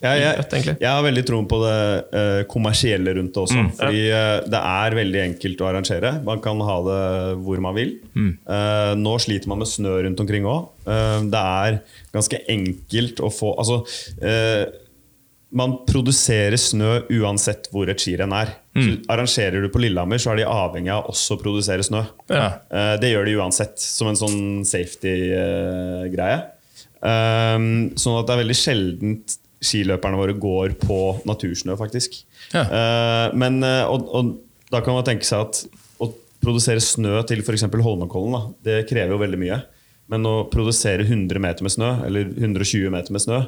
Jeg, 0.00 0.20
jeg, 0.22 0.76
jeg 0.80 0.88
har 0.88 1.02
veldig 1.04 1.24
troen 1.28 1.48
på 1.50 1.58
det 1.60 1.78
eh, 2.16 2.42
kommersielle 2.48 3.12
rundt 3.18 3.34
det 3.36 3.42
også. 3.42 3.64
Fordi 3.78 4.04
eh, 4.08 4.36
det 4.48 4.60
er 4.60 4.96
veldig 4.96 5.20
enkelt 5.26 5.60
å 5.60 5.66
arrangere. 5.68 6.14
Man 6.24 6.40
kan 6.44 6.62
ha 6.64 6.76
det 6.86 7.00
hvor 7.44 7.60
man 7.62 7.76
vil. 7.76 7.98
Eh, 8.16 8.92
nå 8.96 9.16
sliter 9.20 9.50
man 9.52 9.60
med 9.60 9.68
snø 9.68 9.98
rundt 10.06 10.22
omkring 10.24 10.48
òg. 10.48 10.70
det 11.30 11.42
er 11.42 11.78
ganske 12.14 12.40
enkelt 12.52 13.20
å 13.24 13.30
få 13.32 13.54
Altså 13.60 13.78
eh, 14.24 14.64
man 15.54 15.76
produserer 15.86 16.56
snø 16.58 17.04
uansett 17.14 17.68
hvor 17.72 17.90
et 17.90 18.00
skirenn 18.02 18.34
er. 18.34 18.56
Så 18.74 18.96
arrangerer 19.12 19.62
du 19.62 19.68
på 19.70 19.78
Lillehammer, 19.84 20.18
så 20.18 20.32
er 20.32 20.40
de 20.40 20.48
avhengig 20.50 20.90
av 20.90 21.06
også 21.12 21.36
å 21.36 21.40
produsere 21.40 21.84
snø. 21.86 22.02
Ja. 22.26 22.48
Uh, 22.72 22.94
det 22.98 23.12
gjør 23.12 23.28
de 23.28 23.36
uansett, 23.38 23.78
som 23.78 24.10
en 24.10 24.18
sånn 24.18 24.40
safety-greie. 24.66 26.40
sånn 26.98 28.18
at 28.18 28.26
det 28.26 28.34
er 28.34 28.42
veldig 28.42 28.58
sjeldent 28.58 29.38
skiløperne 29.64 30.18
våre 30.18 30.34
går 30.36 30.76
på 30.82 30.98
natursnø, 31.28 31.76
faktisk. 31.80 32.18
Ja. 32.52 32.64
Uh, 32.68 33.26
men, 33.38 33.62
eh, 33.64 33.84
og, 33.88 34.08
og 34.10 34.34
da 34.72 34.82
kan 34.84 34.98
man 34.98 35.06
tenke 35.06 35.26
seg 35.28 35.46
at 35.46 35.62
å 36.02 36.10
produsere 36.44 36.82
snø 36.82 37.22
til 37.28 37.44
f.eks. 37.44 37.66
Holmenkollen, 37.72 38.34
da, 38.34 38.42
det 38.66 38.88
krever 38.90 39.14
jo 39.14 39.22
veldig 39.22 39.40
mye. 39.40 39.60
Men 40.12 40.28
å 40.28 40.34
produsere 40.52 41.06
100 41.06 41.40
meter 41.40 41.64
med 41.64 41.72
snø, 41.72 41.94
eller 42.04 42.28
120 42.28 42.92
meter 42.92 43.14
med 43.14 43.24
snø, 43.24 43.44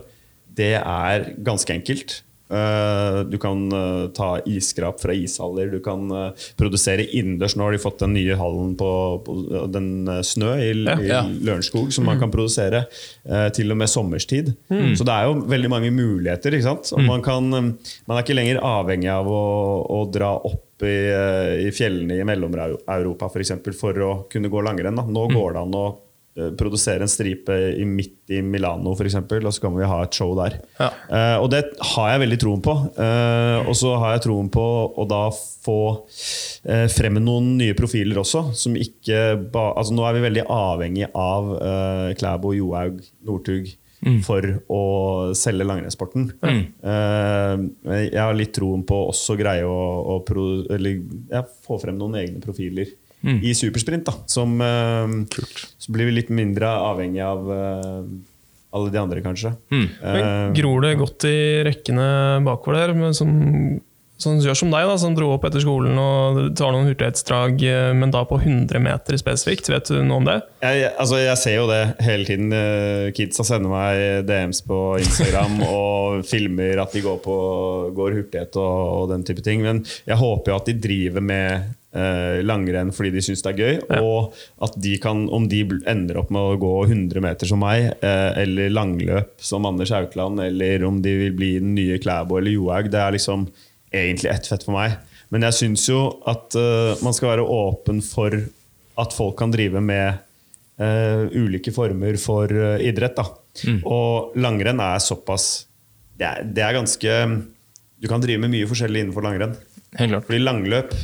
det 0.57 0.75
er 0.81 1.33
ganske 1.45 1.75
enkelt. 1.75 2.23
Eh, 2.47 3.25
Du 3.27 3.39
kan 3.43 3.65
eh, 3.75 4.07
ta 4.15 4.39
isskrap 4.47 5.01
fra 5.03 5.13
ishaller. 5.19 5.67
Du 5.73 5.81
kan 5.83 6.05
eh, 6.15 6.45
produsere 6.57 7.03
innendørs. 7.03 7.57
Nå 7.59 7.65
har 7.67 7.75
de 7.75 7.81
fått 7.83 7.99
den 8.05 8.15
nye 8.15 8.37
hallen 8.39 8.77
på, 8.79 8.91
på 9.27 9.35
den 9.75 10.07
snø 10.23 10.53
i, 10.63 10.71
Ja. 11.09 11.25
i 11.27 11.41
Lørenskog 11.43 11.91
som 11.93 12.07
man 12.07 12.21
kan 12.23 12.31
produsere 12.31 12.85
til 13.57 13.75
og 13.75 13.81
med 13.81 13.91
sommerstid. 13.91 14.53
Så 14.71 15.03
det 15.05 15.17
er 15.17 15.27
jo 15.27 15.41
veldig 15.51 15.73
mange 15.73 15.91
muligheter. 15.91 16.55
Og 16.71 17.03
man, 17.03 17.23
kan, 17.27 17.51
man 17.51 18.15
er 18.17 18.23
ikke 18.23 18.39
lenger 18.39 18.63
avhengig 18.63 19.11
av 19.11 19.27
å, 19.27 19.43
å 19.91 20.05
dra 20.15 20.37
opp 20.39 20.63
i, 20.87 20.95
i 21.67 21.71
fjellene 21.75 22.21
i 22.21 22.25
Mellom-Europa 22.29 23.31
for, 23.33 23.43
eksempel, 23.43 23.75
for 23.75 23.97
å 24.07 24.11
kunne 24.31 24.51
gå 24.53 24.63
langrenn. 24.63 24.97
Da. 25.03 25.07
Nå 25.09 25.27
går 25.35 25.57
det 25.57 25.63
an 25.67 25.75
å 25.83 25.87
produsere 26.59 27.07
en 27.07 27.11
stripe 27.11 27.55
i, 27.77 27.85
midt 27.89 28.35
i 28.35 28.43
Milano, 28.45 28.95
for 28.99 29.09
eksempel, 29.09 29.47
og 29.47 29.55
så 29.55 29.65
kan 29.65 29.77
vi 29.77 29.89
ha 29.89 30.01
et 30.05 30.19
show 30.19 30.35
der. 30.39 30.59
Ja. 30.81 30.91
Uh, 31.09 31.37
og 31.45 31.51
det 31.55 31.63
har 31.95 32.11
jeg 32.13 32.25
veldig 32.27 32.41
troen 32.43 32.65
på. 32.65 32.75
Uh, 32.99 33.63
og 33.65 33.73
så 33.79 33.95
har 34.03 34.17
jeg 34.17 34.27
troen 34.27 34.51
på 34.53 34.67
å 34.93 35.09
da 35.09 35.23
få 35.33 35.81
uh, 35.97 36.87
frem 36.93 37.21
noen 37.23 37.55
nye 37.61 37.77
profiler 37.79 38.21
også. 38.23 38.49
Som 38.59 38.77
ikke 38.81 39.39
ba, 39.53 39.71
altså 39.79 39.97
Nå 39.97 40.05
er 40.07 40.19
vi 40.19 40.27
veldig 40.27 40.47
avhengig 40.53 41.11
av 41.13 41.51
uh, 41.57 42.13
Klæbo, 42.19 42.53
Johaug, 42.59 43.03
Northug 43.27 43.75
for 44.23 44.45
å 44.71 44.83
selge 45.37 45.67
langrennssporten. 45.67 46.29
Eh, 46.47 47.55
jeg 48.07 48.21
har 48.21 48.37
litt 48.37 48.53
troen 48.55 48.85
på 48.87 48.99
også 49.11 49.35
greie 49.39 49.67
å, 49.67 49.81
å 50.15 50.21
pro, 50.27 50.45
eller, 50.73 51.01
ja, 51.33 51.43
få 51.67 51.81
frem 51.83 51.99
noen 51.99 52.19
egne 52.21 52.43
profiler. 52.45 52.93
I 53.27 53.55
supersprint, 53.59 54.07
da. 54.07 54.15
Som, 54.31 54.61
eh, 54.61 55.17
så 55.79 55.93
blir 55.93 56.07
vi 56.11 56.21
litt 56.21 56.31
mindre 56.31 56.71
avhengig 56.93 57.23
av 57.27 57.51
eh, 57.51 58.01
alle 58.77 58.93
de 58.93 59.01
andre, 59.03 59.25
kanskje. 59.25 59.55
Men 59.73 59.91
Eh, 60.03 60.53
gror 60.61 60.85
det 60.85 60.97
godt 61.01 61.27
i 61.29 61.37
rekkene 61.67 62.07
bakover 62.47 62.77
der? 62.79 62.95
Men 62.95 63.15
som, 63.17 63.31
som 64.21 64.37
gjør 64.41 64.57
som 64.57 64.71
deg, 64.73 64.87
da, 64.89 64.97
som 65.01 65.15
dro 65.17 65.31
opp 65.35 65.47
etter 65.49 65.65
skolen 65.65 65.97
og 66.01 66.39
tar 66.57 66.75
noen 66.75 66.91
hurtighetsdrag, 66.91 67.65
men 67.97 68.13
da 68.13 68.23
på 68.29 68.39
100 68.39 68.81
meter 68.85 69.17
spesifikt. 69.21 69.71
Vet 69.73 69.89
du 69.91 70.03
noe 70.05 70.21
om 70.21 70.29
det? 70.29 70.37
Jeg, 70.65 70.93
altså 70.97 71.19
jeg 71.23 71.41
ser 71.41 71.57
jo 71.57 71.67
det 71.71 71.81
hele 72.05 72.29
tiden. 72.29 72.53
Kidsa 73.17 73.47
sender 73.49 73.73
meg 73.73 74.29
DMs 74.29 74.63
på 74.67 74.83
Instagram 75.01 75.59
og 75.73 76.23
filmer 76.29 76.85
at 76.85 76.93
de 76.93 77.05
går, 77.05 77.19
på, 77.25 77.39
går 77.97 78.21
hurtighet 78.21 78.61
og, 78.61 78.77
og 79.01 79.11
den 79.15 79.25
type 79.27 79.45
ting. 79.47 79.65
Men 79.65 79.83
jeg 80.05 80.21
håper 80.21 80.53
jo 80.53 80.61
at 80.61 80.71
de 80.71 80.79
driver 80.87 81.25
med 81.25 81.75
eh, 81.97 82.39
langrenn 82.45 82.93
fordi 82.95 83.13
de 83.15 83.25
syns 83.25 83.43
det 83.45 83.53
er 83.55 83.63
gøy. 83.63 83.79
Ja. 83.89 84.01
Og 84.05 84.37
at 84.67 84.77
de 84.83 84.95
kan, 85.03 85.25
om 85.33 85.49
de 85.51 85.63
ender 85.89 86.21
opp 86.21 86.33
med 86.35 86.53
å 86.53 86.59
gå 86.61 86.75
100 86.87 87.25
meter 87.25 87.51
som 87.51 87.63
meg, 87.65 87.91
eh, 88.05 88.31
eller 88.45 88.73
langløp 88.75 89.35
som 89.43 89.67
Anders 89.69 89.95
Haukeland, 89.97 90.43
eller 90.45 90.85
om 90.89 91.01
de 91.05 91.17
vil 91.25 91.37
bli 91.37 91.57
den 91.63 91.75
nye 91.79 91.99
Klæbo 92.03 92.41
eller 92.41 92.55
Johaug, 92.55 92.91
det 92.93 93.03
er 93.03 93.17
liksom 93.17 93.49
egentlig 93.95 94.33
ett 94.33 94.49
fett 94.51 94.67
for 94.67 94.77
meg. 94.77 94.99
Men 95.35 95.47
jeg 95.49 95.59
syns 95.59 95.89
jo 95.91 96.01
at 96.29 96.55
eh, 96.59 97.03
man 97.05 97.17
skal 97.17 97.35
være 97.35 97.49
åpen 97.51 98.03
for 98.05 98.37
at 98.97 99.13
folk 99.17 99.37
kan 99.41 99.53
drive 99.53 99.83
med 99.85 100.21
eh, 100.81 101.27
ulike 101.35 101.75
former 101.75 102.19
for 102.21 102.53
eh, 102.53 102.85
idrett. 102.87 103.19
Da. 103.19 103.27
Og 103.89 104.37
langrenn 104.39 104.83
er 104.85 105.03
såpass 105.03 105.67
det 106.17 106.25
er, 106.25 106.47
det 106.49 106.63
er 106.65 106.73
ganske 106.73 107.15
Du 108.01 108.07
kan 108.09 108.23
drive 108.23 108.41
med 108.41 108.53
mye 108.55 108.69
forskjellig 108.69 109.03
innenfor 109.05 109.25
langrenn. 109.25 109.57
Helt 109.97 110.13
klart. 110.13 110.27
Fordi 110.29 110.41
langløp, 110.43 110.95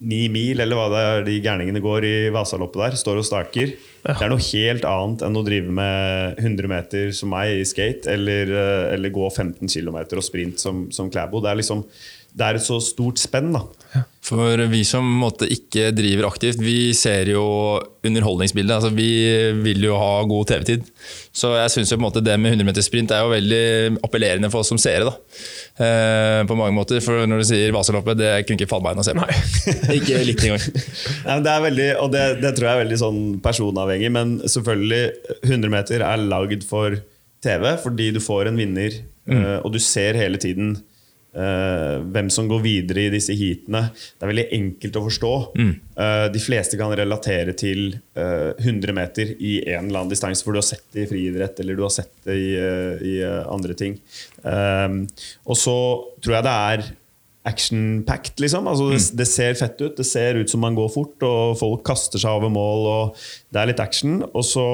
ni 0.00 0.24
mil, 0.32 0.60
eller 0.62 0.78
hva 0.78 0.86
det 0.88 1.00
er 1.04 1.24
de 1.26 1.38
gærningene 1.44 1.82
går 1.84 2.06
i 2.08 2.14
Vasaloppet 2.32 2.80
der, 2.80 2.96
står 2.96 3.20
og 3.20 3.26
staker. 3.28 3.74
Det 4.00 4.14
er 4.16 4.32
noe 4.32 4.40
helt 4.46 4.86
annet 4.88 5.24
enn 5.26 5.36
å 5.36 5.42
drive 5.44 5.74
med 5.76 6.40
100 6.40 6.70
meter 6.72 7.10
som 7.16 7.32
meg 7.34 7.58
i 7.58 7.66
skate, 7.68 8.08
eller, 8.14 8.48
eh, 8.48 8.86
eller 8.94 9.12
gå 9.12 9.26
15 9.28 9.68
km 9.68 9.98
og 10.00 10.24
sprint 10.24 10.62
som, 10.62 10.86
som 10.94 11.12
Klæbo. 11.12 11.42
Det 11.44 11.52
er 11.52 11.60
liksom 11.60 11.84
det 12.36 12.46
er 12.46 12.58
et 12.58 12.64
så 12.64 12.78
stort 12.84 13.20
spenn. 13.20 13.52
da. 13.54 13.64
For 14.22 14.60
vi 14.70 14.82
som 14.86 15.06
måtte, 15.18 15.48
ikke 15.50 15.88
driver 15.96 16.28
aktivt, 16.28 16.60
vi 16.62 16.92
ser 16.94 17.32
jo 17.32 17.42
underholdningsbildet. 18.06 18.74
Altså, 18.76 18.90
vi 18.94 19.08
vil 19.64 19.86
jo 19.88 19.96
ha 19.98 20.20
god 20.28 20.50
TV-tid. 20.50 20.84
Så 21.34 21.50
jeg 21.56 21.72
syns 21.74 21.90
det 21.90 21.98
med 21.98 22.52
100 22.52 22.68
meter 22.68 22.84
sprint 22.86 23.10
er 23.16 23.24
jo 23.24 23.32
veldig 23.32 23.64
appellerende 24.06 24.50
for 24.52 24.62
oss 24.62 24.70
som 24.70 24.78
seere. 24.78 25.08
da. 25.08 25.14
Eh, 25.82 26.42
på 26.46 26.58
mange 26.58 26.76
måter. 26.76 27.02
For 27.02 27.26
når 27.26 27.42
du 27.42 27.48
sier 27.50 27.74
Vasaloppet, 27.74 28.20
det 28.20 28.30
kunne 28.44 28.60
ikke 28.60 28.70
falle 28.70 28.86
meg 28.86 28.94
inn 28.94 29.02
å 29.02 29.08
se 29.08 29.16
på. 29.16 29.26
ikke 29.98 30.22
litt 30.28 30.44
engang. 30.46 30.68
Nei, 31.24 31.32
men 31.32 31.48
det 31.48 31.54
er 31.54 31.64
veldig, 31.66 31.88
og 32.04 32.12
det, 32.14 32.26
det 32.44 32.52
tror 32.54 32.68
jeg 32.68 32.76
er 32.76 32.84
veldig 32.84 33.00
sånn 33.02 33.22
personavhengig, 33.42 34.12
men 34.14 34.36
selvfølgelig 34.44 35.02
100 35.48 35.74
meter 35.74 36.06
er 36.06 36.28
lagd 36.30 36.68
for 36.68 37.00
TV 37.40 37.66
fordi 37.80 38.10
du 38.12 38.20
får 38.20 38.50
en 38.50 38.58
vinner, 38.60 39.00
mm. 39.24 39.44
og 39.64 39.72
du 39.72 39.80
ser 39.80 40.18
hele 40.20 40.36
tiden 40.38 40.74
eh, 41.36 41.96
hvem 42.14 42.30
som 42.32 42.48
går 42.50 42.62
videre 42.64 43.06
i 43.06 43.12
disse 43.12 43.34
heatene. 43.36 43.86
Det 43.90 44.26
er 44.26 44.32
veldig 44.32 44.46
enkelt 44.56 44.98
å 44.98 45.04
forstå. 45.06 45.32
Eh, 46.00 46.26
de 46.34 46.42
fleste 46.42 46.78
kan 46.80 46.92
relatere 46.96 47.54
til 47.58 47.98
uh, 48.18 48.52
100 48.58 48.94
meter 48.96 49.34
i 49.38 49.58
en 49.66 49.88
eller 49.88 50.02
annen 50.02 50.12
distanse, 50.12 50.44
for 50.44 50.56
du 50.56 50.60
har 50.60 50.68
sett 50.68 50.86
det 50.94 51.04
i 51.04 51.10
friidrett 51.10 51.60
eller 51.60 51.78
du 51.78 51.84
har 51.84 51.92
sett 51.94 52.12
det 52.26 52.36
i, 52.38 52.48
eh, 52.58 53.04
i 53.06 53.14
eh, 53.24 53.42
andre 53.50 53.76
ting. 53.78 53.98
Eh, 54.44 54.88
og 55.46 55.58
så 55.58 55.76
tror 56.20 56.38
jeg 56.38 56.46
det 56.46 56.56
er 56.72 56.88
action-packed, 57.50 58.40
liksom. 58.44 58.68
Altså, 58.68 58.90
det, 58.92 59.00
det 59.16 59.26
ser 59.28 59.56
fett 59.56 59.78
ut. 59.80 59.96
Det 59.96 60.06
ser 60.06 60.36
ut 60.40 60.50
som 60.52 60.60
man 60.60 60.76
går 60.76 60.90
fort, 60.92 61.16
og 61.24 61.56
folk 61.60 61.84
kaster 61.88 62.20
seg 62.20 62.36
over 62.36 62.52
mål, 62.52 62.88
og 62.90 63.22
det 63.48 63.62
er 63.62 63.70
litt 63.70 63.82
action. 63.82 64.20
Og 64.28 64.44
så 64.44 64.66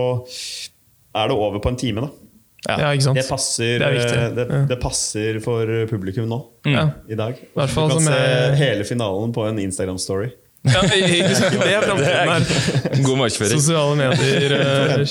er 1.17 1.31
det 1.31 1.37
over 1.37 1.63
på 1.63 1.73
en 1.73 1.79
time, 1.81 2.09
da. 2.09 2.26
Ja, 2.67 2.89
ikke 2.91 3.05
sant? 3.05 3.19
Det 3.21 3.27
passer, 3.29 3.79
Det 3.79 3.89
eh, 4.11 4.25
det, 4.35 4.47
det 4.71 4.79
passer 4.83 5.37
for 5.45 5.69
publikum 5.91 6.27
nå. 6.31 6.39
Ja. 6.67 6.89
I 7.09 7.15
dag. 7.19 7.37
du 7.39 7.61
kan 7.61 7.69
som 7.69 8.01
se 8.03 8.17
jeg- 8.17 8.57
hele 8.59 8.85
finalen 8.89 9.33
på 9.37 9.45
en 9.49 9.59
Instagram-story. 9.63 10.33
Ja, 10.67 10.81
ikke 10.83 11.35
sant? 11.37 11.61
det 11.63 11.75
er 11.77 11.85
framtiden 11.87 12.27
her. 12.27 13.03
God 13.07 13.19
markedsføring. 13.21 13.61
Sosiale 13.61 13.95
medier. 14.01 14.51
eh, 14.59 15.05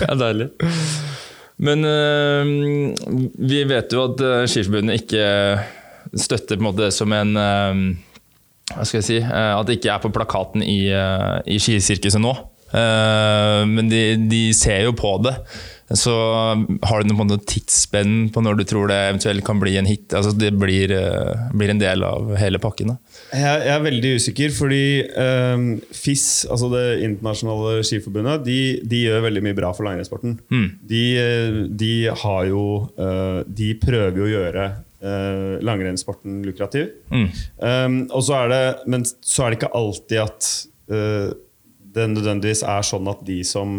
Ja, 0.08 0.14
deilig. 0.16 0.48
Men 1.58 1.84
øh, 1.84 2.44
vi 3.50 3.64
vet 3.68 3.92
jo 3.92 4.04
at 4.06 4.48
Skiforbundet 4.48 5.02
ikke 5.02 5.24
støtter 6.16 6.56
på 6.56 6.62
en 6.62 6.68
måte 6.70 6.86
det 6.86 6.92
som 6.94 7.12
en 7.12 7.34
øh, 7.36 7.80
Hva 8.70 8.84
skal 8.86 9.00
jeg 9.02 9.08
si 9.08 9.16
At 9.20 9.66
det 9.68 9.76
ikke 9.80 9.90
er 9.92 10.00
på 10.06 10.12
plakaten 10.14 10.62
i, 10.64 10.86
i 11.50 11.58
skisirkuset 11.60 12.22
nå. 12.22 12.32
Uh, 12.68 13.64
men 13.64 13.88
de, 13.88 14.00
de 14.28 14.40
ser 14.52 14.82
jo 14.84 14.92
på 14.92 15.14
det. 15.24 15.32
Så 15.96 16.12
har 16.84 17.02
du 17.02 17.08
noen 17.08 17.30
tidsspenn 17.48 18.28
på 18.32 18.42
når 18.44 18.58
du 18.58 18.64
tror 18.68 18.90
det 18.90 18.98
eventuelt 19.06 19.44
kan 19.46 19.60
bli 19.60 19.76
en 19.80 19.88
hit? 19.88 20.12
Altså 20.12 20.34
Det 20.36 20.50
blir, 20.60 20.92
øh, 20.92 21.46
blir 21.56 21.72
en 21.72 21.80
del 21.80 22.04
av 22.04 22.34
hele 22.36 22.60
pakken? 22.60 22.92
da 22.92 22.96
Jeg, 23.32 23.62
jeg 23.64 23.74
er 23.74 23.86
veldig 23.86 24.10
usikker, 24.20 24.52
fordi 24.52 24.82
um, 25.16 25.66
FIS, 25.92 26.44
altså 26.50 26.68
det 26.74 26.84
internasjonale 27.06 27.84
skiforbundet, 27.88 28.44
de, 28.44 28.58
de 28.84 29.02
gjør 29.06 29.24
veldig 29.28 29.44
mye 29.46 29.56
bra 29.56 29.72
for 29.76 29.88
langrennssporten. 29.88 30.38
De, 30.88 31.04
eh, 31.22 31.62
de 31.68 31.92
har 32.12 32.44
jo 32.50 32.64
eh, 32.98 33.40
De 33.48 33.72
prøver 33.80 34.22
jo 34.22 34.28
å 34.28 34.34
gjøre 34.34 34.68
Uh, 34.98 35.60
langrennssporten 35.62 36.40
lukrativ. 36.42 36.88
Um, 37.62 38.00
og 38.10 38.24
så 38.26 38.34
er 38.34 38.48
det, 38.50 38.62
men 38.90 39.04
så 39.06 39.44
er 39.44 39.52
det 39.54 39.60
ikke 39.60 39.70
alltid 39.78 40.18
at 40.24 40.48
uh, 40.90 41.28
det 41.94 42.08
nødvendigvis 42.16 42.64
er 42.66 42.82
sånn 42.82 43.06
at 43.06 43.22
de 43.22 43.36
som 43.46 43.76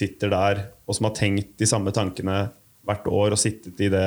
sitter 0.00 0.32
der, 0.32 0.64
og 0.88 0.96
som 0.96 1.08
har 1.08 1.16
tenkt 1.18 1.54
de 1.60 1.68
samme 1.68 1.92
tankene 1.94 2.48
hvert 2.88 3.06
år 3.10 3.34
og 3.34 3.40
sittet 3.40 3.80
i 3.84 3.90
det, 3.92 4.06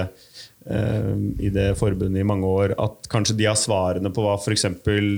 eh, 0.67 1.11
i 1.45 1.51
det 1.53 1.69
forbundet 1.79 2.23
i 2.23 2.27
mange 2.27 2.49
år, 2.49 2.75
at 2.81 3.09
kanskje 3.11 3.37
de 3.39 3.47
har 3.49 3.59
svarene 3.59 4.11
på 4.13 4.25
hva 4.25 4.35
f.eks. 4.39 4.65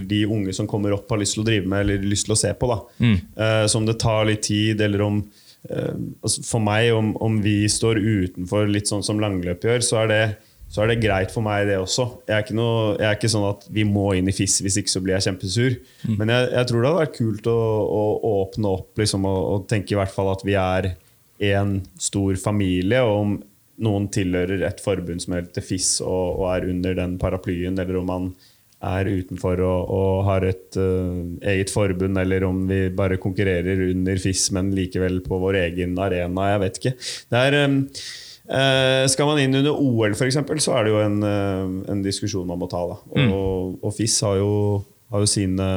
de 0.09 0.21
unge 0.25 0.53
som 0.55 0.67
kommer 0.69 0.95
opp, 0.95 1.07
har 1.11 1.21
lyst 1.21 1.37
til 1.37 1.45
å 1.45 1.47
drive 1.47 1.71
med 1.71 1.85
eller 1.85 2.09
lyst 2.11 2.29
til 2.29 2.35
å 2.35 2.39
se 2.39 2.51
på. 2.53 2.69
Da. 2.71 2.79
Eh, 3.01 3.63
så 3.71 3.81
om 3.81 3.87
det 3.87 3.99
tar 4.03 4.27
litt 4.29 4.45
tid, 4.47 4.81
eller 4.85 5.05
om 5.05 5.21
eh, 5.69 5.95
altså 6.21 6.43
For 6.45 6.63
meg, 6.63 6.91
om, 6.95 7.15
om 7.23 7.39
vi 7.45 7.63
står 7.71 8.01
utenfor 8.01 8.69
litt 8.71 8.91
sånn 8.91 9.05
som 9.05 9.21
langløp 9.23 9.65
gjør, 9.65 9.85
så 9.85 10.03
er 10.03 10.11
det 10.11 10.23
så 10.75 10.83
er 10.83 10.91
det 10.91 10.97
greit 11.05 11.31
for 11.31 11.45
meg, 11.45 11.69
det 11.69 11.77
også. 11.79 12.03
Jeg 12.27 12.35
er 12.35 12.41
ikke, 12.43 12.55
noe, 12.57 12.79
jeg 12.99 13.07
er 13.07 13.15
ikke 13.15 13.31
sånn 13.31 13.45
at 13.47 13.61
vi 13.71 13.85
må 13.87 14.09
inn 14.17 14.27
i 14.27 14.33
FIS, 14.35 14.57
hvis 14.65 14.75
ikke 14.81 14.91
så 14.91 15.01
blir 15.03 15.15
jeg 15.15 15.29
kjempesur. 15.29 15.77
Men 16.19 16.33
jeg, 16.33 16.49
jeg 16.51 16.67
tror 16.67 16.81
det 16.81 16.89
hadde 16.89 17.03
vært 17.05 17.15
kult 17.15 17.47
å, 17.47 17.59
å, 17.95 18.01
å 18.19 18.31
åpne 18.41 18.73
opp 18.73 18.99
liksom, 18.99 19.27
og, 19.29 19.37
og 19.53 19.69
tenke 19.71 19.95
i 19.95 19.99
hvert 20.01 20.11
fall 20.11 20.33
at 20.33 20.43
vi 20.43 20.57
er 20.59 20.89
en 21.53 21.77
stor 21.95 22.35
familie. 22.41 22.99
Og 23.07 23.21
om 23.21 23.37
noen 23.87 24.09
tilhører 24.11 24.65
et 24.67 24.83
forbund 24.83 25.23
som 25.23 25.37
heter 25.37 25.63
FIS 25.63 25.93
og, 26.03 26.41
og 26.41 26.49
er 26.51 26.67
under 26.73 26.99
den 26.99 27.15
paraplyen, 27.23 27.79
eller 27.79 28.01
om 28.01 28.11
man 28.11 28.27
er 28.85 29.07
utenfor 29.07 29.63
og, 29.63 29.95
og 29.95 30.27
har 30.27 30.49
et 30.49 30.75
uh, 30.75 31.23
eget 31.53 31.71
forbund, 31.71 32.19
eller 32.19 32.43
om 32.49 32.65
vi 32.67 32.81
bare 32.91 33.21
konkurrerer 33.23 33.87
under 33.93 34.19
FIS, 34.19 34.49
men 34.59 34.75
likevel 34.75 35.21
på 35.23 35.39
vår 35.39 35.61
egen 35.63 35.95
arena. 36.03 36.51
Jeg 36.51 36.63
vet 36.67 36.83
ikke. 36.83 36.95
Det 37.31 37.47
er... 37.47 37.61
Eh, 37.63 38.23
skal 39.09 39.29
man 39.29 39.39
inn 39.41 39.57
under 39.57 39.73
OL, 39.73 40.13
for 40.17 40.27
eksempel, 40.27 40.59
så 40.61 40.75
er 40.77 40.85
det 40.85 40.93
jo 40.93 41.01
en, 41.01 41.17
eh, 41.25 41.91
en 41.91 42.03
diskusjon 42.05 42.47
man 42.47 42.59
må 42.61 42.69
ta. 42.69 42.83
Da. 42.91 42.97
Og, 43.25 43.79
og 43.81 43.95
FIS 43.95 44.19
har 44.25 44.37
jo, 44.37 44.51
har 45.13 45.23
jo 45.23 45.29
sine 45.29 45.69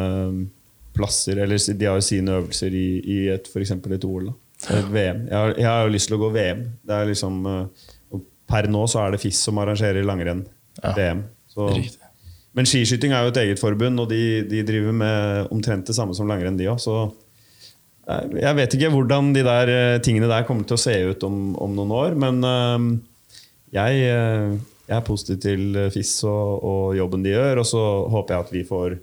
plasser, 0.97 1.41
eller 1.45 1.57
de 1.57 1.89
har 1.89 1.97
jo 2.01 2.05
sine 2.05 2.35
øvelser 2.41 2.75
i, 2.75 2.89
i 3.01 3.19
et, 3.33 3.49
for 3.49 3.65
eksempel 3.65 3.97
et 3.97 4.05
OL. 4.05 4.29
Da. 4.31 4.37
Et 4.75 4.91
VM. 4.91 5.25
Jeg 5.31 5.37
har, 5.37 5.55
jeg 5.57 5.69
har 5.71 5.87
jo 5.87 5.95
lyst 5.95 6.11
til 6.11 6.19
å 6.19 6.23
gå 6.25 6.33
VM. 6.35 6.67
Det 6.85 6.99
er 6.99 7.09
liksom, 7.13 7.41
eh, 7.53 8.21
per 8.49 8.69
nå 8.73 8.85
så 8.91 9.05
er 9.05 9.15
det 9.15 9.23
FIS 9.23 9.41
som 9.49 9.61
arrangerer 9.63 10.07
langrenn. 10.07 10.45
VM. 10.83 11.25
Så, 11.49 11.71
men 12.57 12.67
skiskyting 12.69 13.13
er 13.15 13.25
jo 13.25 13.33
et 13.33 13.41
eget 13.45 13.61
forbund, 13.61 14.01
og 14.03 14.11
de, 14.11 14.43
de 14.49 14.63
driver 14.67 14.95
med 14.95 15.49
omtrent 15.55 15.89
det 15.89 15.97
samme 15.97 16.15
som 16.17 16.29
langrenn, 16.31 16.59
de 16.59 16.69
òg. 16.71 16.81
Jeg 18.09 18.57
vet 18.57 18.75
ikke 18.79 18.89
hvordan 18.95 19.33
de 19.37 19.43
der 19.45 19.69
eh, 19.75 19.99
tingene 20.01 20.31
der 20.31 20.47
kommer 20.49 20.65
til 20.65 20.79
å 20.79 20.81
se 20.81 20.95
ut 21.11 21.25
om, 21.29 21.53
om 21.61 21.75
noen 21.77 21.91
år, 21.93 22.15
men 22.17 22.39
eh, 22.49 22.87
jeg, 23.77 23.99
eh, 24.09 24.55
jeg 24.89 24.97
er 24.97 25.05
positiv 25.05 25.43
til 25.45 25.77
FIS 25.93 26.15
og, 26.25 26.65
og 26.65 26.97
jobben 26.97 27.27
de 27.27 27.35
gjør, 27.35 27.61
og 27.61 27.69
så 27.69 27.83
håper 28.15 28.35
jeg 28.39 28.47
at 28.49 28.55
vi 28.57 28.65
får 28.71 28.99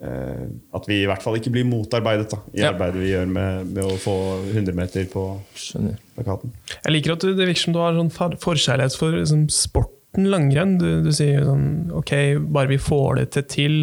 At 0.00 0.86
vi 0.88 1.02
i 1.02 1.06
hvert 1.10 1.20
fall 1.20 1.34
ikke 1.36 1.50
blir 1.52 1.66
motarbeidet 1.68 2.30
da, 2.32 2.38
i 2.56 2.62
Ja. 2.62 2.70
arbeidet 2.70 3.02
vi 3.02 3.10
gjør 3.10 3.26
med, 3.28 3.66
med 3.76 3.84
å 3.84 3.98
få 4.00 4.14
100 4.48 4.72
meter 4.72 5.04
på 5.12 5.24
Skjønner. 5.60 5.98
plakaten. 6.16 6.54
Jeg 6.86 6.94
liker 6.94 7.12
at 7.12 7.20
du, 7.26 7.34
det 7.36 7.44
virker 7.50 7.60
som 7.66 7.74
du 7.76 7.80
har 7.82 7.92
sånn 7.98 8.08
for- 8.14 8.38
forkjærlighet 8.40 8.96
for 8.96 9.12
liksom, 9.18 9.42
sporten 9.52 10.24
langrenn. 10.32 10.78
Du, 10.80 11.02
du 11.04 11.10
sier 11.12 11.44
sånn 11.44 11.66
Ok, 12.00 12.14
bare 12.48 12.72
vi 12.72 12.78
får 12.80 13.20
det 13.20 13.44
til 13.52 13.76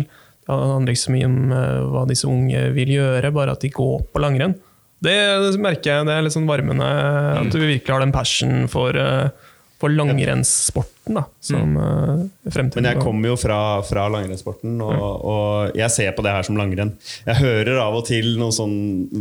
Det 0.48 0.56
handler 0.56 0.95
ikke 0.95 1.04
så 1.04 1.14
mye 1.16 1.28
om 1.28 1.52
eh, 1.52 1.82
hva 1.91 2.06
disse 2.08 2.30
unge 2.30 2.64
vil 2.78 2.95
gjøre, 2.95 3.34
bare 3.36 3.58
at 3.58 3.66
de 3.66 3.74
går 3.74 4.08
på 4.14 4.24
langrenn. 4.24 4.56
Det, 5.04 5.14
merker 5.62 5.91
jeg, 5.91 6.08
det 6.08 6.16
er 6.16 6.24
litt 6.26 6.34
sånn 6.34 6.48
varmende. 6.50 6.88
At 7.43 7.52
du 7.54 7.60
virkelig 7.60 7.93
har 7.93 8.02
den 8.02 8.16
passion 8.16 8.64
for, 8.72 8.98
eh, 8.98 9.28
for 9.78 9.93
langrennssporten. 9.93 10.93
Da, 11.08 11.22
som 11.39 11.76
fremtiden. 12.52 12.82
Men 12.82 12.88
jeg 12.89 13.00
kommer 13.00 13.30
jo 13.30 13.36
fra, 13.39 13.58
fra 13.88 14.08
langrennssporten, 14.12 14.74
og, 14.84 15.28
og 15.32 15.78
jeg 15.78 15.93
ser 15.93 16.10
på 16.18 16.26
det 16.26 16.34
her 16.36 16.43
som 16.43 16.58
langrenn. 16.60 16.91
Jeg 17.24 17.39
hører 17.39 17.80
av 17.80 17.95
og 17.95 18.04
til 18.10 18.34
noen 18.36 18.56
sånn, 18.56 18.74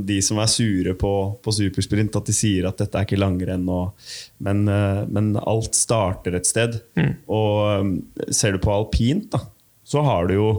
de 0.09 0.16
som 0.24 0.41
er 0.43 0.51
sure 0.51 0.97
på, 0.99 1.12
på 1.45 1.55
supersprint, 1.55 2.18
at 2.18 2.27
de 2.27 2.35
sier 2.35 2.66
at 2.66 2.81
dette 2.83 2.99
er 2.99 3.07
ikke 3.07 3.20
langrenn. 3.20 3.68
Og, 3.70 4.09
men, 4.43 4.64
eh, 4.66 5.05
men 5.07 5.35
alt 5.45 5.79
starter 5.79 6.41
et 6.41 6.49
sted. 6.49 6.81
Og 7.29 7.53
eh, 7.68 8.33
ser 8.35 8.57
du 8.57 8.62
på 8.64 8.74
alpint, 8.74 9.29
da, 9.37 9.45
så 9.87 10.03
har 10.03 10.27
du 10.27 10.35
jo 10.41 10.51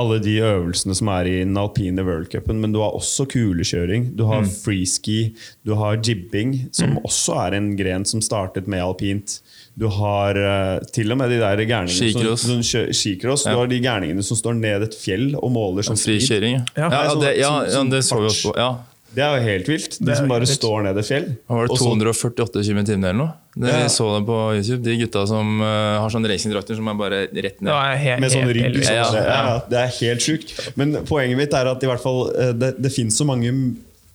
alle 0.00 0.18
de 0.24 0.34
øvelsene 0.40 0.94
som 0.96 1.08
er 1.12 1.28
i 1.28 1.34
den 1.44 1.56
alpine 1.60 2.02
worldcupen, 2.06 2.58
men 2.62 2.72
du 2.74 2.80
har 2.82 2.96
også 2.96 3.26
kulekjøring, 3.30 4.10
du 4.16 4.24
har 4.28 4.42
freeski, 4.50 5.34
du 5.66 5.74
har 5.78 5.98
jibbing, 6.00 6.54
som 6.76 6.96
også 7.04 7.36
er 7.46 7.56
en 7.60 7.70
gren 7.78 8.04
som 8.08 8.22
startet 8.24 8.66
med 8.70 8.82
alpint. 8.84 9.38
Du 9.80 9.86
har 9.88 10.36
uh, 10.36 10.80
til 10.92 11.12
og 11.14 11.20
med 11.20 11.30
de 11.32 11.38
der 11.40 11.62
gærningene 11.64 12.12
som, 12.36 12.36
som 12.36 12.60
kjø- 12.66 12.90
skicross. 12.96 13.46
Ja. 13.46 13.52
Du 13.54 13.62
har 13.62 13.70
de 13.70 13.78
gærningene 13.80 14.24
som 14.26 14.36
står 14.40 14.58
ned 14.58 14.88
et 14.88 14.96
fjell 14.98 15.30
og 15.38 15.52
måler 15.54 15.86
som. 15.86 15.96
Frikjøring, 16.00 16.58
ja. 16.58 16.88
Ja. 16.90 17.14
Det, 17.20 17.36
ja, 17.38 17.52
Som- 17.70 17.88
ja, 17.88 17.96
det 17.96 18.04
så 18.04 18.20
vi 18.20 18.26
også. 18.32 18.52
Ja. 18.58 18.70
Det 19.14 19.22
er 19.26 19.36
jo 19.38 19.42
helt 19.42 19.68
vilt. 19.68 19.96
De 20.06 20.14
som 20.16 20.28
bare 20.30 20.46
står 20.46 20.82
ned 20.86 20.98
et 21.00 21.06
fjell. 21.08 21.24
Var 21.50 21.66
det 21.66 21.78
248 21.80 22.62
km 22.62 22.78
i 22.78 22.84
timen 22.90 23.04
eller 23.04 23.18
noe. 23.24 23.32
Det, 23.54 23.66
Ja. 23.66 23.88
Så 23.90 24.06
det 24.14 24.26
på 24.26 24.38
YouTube. 24.54 24.82
De 24.84 24.96
gutta 25.00 25.26
som 25.26 25.60
uh, 25.60 25.98
har 25.98 26.10
sånne 26.12 26.30
racingdrakter 26.30 26.78
som 26.78 26.88
er 26.88 26.98
bare 26.98 27.20
rett 27.26 27.60
ned. 27.60 27.72
helt, 27.98 28.22
Med 28.22 28.30
sånn 28.32 28.52
rygg. 28.54 28.78
Sånn, 28.84 28.94
Ja, 28.94 29.08
ja, 29.26 29.56
det 29.66 29.80
er 29.80 29.94
helt 29.98 30.22
sjukt. 30.22 30.54
Men 30.78 31.00
poenget 31.08 31.38
mitt 31.40 31.54
er 31.56 31.70
at 31.70 31.82
i 31.82 31.90
hvert 31.90 32.02
fall 32.02 32.30
eh, 32.30 32.52
det, 32.54 32.76
det 32.78 32.92
finnes 32.94 33.16
så 33.18 33.26
mange 33.26 33.50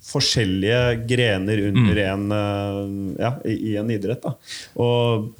forskjellige 0.05 1.07
grener 1.09 1.63
under 1.67 2.01
en, 2.05 2.25
eh, 2.31 2.81
ja, 3.25 3.31
i, 3.43 3.57
i 3.73 3.75
en 3.81 3.91
idrett. 3.91 4.23
Da. 4.23 4.35
Og 4.79 5.31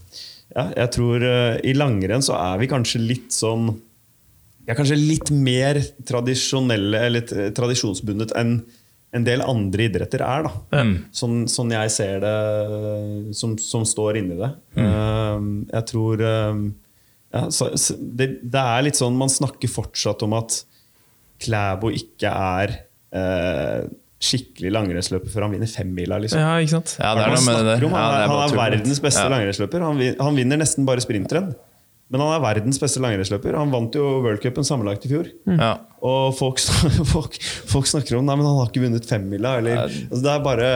ja, 0.55 0.69
jeg 0.83 0.91
tror 0.95 1.23
uh, 1.23 1.57
i 1.63 1.75
langrenn 1.77 2.23
så 2.25 2.35
er 2.39 2.59
vi 2.61 2.71
kanskje 2.71 3.01
litt 3.03 3.33
sånn 3.35 3.73
Vi 4.65 4.71
er 4.71 4.77
kanskje 4.77 4.95
litt 4.97 5.29
mer 5.29 5.77
tradisjonelle 6.07 7.01
eller 7.07 7.51
tradisjonsbundet 7.55 8.31
enn 8.39 8.59
en 9.15 9.25
del 9.27 9.43
andre 9.45 9.87
idretter 9.89 10.21
er. 10.25 10.47
da 10.47 10.83
sånn, 11.15 11.45
sånn 11.51 11.71
jeg 11.71 11.91
ser 11.93 12.19
det, 12.23 12.33
som, 13.37 13.55
som 13.61 13.85
står 13.87 14.19
inni 14.21 14.37
det. 14.39 14.51
Um, 14.77 15.51
jeg 15.71 15.87
tror 15.91 16.23
um, 16.25 16.65
Ja, 17.35 17.45
så, 17.51 17.69
det, 17.99 18.29
det 18.43 18.61
er 18.61 18.83
litt 18.85 18.99
sånn 18.99 19.15
Man 19.19 19.31
snakker 19.31 19.71
fortsatt 19.71 20.23
om 20.27 20.35
at 20.37 20.61
Klæbo 21.43 21.89
ikke 21.91 22.29
er 22.31 22.71
eh, 23.11 23.81
skikkelig 24.23 24.71
langrennsløper 24.71 25.31
før 25.33 25.43
han 25.45 25.55
vinner 25.57 25.67
femmila. 25.69 26.15
Liksom. 26.23 26.39
Ja, 26.39 26.53
ikke 26.63 26.77
sant? 26.77 26.93
Ja, 27.01 27.11
det 27.17 27.25
er 27.25 27.33
det 27.35 27.39
om, 27.41 27.49
Ja, 27.49 27.55
han, 27.59 27.65
det 27.67 27.73
er, 27.75 28.23
er 28.23 28.31
han 28.31 28.53
er 28.53 28.59
verdens 28.61 29.01
beste 29.03 29.25
Ja. 29.25 29.31
langrennsløper. 29.33 29.83
Han, 29.83 29.99
han 30.21 30.39
vinner 30.39 30.61
nesten 30.61 30.87
bare 30.87 31.03
sprintrenn. 31.03 31.51
Men 32.13 32.21
han 32.21 32.35
er 32.35 32.43
verdens 32.43 32.77
beste 32.81 33.01
langrennsløper. 33.01 33.57
Han 33.57 33.71
vant 33.73 33.95
jo 33.97 34.03
worldcupen 34.21 34.67
sammenlagt 34.67 35.07
i 35.07 35.09
fjor. 35.09 35.29
Ja. 35.49 35.71
Og 36.05 36.35
folk, 36.37 36.61
folk, 37.15 37.39
folk 37.71 37.89
snakker 37.89 38.19
om 38.19 38.27
Nei, 38.27 38.35
men 38.37 38.45
han 38.45 38.59
har 38.59 38.69
ikke 38.69 38.83
vunnet 38.83 39.07
femmila. 39.09 39.55
Eller, 39.61 39.87
altså, 39.87 40.21
det 40.21 40.33
er 40.35 40.45
bare 40.45 40.69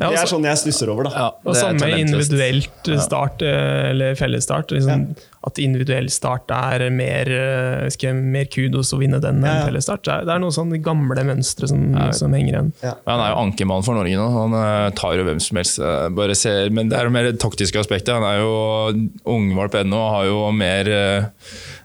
Ja, 0.00 0.08
Det 0.10 0.16
er 0.18 0.22
altså- 0.24 0.34
sånn 0.36 0.44
jeg 0.44 0.58
stusser 0.58 0.88
over, 0.90 1.04
da. 1.04 1.10
Ja, 1.10 1.30
Og 1.46 1.54
samme 1.54 1.98
individuelt 1.98 2.88
start, 3.00 3.42
eh, 3.42 3.90
eller 3.90 4.14
fellesstart. 4.14 4.70
Liksom, 4.74 5.14
At 5.46 5.58
individuell 5.60 6.08
start 6.08 6.50
er 6.50 6.88
mer, 6.90 7.28
eh, 7.28 7.88
skal 7.90 8.14
mer 8.14 8.46
kudos 8.46 8.92
å 8.94 8.98
vinne 8.98 9.20
den 9.20 9.42
enn 9.42 9.44
Ja, 9.44 9.58
ja. 9.60 9.66
fellesstart. 9.68 10.02
Det 10.02 10.28
er, 10.32 10.38
noen 10.40 10.50
sånne 10.56 10.80
gamle 10.82 11.22
mønstre 11.22 11.68
som, 11.68 12.12
som 12.12 12.32
henger 12.32 12.54
igjen. 12.54 12.72
Ja, 12.82 12.94
han 13.06 13.20
er 13.20 13.28
jo 13.34 13.42
ankermann 13.44 13.84
for 13.84 13.94
Norge 13.94 14.16
nå. 14.16 14.32
Han 14.32 14.54
eh, 14.54 14.90
tar 14.96 15.14
jo 15.18 15.24
hvem 15.24 15.40
som 15.40 15.56
helst. 15.60 15.78
eh, 15.78 16.08
Bare 16.08 16.34
ser, 16.34 16.70
men 16.70 16.88
det 16.88 16.98
er 16.98 17.04
jo 17.04 17.10
mer 17.10 17.24
det 17.30 17.38
taktiske 17.40 17.76
aspektet. 17.78 18.14
Han 18.14 18.24
er 18.24 18.40
jo 18.40 19.10
ungvalp 19.26 19.72
ennå 19.84 19.92
og 20.00 20.12
har 20.16 20.24
jo 20.30 20.50
mer, 20.50 20.88
eh, 20.88 21.28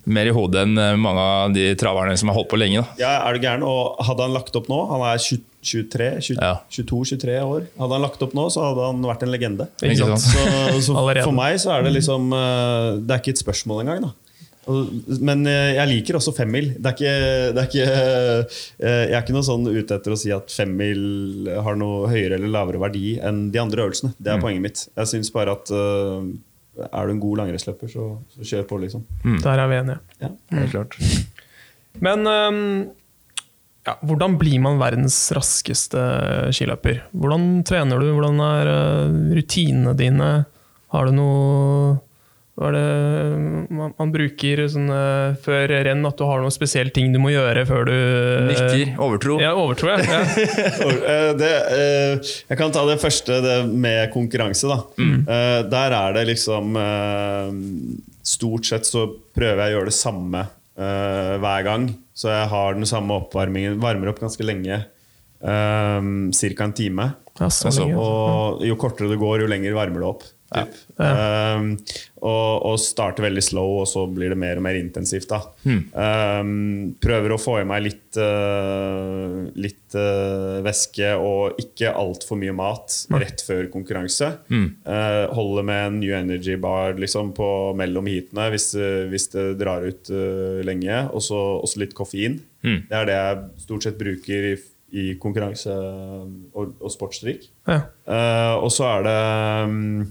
mer 0.08 0.26
i 0.26 0.32
hodet 0.32 0.64
enn 0.64 0.78
eh, 0.80 0.96
mange 0.96 1.20
av 1.20 1.54
de 1.54 1.76
traverne 1.76 2.18
som 2.18 2.30
har 2.30 2.36
holdt 2.40 2.50
på 2.50 2.58
lenge. 2.58 2.80
Da. 2.80 2.88
Ja, 2.98 3.28
er 3.28 3.34
du 3.38 3.40
gæren? 3.46 3.62
Og 3.68 3.98
hadde 4.08 4.22
han 4.24 4.34
lagt 4.34 4.56
opp 4.56 4.68
nå 4.72 4.88
Han 4.90 5.02
er 5.02 5.18
20 5.20 5.28
23, 5.28 5.38
20, 5.38 5.44
Ja. 5.44 5.49
22-23 5.64 7.36
år. 7.44 7.68
Hadde 7.80 7.98
han 7.98 8.06
lagt 8.06 8.24
opp 8.24 8.34
nå, 8.38 8.48
så 8.54 8.64
hadde 8.70 8.88
han 8.88 9.04
vært 9.04 9.26
en 9.26 9.34
legende. 9.34 9.68
Ikke 9.82 9.92
Ikke 9.98 10.16
sant? 10.16 10.26
Så, 10.80 10.82
så 10.88 10.96
for 11.28 11.36
meg 11.36 11.60
så 11.62 11.76
er 11.76 11.86
det 11.88 11.94
liksom 11.98 12.32
eh, 12.36 12.98
Det 13.04 13.16
er 13.16 13.22
ikke 13.24 13.36
et 13.36 13.42
spørsmål 13.44 13.84
engang. 13.84 14.08
da 14.08 14.76
Men 15.20 15.44
eh, 15.50 15.74
jeg 15.76 15.92
liker 15.92 16.20
også 16.20 16.34
femmil. 16.38 16.72
Det 16.78 16.92
er 16.92 16.96
ikke, 16.96 17.16
det 17.56 17.64
er 17.64 17.72
ikke, 17.72 17.88
eh, 17.92 19.02
jeg 19.10 19.18
er 19.18 19.24
ikke 19.24 19.36
noe 19.36 19.48
sånn 19.50 19.68
ute 19.68 19.98
etter 20.00 20.16
å 20.16 20.20
si 20.20 20.32
at 20.36 20.54
femmil 20.54 21.50
har 21.66 21.80
noe 21.80 22.12
høyere 22.12 22.40
eller 22.40 22.54
lavere 22.56 22.84
verdi 22.86 23.18
enn 23.20 23.50
de 23.52 23.64
andre 23.64 23.88
øvelsene. 23.88 24.14
Det 24.18 24.36
er 24.36 24.44
poenget 24.44 24.64
mitt. 24.70 24.86
Jeg 24.96 25.12
syns 25.12 25.34
bare 25.36 25.58
at 25.60 25.74
er 26.80 27.10
du 27.10 27.12
en 27.12 27.20
god 27.20 27.42
langrennsløper, 27.42 27.92
så, 27.92 28.14
så 28.38 28.46
kjør 28.54 28.70
på, 28.70 28.78
liksom. 28.86 29.04
Der 29.44 29.60
er 29.60 29.68
vi 29.68 29.82
enige. 29.82 30.00
Ja. 30.24 30.30
Helt 30.56 30.72
klart. 30.72 30.96
Men 32.00 32.28
øhm, 32.30 32.70
ja, 33.88 33.96
hvordan 34.04 34.36
blir 34.40 34.60
man 34.64 34.80
verdens 34.82 35.16
raskeste 35.36 36.02
skiløper? 36.56 37.04
Hvordan 37.16 37.64
trener 37.68 38.02
du? 38.02 38.12
Hvordan 38.18 38.44
er 38.44 38.72
øh, 38.74 39.18
rutinene 39.38 39.96
dine? 39.98 40.30
Har 40.94 41.08
du 41.08 41.16
noe 41.16 41.98
hva 42.60 42.68
er 42.68 42.76
det 42.76 43.68
man, 43.72 43.94
man 43.96 44.10
bruker 44.12 44.66
sånn, 44.68 44.90
øh, 44.92 45.38
før 45.46 45.72
renn? 45.88 46.04
At 46.10 46.20
du 46.20 46.26
har 46.28 46.42
noen 46.44 46.52
spesielle 46.52 46.92
ting 46.92 47.14
du 47.14 47.20
må 47.24 47.32
gjøre 47.32 47.64
før 47.70 47.88
du 47.88 47.94
øh, 47.96 48.92
Overtro. 49.00 49.38
Ja, 49.40 49.54
overtro, 49.56 49.94
ja. 49.94 50.00
ja. 50.12 50.20
Eh, 51.14 51.30
det, 51.40 51.54
eh, 51.78 52.34
jeg 52.52 52.60
kan 52.60 52.76
ta 52.76 52.84
det 52.90 53.00
første 53.00 53.40
det 53.46 53.58
med 53.72 54.12
konkurranse. 54.12 54.68
Da. 54.68 54.82
Eh, 55.00 55.62
der 55.72 55.96
er 56.02 56.20
det 56.20 56.28
liksom 56.34 56.76
eh, 56.84 57.56
Stort 58.30 58.68
sett 58.68 58.86
så 58.86 59.08
prøver 59.08 59.64
jeg 59.64 59.72
å 59.72 59.78
gjøre 59.78 59.90
det 59.90 59.96
samme 59.96 60.44
eh, 60.80 61.36
hver 61.44 61.66
gang. 61.68 61.90
Så 62.16 62.32
jeg 62.32 62.50
har 62.52 62.78
den 62.78 62.88
samme 62.90 63.20
oppvarmingen. 63.22 63.80
Varmer 63.84 64.12
opp 64.12 64.24
ganske 64.24 64.46
lenge. 64.48 64.82
Um, 65.40 66.32
Ca. 66.36 66.66
en 66.66 66.76
time. 66.76 67.06
Ja, 67.40 67.48
så 67.48 67.70
Altså. 67.70 67.88
Og 67.96 68.66
jo 68.68 68.76
kortere 68.76 69.08
det 69.12 69.20
går, 69.20 69.46
jo 69.46 69.52
lenger 69.52 69.78
varmer 69.78 70.04
det 70.04 70.10
opp. 70.10 70.26
Typ. 70.50 70.78
Um, 70.98 71.74
og, 72.20 72.66
og 72.68 72.80
starter 72.82 73.24
veldig 73.28 73.44
slow, 73.44 73.78
og 73.84 73.88
så 73.88 74.04
blir 74.12 74.34
det 74.34 74.40
mer 74.42 74.60
og 74.60 74.66
mer 74.66 74.80
intensivt. 74.80 75.30
Da. 75.30 75.44
Um, 75.64 76.96
prøver 77.02 77.36
å 77.36 77.40
få 77.40 77.60
i 77.62 77.68
meg 77.70 77.86
litt, 77.86 78.20
uh, 78.20 79.46
litt 79.60 79.96
uh, 79.96 80.60
væske 80.66 81.14
og 81.22 81.62
ikke 81.62 81.94
altfor 81.94 82.40
mye 82.42 82.56
mat 82.58 82.98
rett 83.22 83.44
før 83.46 83.70
konkurranse. 83.72 84.32
Uh, 84.50 85.30
holder 85.38 85.70
med 85.70 85.86
en 85.86 86.02
New 86.02 86.16
Energy 86.18 86.58
bar 86.60 86.98
liksom, 87.00 87.32
på 87.38 87.50
mellom 87.80 88.10
heatene 88.10 88.50
hvis, 88.54 88.72
hvis 89.12 89.30
det 89.36 89.48
drar 89.62 89.86
ut 89.86 90.12
lenge. 90.66 91.06
Og 91.14 91.24
så 91.24 91.80
litt 91.80 91.96
koffein. 91.98 92.42
Det 92.60 92.96
er 92.96 93.06
det 93.08 93.16
jeg 93.16 93.64
stort 93.64 93.86
sett 93.86 94.00
bruker 94.00 94.50
i, 94.50 94.56
i 94.92 95.14
konkurranse 95.22 95.74
og, 95.74 96.76
og 96.80 96.92
sportsdrikk. 96.94 97.50
ja. 97.70 97.82
Uh, 98.10 98.56
og 98.66 98.72
så 98.74 98.88
er 98.90 99.04
det 99.06 99.18
um, 99.70 100.08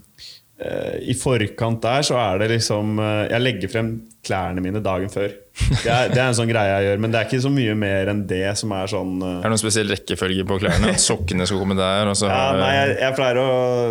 uh, 0.62 0.96
I 1.02 1.14
forkant 1.18 1.82
der 1.82 2.04
så 2.06 2.14
er 2.22 2.38
det 2.44 2.50
liksom 2.52 2.98
uh, 3.02 3.24
Jeg 3.26 3.42
legger 3.42 3.72
frem 3.72 3.88
klærne 4.28 4.60
mine 4.62 4.78
dagen 4.84 5.08
før. 5.10 5.30
Det 5.58 5.88
er, 5.90 6.10
det 6.12 6.18
er 6.20 6.26
en 6.28 6.36
sånn 6.36 6.50
greie 6.50 6.68
jeg 6.74 6.84
gjør, 6.88 6.98
men 7.02 7.10
det 7.14 7.18
er 7.18 7.26
ikke 7.26 7.40
så 7.42 7.50
mye 7.50 7.74
mer 7.78 8.10
enn 8.12 8.20
det 8.28 8.42
som 8.60 8.70
er 8.76 8.90
sånn 8.90 9.14
eh, 9.24 9.36
Er 9.38 9.46
det 9.46 9.52
noen 9.54 9.60
spesiell 9.62 9.88
rekkefølge 9.90 10.44
på 10.46 10.58
klærne? 10.60 10.90
At 10.94 11.02
sokkene 11.02 11.46
skal 11.48 11.62
komme 11.62 11.76
der? 11.78 12.10
Og 12.10 12.18
så 12.18 12.28
ja, 12.28 12.42
nei, 12.58 12.68
jeg, 12.76 12.92
jeg 13.00 13.16
pleier 13.16 13.40
å 13.40 13.46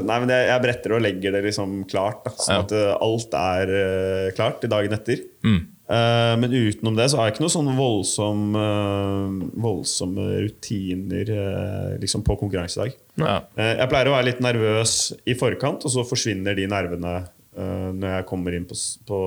Nei, 0.06 0.20
men 0.24 0.32
jeg, 0.36 0.46
jeg 0.52 0.64
bretter 0.68 0.94
og 0.96 1.02
legger 1.04 1.36
det 1.36 1.42
liksom 1.48 1.74
klart. 1.90 2.22
Da, 2.28 2.36
sånn 2.38 2.60
Ja. 2.60 2.62
at 2.68 2.76
alt 3.08 3.36
er 3.42 3.74
klart 4.38 4.62
til 4.64 4.72
dagen 4.72 4.96
etter. 5.00 5.24
Mm. 5.48 5.60
Eh, 5.88 6.34
men 6.40 6.52
utenom 6.52 6.98
det 6.98 7.08
så 7.10 7.20
har 7.20 7.30
jeg 7.30 7.38
ikke 7.38 7.46
noe 7.46 7.54
sånn 7.54 7.70
voldsom, 7.78 8.42
eh, 8.60 9.36
voldsomme 9.64 10.26
rutiner 10.44 11.32
eh, 11.32 11.94
liksom 12.02 12.26
på 12.28 12.36
konkurransedag. 12.42 12.96
ja. 13.24 13.40
Jeg 13.56 13.90
pleier 13.90 14.12
å 14.12 14.18
være 14.18 14.28
litt 14.28 14.44
nervøs 14.44 14.98
i 15.26 15.36
forkant, 15.40 15.88
og 15.88 15.94
så 15.94 16.04
forsvinner 16.08 16.58
de 16.58 16.68
nervene 16.70 17.14
eh, 17.58 17.88
når 17.98 18.12
jeg 18.18 18.26
kommer 18.30 18.56
inn 18.58 18.66
på, 18.70 18.76
på 19.08 19.18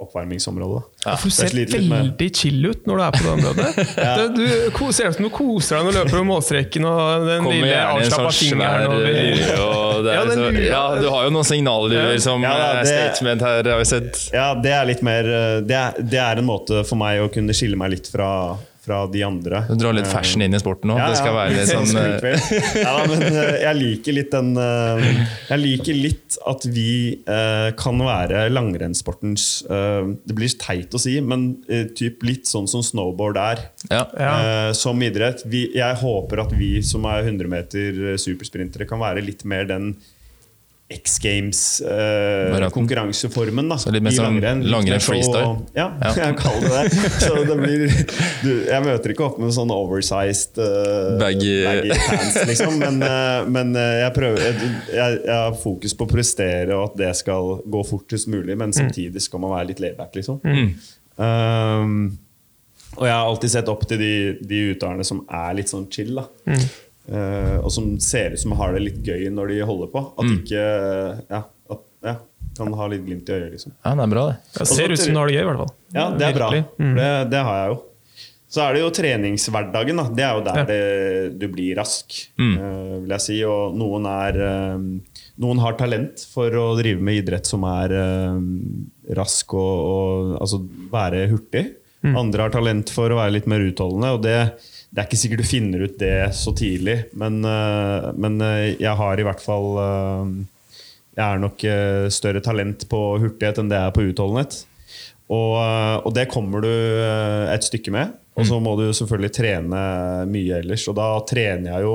oppvarmingsområdet. 0.00 0.82
Ja. 1.04 1.16
Du 1.22 1.30
ser 1.32 1.52
veldig 1.54 2.28
chill 2.36 2.66
ut 2.66 2.86
når 2.88 3.00
du 3.00 3.04
er 3.04 3.16
på 3.16 3.22
det 3.24 3.32
området. 3.32 3.66
det, 3.96 4.26
du 4.36 4.92
ser 4.92 5.10
ut 5.10 5.18
som 5.18 5.26
du 5.26 5.30
koser 5.34 5.76
deg 5.76 5.86
når 5.88 5.92
du 5.92 5.98
løper 6.00 6.18
over 6.20 6.28
målstreken 6.30 6.88
og 6.88 7.26
den 7.28 7.44
Kommer 7.44 7.58
lille 7.58 7.80
sånn 7.80 8.04
avslappa 8.04 8.32
fingeren 8.38 8.86
over 8.94 9.10
er 9.10 10.16
Ja, 10.16 10.24
så- 10.30 10.50
Ja, 10.64 10.82
du 11.00 11.08
har 11.12 11.26
jo 11.28 11.34
noen 11.34 11.48
signaler 11.50 11.96
Ja. 11.98 12.18
som 12.22 12.42
Ja, 12.42 12.54
eh, 12.56 12.82
det- 12.82 12.88
statement 12.94 13.40
her, 13.46 13.70
har 13.74 13.78
vi 13.78 13.84
sett. 13.84 14.22
Ja, 14.32 14.54
det 14.54 14.72
er 14.72 14.84
litt 14.88 15.02
mer 15.06 15.24
eh, 15.24 15.60
det 15.60 15.76
er, 15.76 16.00
det 16.00 16.18
er 16.20 16.40
en 16.40 16.46
måte 16.48 16.84
for 16.88 16.96
meg 17.00 17.20
å 17.20 17.28
kunne 17.32 17.52
skille 17.56 17.76
meg 17.76 17.90
litt 17.96 18.08
fra, 18.12 18.56
fra 18.90 19.00
de 19.14 19.22
andre. 19.22 19.62
Du 19.70 19.76
drar 19.78 19.94
litt 19.94 20.08
Eh, 20.10 20.12
fashion 20.12 20.42
inn 20.42 20.54
i 20.58 20.60
sporten 20.60 20.90
nå. 20.90 20.98
Det 20.98 21.16
skal 21.22 21.36
være 21.38 21.54
litt 21.60 21.70
sånn 21.70 21.94
eh, 21.96 22.82
ja, 22.82 22.94
men 23.06 23.22
eh, 23.30 23.56
jeg 23.62 23.78
liker 23.78 24.16
litt 24.18 24.32
den 24.34 24.52
eh, 24.58 25.04
Jeg 25.52 25.60
liker 25.62 25.98
litt 26.02 26.38
at 26.50 26.66
vi 26.74 26.88
eh, 27.22 27.68
kan 27.78 28.00
være 28.02 28.48
langrennssportens 28.50 29.44
eh, 29.70 30.10
Det 30.26 30.36
blir 30.38 30.54
teit 30.60 30.94
å 30.96 31.00
si, 31.02 31.16
men 31.22 31.44
eh, 31.70 31.86
typ 31.96 32.24
litt 32.26 32.50
sånn 32.50 32.66
som 32.70 32.82
snowboard 32.84 33.38
er. 33.40 33.64
ja. 33.90 34.02
Ja. 34.18 34.32
Eh, 34.40 34.72
som 34.76 35.00
idrett. 35.02 35.42
Jeg 35.50 35.96
håper 36.00 36.42
at 36.42 36.52
vi 36.56 36.80
som 36.86 37.04
er 37.10 37.22
100 37.28 37.48
meter 37.52 38.00
eh, 38.12 38.16
supersprintere, 38.20 38.86
kan 38.90 39.00
være 39.02 39.22
litt 39.24 39.44
mer 39.48 39.66
den 39.68 39.92
X. 40.90 41.18
Games-konkurranseformen. 41.22 43.68
da 43.70 43.76
Så 43.78 43.90
litt 43.94 44.02
mer 44.02 44.10
sånn 44.14 44.40
langrenn. 44.40 44.62
Freestyle. 45.04 45.58
Ja, 45.76 45.84
Ja. 46.02 46.10
jeg 46.24 46.36
kaller 46.40 46.68
det 46.68 46.90
det. 46.90 47.10
Så 47.22 47.34
det 47.46 47.56
blir, 47.60 47.78
du, 48.42 48.50
jeg 48.66 48.82
møter 48.84 49.10
ikke 49.14 49.24
opp 49.28 49.38
med 49.42 49.52
sånn 49.54 49.70
oversized 49.74 50.58
eh, 50.58 51.18
Baggy- 51.20 51.94
pants, 52.08 52.36
liksom. 52.50 52.72
Men, 52.82 52.94
eh, 53.06 53.40
men 53.46 53.66
eh, 53.78 54.00
jeg 54.04 54.12
prøver 54.16 54.38
jeg, 54.48 54.54
jeg, 54.94 55.10
jeg 55.26 55.36
har 55.36 55.54
fokus 55.62 55.92
på 55.94 56.04
å 56.08 56.10
prestere, 56.10 56.72
og 56.76 56.82
at 56.90 56.94
det 57.04 57.12
skal 57.20 57.42
gå 57.70 57.80
fortest 57.86 58.26
mulig. 58.32 58.54
Men 58.58 58.72
samtidig 58.76 59.20
skal 59.24 59.38
man 59.44 59.50
være 59.56 59.66
litt 59.72 59.80
layback, 59.84 60.12
liksom. 60.18 60.36
Um, 61.20 61.94
og 62.96 63.04
jeg 63.06 63.14
har 63.14 63.26
alltid 63.28 63.50
sett 63.52 63.68
opp 63.70 63.84
til 63.86 63.98
de, 64.00 64.12
de 64.42 64.60
utøverne 64.74 65.04
som 65.06 65.20
er 65.30 65.54
litt 65.60 65.68
sånn 65.70 65.86
chill. 65.92 66.14
da 66.18 66.24
Eh, 66.50 66.58
og 67.10 67.70
som 67.74 67.92
ser 68.00 68.36
ut 68.36 68.40
som 68.42 68.52
har 68.58 68.72
det 68.76 68.82
litt 68.84 69.00
gøy 69.06 69.26
når 69.34 69.48
de 69.54 69.60
holder 69.66 69.88
på. 69.90 70.02
At 70.20 70.30
ikke 70.30 70.64
ja, 71.30 71.40
at, 71.74 71.84
ja, 72.06 72.16
kan 72.58 72.72
ha 72.76 72.86
litt 72.92 73.02
glimt 73.06 73.28
i 73.30 73.36
øyet, 73.38 73.52
liksom. 73.56 73.72
ja, 73.84 73.94
det 73.98 74.04
er 74.06 74.12
bra, 74.14 74.24
det. 74.30 74.36
Det 74.58 74.66
ser 74.70 74.90
ut 74.94 75.00
som 75.00 75.14
du 75.14 75.20
har 75.22 75.30
det 75.30 75.36
gøy, 75.38 75.42
i 75.42 75.48
hvert 75.50 75.62
fall. 75.64 75.72
Ja, 75.96 76.08
det 76.18 76.26
er 76.28 76.36
bra. 76.38 76.50
Mm. 76.78 76.92
Det, 76.98 77.08
det 77.32 77.44
har 77.48 77.62
jeg 77.62 77.72
jo. 77.74 77.78
Så 78.50 78.62
er 78.64 78.74
det 78.74 78.80
jo 78.82 78.88
treningshverdagen. 78.90 80.00
Da. 80.00 80.04
Det 80.18 80.24
er 80.26 80.32
jo 80.34 80.40
der 80.48 80.56
Ja. 80.58 80.64
det, 80.66 81.38
du 81.38 81.44
blir 81.52 81.76
rask, 81.78 82.16
Mm. 82.36 82.54
uh, 82.58 82.96
vil 83.04 83.12
jeg 83.14 83.20
si. 83.26 83.36
Og 83.46 83.76
noen 83.78 84.06
er 84.10 84.40
eh, 84.42 84.80
Noen 85.40 85.60
har 85.62 85.72
talent 85.78 86.20
for 86.34 86.50
å 86.50 86.64
drive 86.76 87.00
med 87.00 87.22
idrett 87.22 87.46
som 87.48 87.62
er 87.64 87.94
eh, 87.96 89.14
rask 89.16 89.54
og, 89.54 89.78
og 89.86 90.34
altså 90.42 90.58
være 90.92 91.28
hurtig. 91.30 91.62
Mm. 92.02 92.16
Andre 92.16 92.42
har 92.42 92.50
talent 92.50 92.90
for 92.92 93.08
å 93.14 93.16
være 93.22 93.36
litt 93.38 93.46
mer 93.48 93.62
utholdende. 93.64 94.10
Og 94.18 94.22
det, 94.26 94.34
det 94.90 95.02
er 95.02 95.06
ikke 95.06 95.20
sikkert 95.20 95.42
du 95.44 95.46
finner 95.46 95.84
ut 95.86 95.98
det 96.00 96.14
så 96.34 96.52
tidlig, 96.56 96.96
men, 97.18 97.38
eh, 97.46 98.08
men 98.18 98.40
eh, 98.42 98.72
jeg 98.80 98.94
har 98.98 99.20
i 99.20 99.26
hvert 99.26 99.42
fall 99.42 99.68
eh, 99.78 100.32
Jeg 101.14 101.26
er 101.26 101.40
nok 101.42 101.62
større 102.14 102.40
talent 102.40 102.86
på 102.88 102.98
hurtighet 103.20 103.58
enn 103.60 103.68
det 103.68 103.76
er 103.76 103.90
på 103.92 104.06
utholdenhet. 104.06 104.62
Og, 105.30 105.56
og 106.06 106.14
det 106.16 106.30
kommer 106.30 106.62
du 106.64 106.70
et 106.70 107.66
stykke 107.66 107.92
med. 107.92 108.14
Og 108.38 108.46
så 108.48 108.60
må 108.62 108.72
du 108.78 108.86
selvfølgelig 108.94 109.32
trene 109.36 109.82
mye 110.30 110.60
ellers. 110.62 110.86
Og 110.88 110.96
da 110.96 111.08
trener 111.28 111.74
jeg 111.74 111.84
jo 111.84 111.94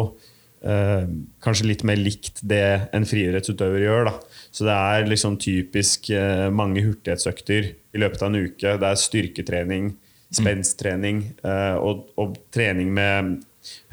eh, 0.66 1.08
kanskje 1.44 1.70
litt 1.70 1.86
mer 1.88 2.00
likt 2.00 2.42
det 2.46 2.90
en 2.96 3.08
friidrettsutøver 3.08 3.86
gjør. 3.86 4.10
da. 4.10 4.16
Så 4.52 4.68
det 4.68 4.76
er 4.76 5.10
liksom 5.10 5.40
typisk 5.42 6.10
eh, 6.14 6.48
mange 6.54 6.84
hurtighetsøkter 6.86 7.72
i 7.72 8.02
løpet 8.02 8.22
av 8.24 8.32
en 8.32 8.50
uke. 8.50 8.76
Det 8.82 8.92
er 8.92 9.02
styrketrening, 9.02 9.94
spensttrening 10.36 11.22
eh, 11.44 11.76
og, 11.80 12.08
og 12.22 12.38
trening 12.54 12.92
med 12.96 13.38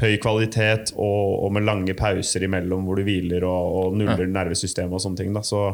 høy 0.03 0.17
kvalitet 0.21 0.93
og, 0.97 1.45
og 1.47 1.53
med 1.57 1.65
lange 1.65 1.95
pauser 1.97 2.45
imellom 2.45 2.85
hvor 2.87 3.01
du 3.01 3.07
hviler 3.07 3.47
og, 3.49 3.77
og 3.79 3.97
nuller 4.01 4.29
nervesystemet 4.29 4.99
og 4.99 5.05
sånne 5.05 5.23
ting. 5.23 5.37
Så, 5.47 5.65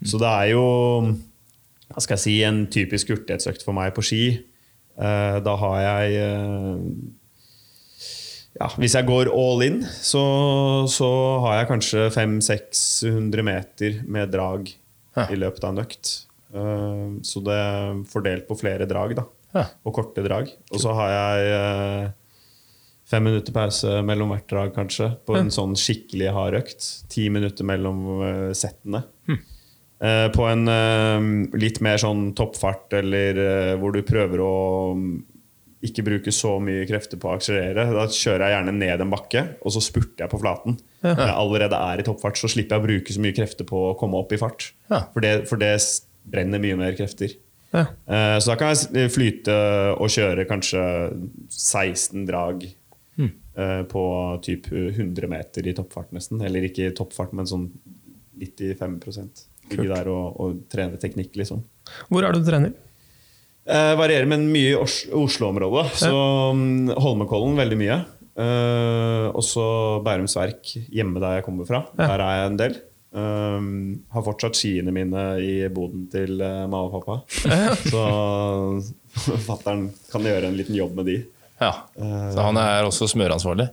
så 0.00 0.20
det 0.22 0.30
er 0.30 0.52
jo 0.54 0.64
hva 1.92 2.00
skal 2.00 2.16
jeg 2.16 2.22
si, 2.22 2.36
en 2.46 2.62
typisk 2.72 3.10
hurtighetsøkt 3.12 3.66
for 3.66 3.76
meg 3.76 3.92
på 3.96 4.04
ski. 4.06 4.22
Eh, 4.96 5.36
da 5.44 5.56
har 5.60 5.76
jeg 5.82 6.16
eh, 6.22 6.86
ja, 8.56 8.68
Hvis 8.80 8.96
jeg 8.96 9.08
går 9.08 9.28
all 9.32 9.64
in, 9.66 9.82
så, 9.84 10.22
så 10.88 11.10
har 11.44 11.58
jeg 11.58 11.70
kanskje 11.70 12.08
500-600 12.16 13.44
meter 13.48 14.00
med 14.04 14.32
drag 14.32 14.68
i 14.72 15.36
løpet 15.36 15.64
av 15.64 15.72
en 15.72 15.82
økt. 15.82 16.10
Så 17.24 17.40
det 17.44 17.54
er 17.56 18.02
fordelt 18.12 18.44
på 18.48 18.58
flere 18.60 18.84
drag, 18.88 19.14
da. 19.16 19.24
Ja. 19.52 19.68
Og 19.84 19.94
korte 19.96 20.24
drag. 20.24 20.50
Og 20.72 20.82
så 20.82 20.92
har 20.96 21.12
jeg 21.12 21.54
eh, 21.56 22.10
fem 23.12 23.26
minutter 23.28 23.54
pause 23.54 24.00
mellom 24.06 24.32
hvert 24.32 24.48
drag, 24.50 24.74
kanskje. 24.76 25.12
På 25.26 25.36
en 25.38 25.52
sånn 25.54 25.76
skikkelig 25.78 26.32
hard 26.36 26.60
økt. 26.62 26.86
Ti 27.12 27.28
minutter 27.34 27.68
mellom 27.68 28.06
eh, 28.26 28.52
settene. 28.56 29.04
Eh, 30.02 30.28
på 30.34 30.46
en 30.50 30.66
eh, 30.66 31.26
litt 31.62 31.78
mer 31.84 32.00
sånn 32.02 32.32
toppfart, 32.38 32.88
eller 32.98 33.38
eh, 33.38 33.74
hvor 33.78 33.94
du 33.94 34.00
prøver 34.06 34.40
å 34.42 34.54
mm, 34.98 35.12
ikke 35.86 36.04
bruke 36.06 36.34
så 36.34 36.56
mye 36.62 36.86
krefter 36.88 37.20
på 37.22 37.30
å 37.30 37.36
akselerere. 37.36 37.84
Da 37.94 38.08
kjører 38.10 38.48
jeg 38.48 38.56
gjerne 38.56 38.74
ned 38.80 39.04
en 39.04 39.12
bakke, 39.12 39.44
og 39.62 39.74
så 39.74 39.82
spurter 39.84 40.24
jeg 40.24 40.32
på 40.32 40.40
flaten. 40.42 40.78
Når 41.02 41.22
jeg 41.22 41.36
allerede 41.36 41.78
er 41.90 42.02
i 42.02 42.06
toppfart, 42.06 42.38
så 42.38 42.50
slipper 42.50 42.78
jeg 42.78 42.82
å 42.82 42.86
bruke 42.88 43.14
så 43.14 43.22
mye 43.22 43.36
krefter 43.36 43.66
på 43.68 43.84
å 43.90 43.94
komme 43.98 44.18
opp 44.18 44.34
i 44.34 44.38
fart. 44.42 44.68
Ja. 44.90 45.04
For, 45.14 45.22
det, 45.22 45.32
for 45.50 45.62
det 45.62 45.72
brenner 46.34 46.62
mye 46.62 46.78
mer 46.78 46.94
krefter. 46.98 47.34
Ja. 47.72 47.86
Eh, 48.06 48.36
Så 48.38 48.52
da 48.52 48.56
kan 48.60 48.74
jeg 48.74 49.10
flyte 49.14 49.56
og 49.96 50.12
kjøre 50.12 50.46
kanskje 50.48 50.82
16 51.48 52.26
drag 52.28 52.66
mm. 53.16 53.30
på 53.88 54.02
typ 54.44 54.68
100 54.72 55.28
meter 55.32 55.66
i 55.68 55.74
toppfart, 55.76 56.12
nesten. 56.12 56.42
Eller 56.44 56.68
ikke 56.68 56.90
i 56.90 56.94
toppfart, 56.96 57.32
men 57.36 57.48
sånn 57.48 57.68
95 58.38 59.48
Ligge 59.72 59.88
der 59.88 60.08
og, 60.12 60.40
og 60.42 60.64
trene 60.72 60.98
teknikk, 61.00 61.36
liksom. 61.38 61.62
Hvor 62.10 62.24
er 62.26 62.34
det 62.34 62.42
du 62.42 62.48
trener? 62.50 62.72
Eh, 63.62 63.92
varierer, 63.96 64.26
men 64.28 64.48
mye 64.52 64.72
i 64.72 64.78
Os- 64.78 65.06
Oslo-området. 65.14 65.84
Så 66.02 66.10
mm, 66.56 66.90
Holmenkollen 67.00 67.56
veldig 67.56 67.78
mye. 67.78 67.98
Eh, 68.42 69.26
og 69.30 69.44
så 69.46 69.64
Bærums 70.04 70.34
Verk, 70.38 70.74
hjemme 70.92 71.22
der 71.22 71.38
jeg 71.38 71.46
kommer 71.46 71.68
fra. 71.68 71.84
Der 71.96 72.16
er 72.18 72.40
jeg 72.40 72.50
en 72.50 72.58
del. 72.60 72.76
Um, 73.12 74.04
har 74.08 74.24
fortsatt 74.24 74.56
skiene 74.56 74.92
mine 74.94 75.22
i 75.44 75.52
boden 75.68 76.06
til 76.12 76.38
uh, 76.40 76.64
mamma 76.64 76.86
og 76.86 76.94
pappa. 76.96 77.18
Så 77.92 78.06
fatter'n 79.48 79.90
kan 80.12 80.28
gjøre 80.28 80.48
en 80.48 80.56
liten 80.56 80.78
jobb 80.78 80.96
med 81.00 81.10
de. 81.10 81.18
Ja. 81.62 81.74
Så 81.94 82.42
han 82.42 82.56
er 82.58 82.88
også 82.88 83.06
smøransvarlig? 83.12 83.68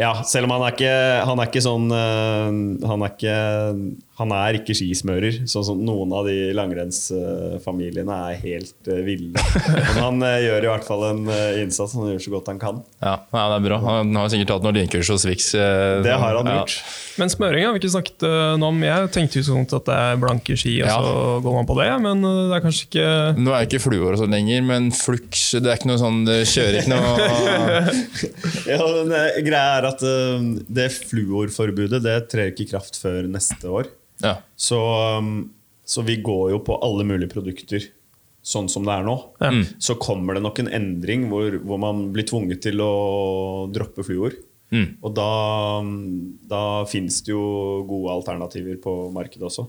Ja, 0.00 0.22
selv 0.24 0.48
om 0.48 0.54
han 0.54 0.64
er 0.64 0.74
ikke, 0.74 0.94
han 1.28 1.40
er 1.42 1.50
ikke 1.50 1.62
sånn 1.64 1.90
eh, 1.92 2.46
han, 2.88 3.02
er 3.04 3.14
ikke, 3.14 3.34
han 4.20 4.32
er 4.36 4.58
ikke 4.58 4.74
skismører, 4.76 5.38
sånn 5.48 5.64
som 5.64 5.78
noen 5.80 6.10
av 6.12 6.26
de 6.28 6.50
langrennsfamiliene 6.56 8.16
er 8.28 8.40
helt 8.42 8.90
eh, 8.92 9.00
ville. 9.06 9.44
Men 9.56 9.96
han 9.96 10.24
eh, 10.26 10.42
gjør 10.44 10.66
i 10.66 10.68
hvert 10.68 10.84
fall 10.84 11.04
en 11.08 11.22
eh, 11.32 11.60
innsats. 11.62 11.94
Han 11.96 12.10
gjør 12.12 12.24
så 12.26 12.32
godt 12.34 12.50
han 12.52 12.58
kan. 12.60 12.82
Ja, 13.00 13.14
ja, 13.24 13.44
det 13.52 13.56
er 13.56 13.64
bra. 13.64 13.78
Han 13.86 14.18
har 14.20 14.28
sikkert 14.32 14.52
tatt 14.52 14.66
noen 14.66 14.76
lynkurs 14.76 15.08
hos 15.14 15.24
Swix. 15.24 15.52
Det 15.56 16.12
har 16.12 16.36
han 16.36 16.50
ja. 16.50 16.58
gjort. 16.58 16.74
Men 17.20 17.32
smøring 17.32 17.64
har 17.64 17.72
vi 17.72 17.80
ikke 17.80 17.92
snakket 17.94 18.26
noe 18.60 18.68
om. 18.68 18.82
Jeg 18.84 19.08
tenkte 19.14 19.40
jo 19.40 19.46
sånn 19.46 19.64
at 19.64 19.88
det 19.88 19.96
er 19.96 20.20
blanke 20.20 20.56
ski, 20.60 20.74
og 20.82 20.90
Ja. 20.90 20.98
så 21.00 21.38
går 21.46 21.56
man 21.56 21.70
på 21.70 21.76
det. 21.80 21.88
Men 22.04 22.26
det 22.26 22.58
er 22.58 22.64
kanskje 22.64 22.86
ikke 22.90 23.06
Nå 23.40 23.54
er 23.56 23.68
ikke 23.68 23.80
fluor 23.82 24.12
og 24.12 24.20
sånn 24.20 24.36
lenger, 24.36 24.64
men 24.66 24.90
flux 24.94 25.46
Det 25.56 25.64
er 25.64 25.78
ikke 25.78 25.90
noe 25.90 26.00
sånn 26.00 26.20
Det 26.26 26.38
kjører 26.48 26.80
ikke 26.80 26.92
noe 26.92 27.30
Ja, 28.70 28.80
men, 28.80 29.14
greia 29.46 29.78
er 29.78 29.88
at 29.90 30.04
det 30.80 30.90
fluorforbudet 31.08 32.02
det 32.04 32.18
trer 32.32 32.52
ikke 32.52 32.66
i 32.66 32.70
kraft 32.74 33.00
før 33.00 33.28
neste 33.30 33.70
år. 33.70 33.88
Ja. 34.24 34.36
Så, 34.56 34.78
um, 35.18 35.50
så 35.84 36.04
vi 36.06 36.20
går 36.22 36.52
jo 36.54 36.60
på 36.66 36.76
alle 36.84 37.06
mulige 37.08 37.32
produkter 37.32 37.88
sånn 38.42 38.70
som 38.72 38.86
det 38.86 38.94
er 38.94 39.04
nå. 39.06 39.16
Ja. 39.40 39.50
Mm. 39.52 39.64
Så 39.82 39.96
kommer 40.00 40.36
det 40.36 40.44
nok 40.44 40.62
en 40.62 40.70
endring 40.72 41.26
hvor, 41.32 41.58
hvor 41.64 41.80
man 41.82 42.08
blir 42.14 42.26
tvunget 42.28 42.62
til 42.64 42.80
å 42.84 42.92
droppe 43.72 44.04
fluor. 44.06 44.36
Mm. 44.70 45.02
Og 45.02 45.12
da, 45.16 45.30
da 46.50 46.62
fins 46.88 47.20
det 47.26 47.34
jo 47.34 47.42
gode 47.88 48.14
alternativer 48.14 48.78
på 48.82 48.94
markedet 49.14 49.48
også. 49.50 49.66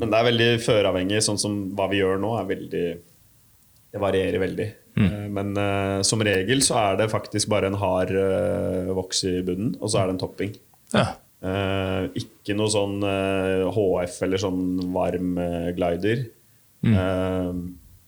Men 0.00 0.12
det 0.12 0.18
er 0.18 0.28
veldig 0.30 0.48
føravhengig. 0.64 1.20
Sånn 1.24 1.40
som 1.40 1.60
hva 1.76 1.88
vi 1.90 2.00
gjør 2.02 2.20
nå, 2.22 2.34
er 2.38 2.50
veldig 2.52 2.86
Det 3.96 4.02
varierer 4.02 4.42
veldig. 4.42 4.66
Mm. 4.96 5.12
Men 5.36 5.52
uh, 5.60 6.00
som 6.06 6.22
regel 6.24 6.62
så 6.64 6.78
er 6.80 6.98
det 7.02 7.12
faktisk 7.12 7.50
bare 7.52 7.68
en 7.68 7.78
hard 7.80 8.12
uh, 8.16 8.92
voks 8.96 9.24
i 9.28 9.38
bunnen, 9.44 9.74
og 9.80 9.92
så 9.92 10.00
er 10.00 10.08
det 10.08 10.16
en 10.16 10.24
topping. 10.24 10.58
ja. 10.96 11.12
Eh, 11.44 12.06
ikke 12.16 12.56
noe 12.56 12.72
sånn 12.72 13.02
uh, 13.04 13.68
HF 13.74 14.22
eller 14.24 14.40
sånn 14.40 14.62
varm 14.94 15.36
uh, 15.36 15.68
glider. 15.76 16.24
Eh, 16.86 17.52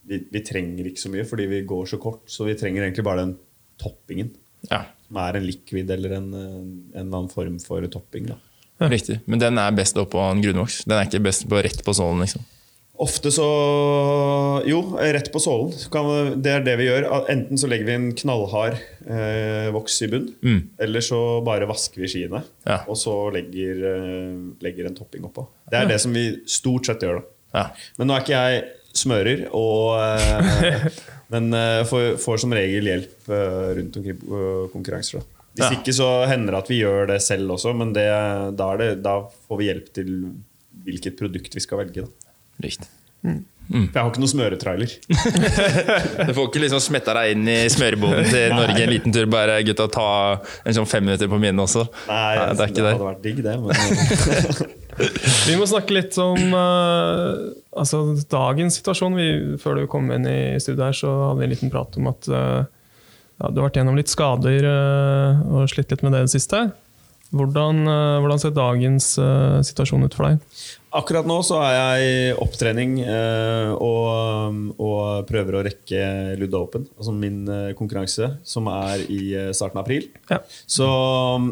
vi, 0.09 0.21
vi 0.33 0.45
trenger 0.45 0.89
ikke 0.89 1.03
så 1.03 1.13
mye 1.13 1.27
fordi 1.29 1.49
vi 1.51 1.65
går 1.69 1.89
så 1.91 1.99
kort, 2.01 2.25
så 2.31 2.47
vi 2.49 2.57
trenger 2.59 2.87
egentlig 2.87 3.07
bare 3.07 3.27
den 3.27 3.35
toppingen. 3.81 4.33
ja. 4.71 4.85
Som 5.09 5.17
er 5.23 5.39
en 5.39 5.47
liquid 5.49 5.89
eller 5.89 6.19
en, 6.19 6.27
eh, 6.37 6.57
en 7.01 7.07
annen 7.07 7.31
form 7.33 7.55
for 7.65 7.85
topping. 7.89 8.27
Da. 8.29 8.37
Riktig. 8.93 9.23
Men 9.25 9.41
den 9.41 9.57
er 9.57 9.73
best 9.73 9.97
oppå 9.97 10.21
en 10.21 10.43
grunnvoks. 10.45 10.83
Den 10.85 10.99
er 10.99 11.07
ikke 11.09 11.23
best 11.25 11.47
på 11.49 11.63
rett 11.65 11.81
på 11.85 11.95
sålen, 11.97 12.21
liksom. 12.21 12.45
Ofte 12.99 13.31
så 13.31 13.45
Jo, 14.67 14.81
rett 14.99 15.29
på 15.33 15.39
sålen. 15.43 15.71
Det 16.43 16.51
er 16.51 16.65
det 16.67 16.75
vi 16.81 16.89
gjør. 16.89 17.07
Enten 17.31 17.61
så 17.61 17.69
legger 17.71 17.87
vi 17.87 17.95
en 17.95 18.09
knallhard 18.19 18.75
eh, 19.07 19.69
voks 19.75 20.01
i 20.03 20.09
bunn, 20.11 20.27
Mm. 20.43 20.59
eller 20.83 21.01
så 21.05 21.21
bare 21.47 21.69
vasker 21.71 22.03
vi 22.03 22.09
skiene. 22.11 22.43
Ja. 22.67 22.81
Og 22.89 22.97
så 22.99 23.15
legger, 23.35 23.85
eh, 23.93 24.35
legger 24.65 24.87
en 24.91 24.97
topping 24.99 25.23
oppå. 25.29 25.47
Det 25.71 25.79
er 25.79 25.87
det 25.93 26.01
som 26.01 26.13
vi 26.13 26.41
stort 26.47 26.87
sett 26.87 27.01
gjør. 27.07 27.23
da 27.23 27.61
Ja. 27.63 27.71
Men 27.99 28.09
nå 28.09 28.17
er 28.17 28.21
ikke 28.27 28.41
jeg 28.43 28.65
smører, 28.99 29.47
og, 29.55 30.01
eh, 30.03 30.89
men 31.31 31.55
eh, 31.55 31.85
får, 31.85 32.17
får 32.19 32.41
som 32.41 32.51
regel 32.53 32.83
hjelp 32.91 33.29
eh, 33.31 33.75
rundt 33.79 33.97
omkring 33.97 34.19
konkurranser. 34.75 35.21
Da. 35.23 35.25
Hvis 35.55 35.71
Ja. 35.71 35.79
ikke 35.79 35.95
så 35.95 36.27
hender 36.29 36.53
det 36.53 36.59
at 36.65 36.69
vi 36.69 36.81
gjør 36.83 37.07
det 37.07 37.23
selv 37.23 37.51
også, 37.55 37.73
men 37.77 37.93
det, 37.93 38.09
da, 38.59 38.77
det, 38.77 39.03
da 39.03 39.21
får 39.49 39.59
vi 39.59 39.65
hjelp 39.71 39.93
til 39.95 40.13
hvilket 40.85 41.17
produkt 41.19 41.55
vi 41.55 41.61
skal 41.61 41.79
velge. 41.85 42.03
Da. 42.03 42.28
Riktig. 42.63 42.89
Mm. 43.27 43.91
jeg 43.93 43.99
har 43.99 44.09
ikke 44.09 44.23
noen 44.23 44.31
smøretrailer. 44.31 44.93
Du 46.29 46.33
får 46.33 46.47
ikke 46.47 46.63
liksom 46.63 46.81
smetta 46.81 47.15
deg 47.19 47.35
inn 47.35 47.51
i 47.51 47.59
smøreboden 47.73 48.29
til 48.31 48.55
Norge 48.59 48.85
en 48.85 48.93
liten 48.93 49.15
tur. 49.15 49.29
Bare 49.31 49.59
gutta, 49.67 49.89
ta 49.93 50.09
en 50.65 50.77
sånn 50.79 50.89
fem 50.89 51.05
minutter 51.05 51.31
på 51.31 51.41
mine 51.43 51.65
også. 51.65 51.85
Nei, 52.09 52.25
det 52.39 52.47
er 52.47 52.59
det, 52.61 52.69
ikke 52.73 52.85
der. 52.85 52.97
hadde 52.97 53.11
vært 53.11 53.23
digg, 53.27 53.45
det. 53.45 53.57
Men, 53.63 54.75
Vi 55.49 55.55
må 55.61 55.69
snakke 55.71 55.95
litt 55.95 56.17
om 56.19 56.57
uh, 56.57 57.53
altså, 57.79 58.03
dagens 58.33 58.81
situasjon. 58.81 59.21
Vi, 59.21 59.29
før 59.63 59.79
du 59.79 59.87
kom 59.91 60.11
inn 60.15 60.27
i 60.27 60.41
studio 60.63 60.89
her, 60.89 60.97
så 60.97 61.13
hadde 61.29 61.39
vi 61.43 61.49
en 61.49 61.55
liten 61.55 61.73
prat 61.75 62.01
om 62.01 62.11
at 62.11 62.31
uh, 62.33 62.65
ja, 63.39 63.51
du 63.53 63.61
har 63.61 63.69
vært 63.69 63.79
gjennom 63.79 63.99
litt 63.99 64.11
skader 64.11 64.67
uh, 64.67 65.45
og 65.53 65.71
slitt 65.71 65.93
litt 65.93 66.03
med 66.03 66.17
det 66.17 66.25
i 66.25 66.31
det 66.31 66.35
siste. 66.35 66.67
Hvordan, 67.29 67.83
eh, 67.85 68.19
hvordan 68.23 68.41
ser 68.41 68.55
dagens 68.57 69.13
uh, 69.21 69.61
situasjon 69.67 70.07
ut 70.07 70.17
for 70.17 70.31
deg? 70.31 70.45
akkurat 70.99 71.27
nå 71.29 71.35
så 71.45 71.59
er 71.61 71.75
jeg 71.75 72.05
i 72.05 72.37
opptrening 72.41 72.95
uh, 73.05 73.75
og, 73.77 74.61
og 74.81 75.27
prøver 75.29 75.59
å 75.59 75.65
rekke 75.67 76.05
Ludde 76.41 76.57
Open, 76.59 76.87
altså 76.97 77.13
min 77.15 77.43
uh, 77.45 77.75
konkurranse, 77.79 78.31
som 78.49 78.71
er 78.73 79.05
i 79.13 79.21
starten 79.57 79.77
av 79.77 79.85
april. 79.85 80.09
Ja. 80.31 80.41
Så, 80.65 80.89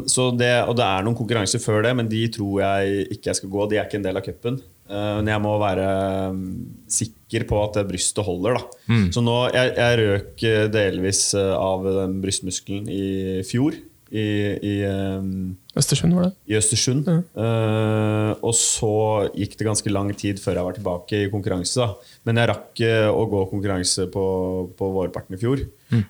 så 0.09 0.31
det, 0.33 0.53
og 0.65 0.77
det 0.79 0.87
er 0.87 1.05
noen 1.05 1.17
konkurranser 1.17 1.61
før 1.63 1.85
det, 1.85 1.93
men 1.99 2.09
de 2.09 2.23
tror 2.33 2.63
jeg 2.63 3.05
ikke 3.17 3.31
jeg 3.31 3.41
skal 3.43 3.53
gå. 3.53 3.69
De 3.69 3.79
er 3.79 3.85
ikke 3.85 4.01
en 4.01 4.09
del 4.09 4.19
av 4.19 4.25
cupen. 4.25 4.59
Eh, 4.87 5.13
Men 5.19 5.29
jeg 5.33 5.43
må 5.43 5.53
være 5.59 5.87
mm, 6.33 6.51
sikker 6.97 7.43
på 7.49 7.59
at 7.59 7.79
det 7.79 7.87
brystet 7.89 8.25
holder. 8.25 8.57
Da. 8.57 9.01
Så 9.13 9.23
nå, 9.23 9.35
jeg, 9.53 9.73
jeg 9.77 9.99
røk 10.01 10.45
delvis 10.73 11.21
av 11.37 11.85
den 11.85 12.17
brystmuskelen 12.23 12.87
i 12.89 13.05
fjor. 13.47 13.77
I, 14.11 14.23
i, 14.63 14.73
um, 14.87 15.57
Østersund, 15.77 16.15
var 16.15 16.27
det? 16.27 16.33
i 16.47 16.55
Østersund. 16.57 17.07
Eh, 17.11 18.31
og 18.39 18.53
så 18.55 18.91
gikk 19.35 19.57
det 19.59 19.67
ganske 19.67 19.91
lang 19.91 20.13
tid 20.15 20.39
før 20.39 20.59
jeg 20.59 20.67
var 20.67 20.77
tilbake 20.77 21.19
i 21.25 21.31
konkurranse. 21.33 21.83
Da. 21.83 22.13
Men 22.27 22.39
jeg 22.41 22.51
rakk 22.53 22.83
uh, 22.87 23.09
å 23.11 23.25
gå 23.31 23.43
konkurranse 23.51 24.07
på, 24.13 24.25
på 24.79 24.91
vårparten 24.95 25.35
i 25.35 25.41
fjor. 25.41 25.65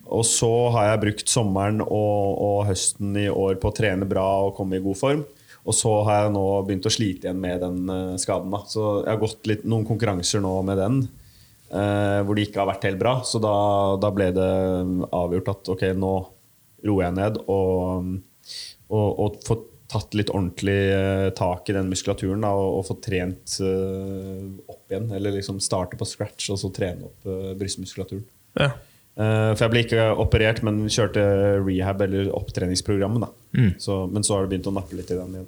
Og 0.09 0.23
så 0.25 0.51
har 0.73 0.91
jeg 0.91 1.03
brukt 1.07 1.29
sommeren 1.31 1.81
og, 1.85 2.37
og 2.47 2.59
høsten 2.69 3.17
i 3.17 3.27
år 3.29 3.57
på 3.61 3.69
å 3.69 3.77
trene 3.77 4.07
bra 4.09 4.25
og 4.47 4.55
komme 4.57 4.79
i 4.79 4.83
god 4.85 4.97
form. 5.01 5.25
Og 5.67 5.75
så 5.75 5.91
har 6.07 6.23
jeg 6.23 6.35
nå 6.37 6.47
begynt 6.63 6.85
å 6.87 6.93
slite 6.93 7.27
igjen 7.27 7.41
med 7.43 7.59
den 7.65 7.79
uh, 7.91 8.17
skaden. 8.21 8.53
Da. 8.53 8.61
Så 8.71 8.85
jeg 9.01 9.11
har 9.11 9.23
gått 9.25 9.49
litt, 9.49 9.65
noen 9.67 9.87
konkurranser 9.89 10.45
nå 10.45 10.53
med 10.69 10.79
den. 10.79 11.01
eh, 11.71 12.19
hvor 12.23 12.37
det 12.37 12.47
ikke 12.47 12.61
har 12.61 12.69
vært 12.71 12.87
helt 12.87 12.99
bra. 13.01 13.17
Så 13.27 13.41
da, 13.43 13.53
da 13.99 14.11
ble 14.15 14.31
det 14.35 14.51
avgjort 15.11 15.53
at 15.53 15.71
ok, 15.73 15.83
nå 15.99 16.13
roer 16.85 17.07
jeg 17.07 17.17
ned 17.17 17.41
og, 17.47 18.13
og, 18.93 19.07
og 19.07 19.41
få 19.47 19.57
tatt 19.87 20.15
litt 20.19 20.31
ordentlig 20.33 20.77
eh, 20.91 21.29
tak 21.35 21.69
i 21.69 21.75
den 21.75 21.89
muskulaturen 21.91 22.43
da, 22.43 22.51
og, 22.55 22.79
og 22.79 22.87
få 22.89 22.97
trent 23.03 23.57
eh, 23.63 24.43
opp 24.67 24.91
igjen. 24.91 25.09
Eller 25.15 25.37
liksom 25.37 25.61
starte 25.63 25.99
på 25.99 26.07
scratch 26.07 26.51
og 26.53 26.59
så 26.61 26.71
trene 26.75 27.07
opp 27.07 27.27
eh, 27.27 27.53
brystmuskulaturen. 27.59 28.25
Ja. 28.59 28.71
For 29.17 29.63
jeg 29.63 29.73
ble 29.73 29.81
ikke 29.81 30.03
operert, 30.21 30.59
men 30.61 30.83
kjørte 30.93 31.21
rehab 31.65 32.03
eller 32.05 32.27
opptreningsprogrammet. 32.37 33.23
da. 33.23 33.63
Så, 33.81 33.95
men 34.11 34.21
så 34.21 34.35
har 34.35 34.43
det 34.45 34.51
begynt 34.51 34.69
å 34.69 34.73
nappe 34.75 34.93
litt 34.93 35.09
i 35.09 35.17
den 35.17 35.39
igjen. 35.39 35.47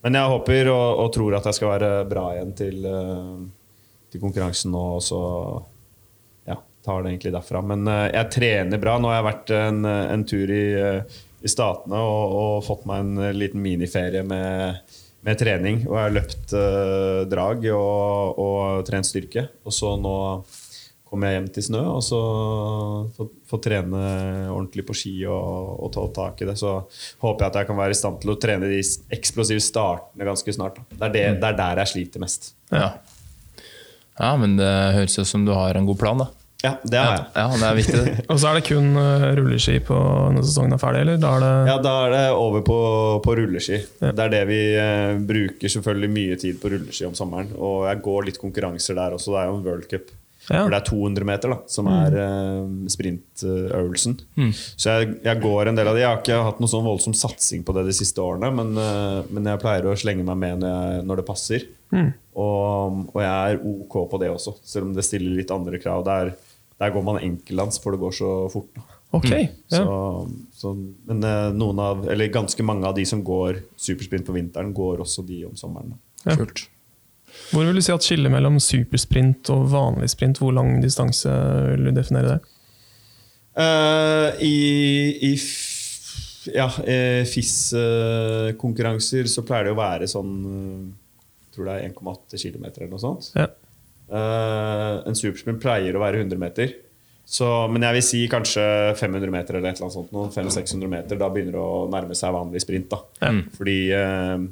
Men 0.00 0.16
jeg 0.16 0.30
håper 0.32 0.70
og, 0.72 0.84
og 1.02 1.10
tror 1.12 1.36
at 1.36 1.48
jeg 1.50 1.58
skal 1.58 1.74
være 1.74 1.90
bra 2.08 2.22
igjen 2.32 2.54
til, 2.56 2.78
til 4.08 4.22
konkurransen 4.22 4.72
nå, 4.72 4.86
og 4.96 5.04
så 5.04 5.20
tar 6.84 7.02
det 7.02 7.12
egentlig 7.12 7.34
derfra. 7.34 7.62
Men 7.66 7.86
eh, 7.90 8.08
jeg 8.12 8.32
trener 8.38 8.82
bra. 8.82 8.96
Nå 8.98 9.10
har 9.10 9.20
jeg 9.20 9.28
vært 9.28 9.54
en, 9.58 9.84
en 9.86 10.26
tur 10.28 10.52
i, 10.54 10.64
eh, 10.78 11.20
i 11.42 11.52
Statene 11.52 12.00
og, 12.00 12.36
og 12.40 12.66
fått 12.66 12.88
meg 12.90 13.04
en 13.04 13.22
eh, 13.28 13.36
liten 13.36 13.62
miniferie 13.64 14.24
med, 14.26 14.96
med 15.26 15.40
trening. 15.40 15.84
Og 15.88 15.96
jeg 15.96 16.08
har 16.08 16.16
løpt 16.18 16.56
eh, 16.58 17.20
drag 17.30 17.70
og, 17.74 18.42
og 18.42 18.84
trent 18.88 19.08
styrke. 19.08 19.48
Og 19.66 19.74
så 19.74 19.94
nå 20.00 20.16
kommer 21.12 21.28
jeg 21.28 21.36
hjem 21.36 21.48
til 21.52 21.64
snø, 21.66 21.80
og 21.92 22.00
så 22.00 22.18
får 23.12 23.26
får 23.52 23.60
trene 23.66 24.02
ordentlig 24.48 24.84
på 24.88 24.94
ski 24.96 25.14
og, 25.28 25.72
og 25.84 25.90
ta 25.92 26.06
tak 26.16 26.40
i 26.40 26.48
det. 26.48 26.56
Så 26.60 26.72
håper 27.20 27.44
jeg 27.44 27.50
at 27.50 27.58
jeg 27.60 27.68
kan 27.68 27.80
være 27.82 27.92
i 27.92 27.98
stand 27.98 28.20
til 28.22 28.32
å 28.32 28.38
trene 28.40 28.70
de 28.70 28.80
eksplosive 29.12 29.60
startene 29.60 30.28
ganske 30.28 30.54
snart. 30.56 30.78
Det, 30.88 31.02
er 31.10 31.12
det, 31.12 31.24
det 31.42 31.50
er 31.50 31.58
der 31.58 31.82
jeg 31.82 31.92
sliter 31.92 32.22
mest. 32.24 32.54
Ja. 32.72 32.94
ja, 34.16 34.30
men 34.40 34.56
det 34.60 34.70
høres 34.96 35.18
ut 35.20 35.28
som 35.28 35.44
du 35.44 35.52
har 35.56 35.76
en 35.76 35.88
god 35.88 36.00
plan, 36.00 36.24
da. 36.24 36.30
Ja, 36.62 36.76
det 36.86 36.98
har 37.00 37.16
jeg. 37.16 37.24
Ja, 37.34 37.46
det 37.58 37.66
er 37.68 37.78
viktig. 37.80 38.02
Og 38.30 38.38
så 38.38 38.50
er 38.52 38.58
det 38.58 38.64
kun 38.68 38.92
eh, 39.00 39.26
rulleski 39.38 39.76
på 39.82 39.98
når 40.36 40.46
sesongen 40.46 40.76
er 40.76 40.82
ferdig, 40.82 41.02
eller? 41.04 41.20
Da 41.22 41.34
er 41.36 41.42
det 41.42 41.52
Ja, 41.72 41.76
Da 41.82 41.94
er 42.06 42.14
det 42.14 42.24
over 42.38 42.62
på, 42.66 42.78
på 43.24 43.36
rulleski. 43.40 43.80
Det 44.02 44.14
er 44.14 44.32
det 44.36 44.42
vi 44.50 44.60
eh, 44.78 45.18
bruker 45.32 45.74
selvfølgelig 45.76 46.12
mye 46.14 46.40
tid 46.44 46.60
på 46.62 46.70
rulleski 46.72 47.08
om 47.08 47.16
sommeren. 47.18 47.50
Og 47.58 47.86
jeg 47.90 48.02
går 48.06 48.28
litt 48.30 48.42
konkurranser 48.42 48.98
der 48.98 49.16
også. 49.18 49.34
Det 49.34 49.40
er 49.42 49.50
jo 49.50 49.56
en 49.58 49.64
World 49.66 49.88
Cup. 49.90 50.12
Ja. 50.50 50.64
Hvor 50.64 50.72
det 50.74 50.78
er 50.80 50.86
200 50.88 51.26
meter, 51.28 51.52
da, 51.54 51.58
som 51.70 51.86
er 51.86 52.14
eh, 52.18 52.62
sprintøvelsen. 52.90 54.16
Så 54.74 54.90
jeg, 54.96 55.12
jeg 55.22 55.40
går 55.42 55.70
en 55.70 55.78
del 55.78 55.86
av 55.90 55.94
det. 55.94 56.02
Jeg 56.02 56.10
har 56.10 56.18
ikke 56.22 56.40
hatt 56.48 56.62
noen 56.62 56.72
sånn 56.72 56.86
voldsom 56.86 57.14
satsing 57.14 57.62
på 57.66 57.74
det 57.76 57.84
de 57.86 57.94
siste 57.94 58.22
årene, 58.22 58.50
men, 58.54 58.72
eh, 58.78 59.20
men 59.30 59.46
jeg 59.52 59.60
pleier 59.62 59.86
å 59.86 59.94
slenge 59.98 60.26
meg 60.26 60.40
med 60.42 60.62
når, 60.64 60.72
jeg, 60.96 61.04
når 61.10 61.22
det 61.22 61.26
passer. 61.28 61.68
Og, 61.92 63.02
og 63.12 63.18
jeg 63.20 63.52
er 63.52 63.62
ok 63.68 63.96
på 64.10 64.18
det 64.22 64.30
også, 64.32 64.56
selv 64.66 64.88
om 64.88 64.94
det 64.96 65.04
stiller 65.06 65.34
litt 65.36 65.50
andre 65.54 65.78
krav. 65.82 66.02
Der, 66.08 66.32
der 66.82 66.92
går 66.94 67.06
man 67.06 67.22
enkeltlands, 67.22 67.78
for 67.82 67.94
det 67.94 68.02
går 68.02 68.12
så 68.18 68.32
fort. 68.52 68.70
Da. 68.76 68.82
Ok. 69.12 69.30
Ja. 69.30 69.46
Så, 69.68 70.28
så, 70.56 70.72
men 71.08 71.24
eh, 71.28 71.48
noen 71.54 71.78
av, 71.82 72.10
eller 72.10 72.26
ganske 72.32 72.62
mange 72.64 72.86
av 72.88 72.94
de 72.96 73.04
som 73.08 73.24
går 73.24 73.56
supersprint 73.76 74.26
på 74.26 74.32
vinteren, 74.36 74.72
går 74.74 75.00
også 75.04 75.22
de 75.28 75.44
om 75.48 75.56
sommeren. 75.58 75.94
Ja. 76.24 76.36
Kult. 76.38 76.58
Hvor 77.52 77.64
vil 77.64 77.76
du 77.76 77.82
si 77.84 77.92
at 77.92 78.04
skillet 78.04 78.32
mellom 78.32 78.60
supersprint 78.60 79.50
og 79.52 79.70
vanlig 79.72 80.10
sprint, 80.12 80.38
hvor 80.40 80.52
lang 80.56 80.82
distanse 80.82 81.30
vil 81.72 81.84
du 81.88 81.92
definere 81.96 82.28
det? 82.34 82.40
Uh, 83.52 84.28
I, 84.40 84.56
i 85.28 85.30
ja, 86.52 86.68
eh, 86.88 87.24
FIS-konkurranser 87.28 89.24
så 89.30 89.42
pleier 89.46 89.64
det 89.68 89.74
å 89.74 89.78
være 89.78 90.06
sånn 90.10 90.32
Jeg 90.42 91.54
tror 91.54 91.64
det 91.68 91.74
er 91.76 91.82
1,8 91.90 92.40
km 92.40 92.64
eller 92.70 92.90
noe 92.90 93.02
sånt. 93.02 93.24
Ja. 93.36 93.46
Eh, 94.08 94.94
en 95.08 95.18
supersprint 95.18 95.60
pleier 95.62 95.96
å 95.96 96.02
være 96.02 96.22
100 96.24 96.40
meter. 96.40 96.74
Så, 97.32 97.46
men 97.70 97.84
jeg 97.86 97.96
vil 97.96 98.04
si 98.04 98.22
kanskje 98.28 98.64
500 98.98 99.30
meter 99.32 99.56
eller 99.56 99.70
et 99.70 99.78
eller 99.78 99.86
annet 99.88 99.94
sånt. 99.94 100.34
500-600 100.34 100.90
meter, 100.90 101.20
Da 101.20 101.30
begynner 101.32 101.54
det 101.56 101.62
å 101.62 101.84
nærme 101.92 102.16
seg 102.18 102.34
vanlig 102.34 102.64
sprint. 102.64 102.90
da. 102.92 102.98
Fordi 103.56 103.78
eh, 103.94 104.48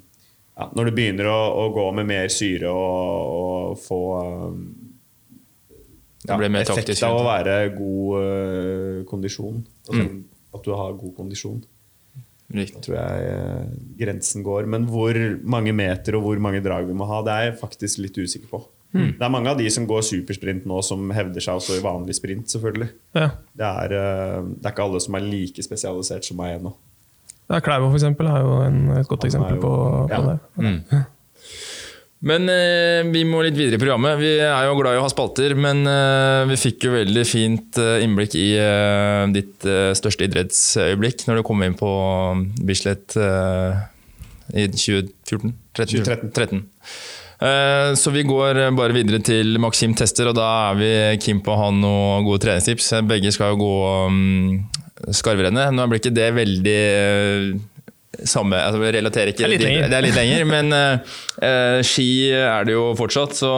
ja, 0.61 0.68
når 0.76 0.90
du 0.90 0.94
begynner 0.96 1.30
å, 1.32 1.40
å 1.64 1.66
gå 1.74 1.88
med 1.98 2.09
mer 2.09 2.30
syre 2.32 2.70
og, 2.70 3.34
og 3.40 3.82
få 3.82 4.01
eh, 4.20 4.55
Det 6.30 6.38
effekt 6.62 7.05
av 7.07 7.18
å 7.18 7.26
være 7.26 7.59
god 7.74 8.16
uh, 8.20 8.96
kondisjon. 9.09 9.61
Altså, 9.88 10.09
At 10.55 10.66
du 10.66 10.74
har 10.76 10.98
god 11.01 11.14
kondisjon. 11.16 11.61
Riktig. 12.51 12.80
tror 12.82 12.96
jeg 12.96 13.94
grensen 13.98 14.42
går. 14.42 14.66
Men 14.66 14.88
hvor 14.90 15.16
mange 15.46 15.72
meter 15.76 16.18
og 16.18 16.26
hvor 16.26 16.40
mange 16.42 16.62
drag 16.64 16.88
vi 16.88 16.96
må 16.98 17.07
ha, 17.07 17.20
det 17.26 17.34
er 17.34 17.44
jeg 17.48 17.61
faktisk 17.61 18.03
litt 18.03 18.18
usikker 18.18 18.51
på. 18.51 18.62
Det 18.93 19.22
er 19.22 19.30
mange 19.30 19.47
av 19.53 19.59
de 19.61 19.68
som 19.70 19.84
går 19.86 20.03
supersprint 20.03 20.64
nå, 20.66 20.80
som 20.82 21.11
hevder 21.14 21.41
seg 21.45 21.61
også 21.61 21.76
i 21.78 21.82
vanlig 21.84 22.16
sprint. 22.18 22.49
selvfølgelig. 22.51 22.88
Ja. 23.14 23.28
Det 23.55 23.68
er, 23.84 23.93
eh, 23.95 24.41
det 24.57 24.66
er 24.66 24.72
ikke 24.74 24.86
alle 24.88 25.01
som 25.05 25.14
er 25.14 25.20
like 25.28 25.62
spesialisert 25.62 26.24
som 26.26 26.36
meg 26.41 26.57
ennå. 26.59 26.72
Ja, 27.51 27.61
Klæbo 27.62 27.88
for 27.91 27.99
eksempel, 27.99 28.26
er 28.30 28.43
jo 28.43 28.57
en, 28.66 28.80
et 28.99 29.07
godt 29.11 29.22
Han 29.22 29.30
eksempel 29.30 29.57
jo- 29.57 29.62
på, 29.62 29.72
på 30.11 30.11
ja. 30.11 30.36
det. 30.99 31.07
Men 32.22 32.49
eh, 32.53 33.01
vi 33.14 33.22
må 33.24 33.41
litt 33.47 33.57
videre 33.57 33.78
i 33.78 33.80
programmet. 33.80 34.18
Vi 34.20 34.32
er 34.45 34.66
jo 34.68 34.74
glad 34.76 34.93
i 34.95 34.99
å 35.01 35.05
ha 35.07 35.09
spalter, 35.09 35.55
men 35.57 35.86
eh, 35.88 36.43
vi 36.51 36.59
fikk 36.61 36.84
jo 36.84 36.91
veldig 36.93 37.22
fint 37.24 37.78
eh, 37.80 38.03
innblikk 38.05 38.34
i 38.36 38.49
eh, 38.61 39.22
ditt 39.32 39.64
eh, 39.64 39.95
største 39.97 40.26
idrettsøyeblikk 40.28 41.24
når 41.30 41.41
du 41.41 41.47
kom 41.49 41.62
inn 41.64 41.78
på 41.80 41.88
Bislett 42.68 43.16
eh, 43.16 43.80
i 44.53 44.66
2014? 44.68 45.55
13? 45.78 46.05
2013. 46.05 46.30
13. 46.36 46.62
Eh, 47.41 47.95
Så 47.97 48.12
vi 48.12 48.22
går 48.28 48.61
bare 48.76 48.93
videre 48.97 49.22
til 49.24 49.59
Maxim 49.62 49.95
tester, 49.97 50.28
og 50.28 50.36
da 50.36 50.51
er 50.70 50.78
vi 50.80 50.93
keen 51.24 51.41
på 51.41 51.55
å 51.55 51.61
ha 51.64 51.70
noen 51.72 52.26
gode 52.28 52.45
treningstips. 52.45 52.93
Begge 53.09 53.32
skal 53.32 53.55
jo 53.55 53.62
gå 53.64 53.74
skarvrennet. 55.09 55.72
Nå 55.74 55.88
blir 55.88 56.03
ikke 56.03 56.14
det 56.14 56.30
veldig 56.36 56.78
eh, 56.78 57.51
samme 58.26 58.59
altså 58.59 58.80
vi 58.82 58.91
relaterer 58.93 59.32
ikke 59.32 59.45
Det 59.45 59.47
er 59.47 59.55
litt 59.55 59.64
lenger. 59.64 59.88
Det 59.88 59.97
er 59.97 60.05
litt 60.05 60.18
lenger, 60.18 60.47
men 60.49 60.76
eh, 60.76 61.16
eh, 61.47 61.80
ski 61.86 62.09
er 62.36 62.66
det 62.68 62.74
jo 62.74 62.91
fortsatt, 62.99 63.36
så 63.38 63.53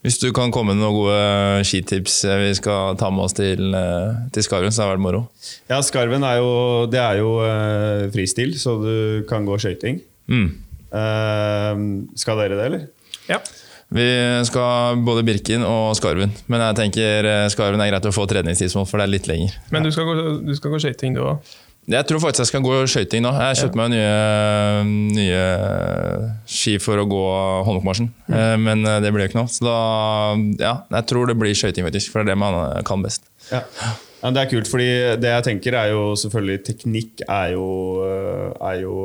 hvis 0.00 0.16
du 0.22 0.30
kan 0.36 0.52
komme 0.54 0.72
med 0.72 0.80
noen 0.80 0.96
gode 0.96 1.66
skitips 1.68 2.22
eh, 2.24 2.38
vi 2.46 2.54
skal 2.56 2.96
ta 3.00 3.10
med 3.12 3.26
oss 3.26 3.36
til, 3.36 3.74
eh, 3.76 4.22
til 4.32 4.46
Skarven, 4.46 4.72
så 4.72 4.84
har 4.84 4.94
det 4.94 4.96
vært 4.96 5.04
moro. 5.04 5.24
Ja, 5.68 5.82
Skarven 5.84 6.24
er 6.24 6.40
jo, 6.40 6.54
det 6.90 7.02
er 7.02 7.20
jo 7.20 7.34
uh, 7.42 8.06
fristil, 8.14 8.54
så 8.60 8.78
du 8.80 8.94
kan 9.28 9.44
gå 9.48 9.58
skøyting. 9.60 10.00
Mm. 10.30 10.48
Uh, 10.90 11.84
skal 12.18 12.40
dere 12.40 12.56
det, 12.56 12.70
eller? 12.70 12.88
Ja. 13.30 13.40
Vi 13.90 14.06
skal 14.46 15.00
både 15.02 15.24
Birken 15.26 15.64
og 15.66 15.96
Skarven, 15.98 16.30
men 16.46 16.62
jeg 16.62 16.78
tenker 16.78 17.26
eh, 17.26 17.48
Skarven 17.50 17.82
er 17.82 17.90
greit 17.90 18.06
å 18.06 18.14
få 18.14 18.26
treningstidsmål, 18.30 18.86
for 18.86 19.02
det 19.02 19.08
er 19.08 19.12
litt 19.16 19.26
lenger. 19.26 19.56
Men 19.74 19.86
du 19.86 19.90
skal 19.94 20.06
gå, 20.06 20.14
du 20.46 20.52
skal 20.54 20.74
gå 20.74 20.78
skøyting, 20.84 21.16
du 21.18 21.24
òg? 21.24 21.56
Jeg 21.90 22.06
tror 22.06 22.20
faktisk 22.22 22.44
jeg 22.44 22.50
skal 22.52 22.62
gå 22.62 22.74
skøyting 22.92 23.24
nå. 23.24 23.32
Jeg 23.34 23.56
kjøpte 23.64 23.78
meg 23.80 23.88
nye, 23.96 24.10
nye 25.16 25.40
ski 26.46 26.76
for 26.82 27.02
å 27.02 27.06
gå 27.10 27.24
Holmenkollmarsjen, 27.66 28.12
mm. 28.28 28.62
men 28.62 28.86
eh, 28.86 29.00
det 29.02 29.10
blir 29.10 29.26
jo 29.26 29.32
ikke 29.32 29.40
noe. 29.40 29.50
Så 29.50 29.66
da, 29.66 29.80
ja, 30.62 30.76
jeg 31.00 31.10
tror 31.10 31.32
det 31.32 31.38
blir 31.40 31.56
skøyting, 31.58 31.88
faktisk, 31.88 32.12
for 32.12 32.22
det 32.22 32.30
er 32.30 32.36
det 32.36 32.38
man 32.44 32.86
kan 32.86 33.02
best. 33.02 33.26
Ja. 33.50 33.64
Ja, 34.20 34.30
det 34.36 34.42
er 34.42 34.50
kult, 34.52 34.68
fordi 34.68 34.86
det 35.16 35.30
jeg 35.32 35.46
tenker 35.46 35.74
er 35.80 35.94
jo 35.94 36.12
selvfølgelig 36.20 36.60
Teknikk 36.66 37.22
er 37.24 37.54
jo, 37.56 37.66
er 38.60 38.82
jo 38.84 38.96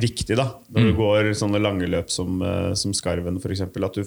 viktig, 0.00 0.36
da. 0.38 0.48
Når 0.72 0.88
du 0.88 0.94
går 0.98 1.32
sånne 1.38 1.60
lange 1.62 1.88
løp 1.90 2.12
som, 2.12 2.40
øh, 2.42 2.72
som 2.78 2.94
Skarven, 2.96 3.40
f.eks. 3.42 3.66
At 3.66 4.00
du 4.00 4.02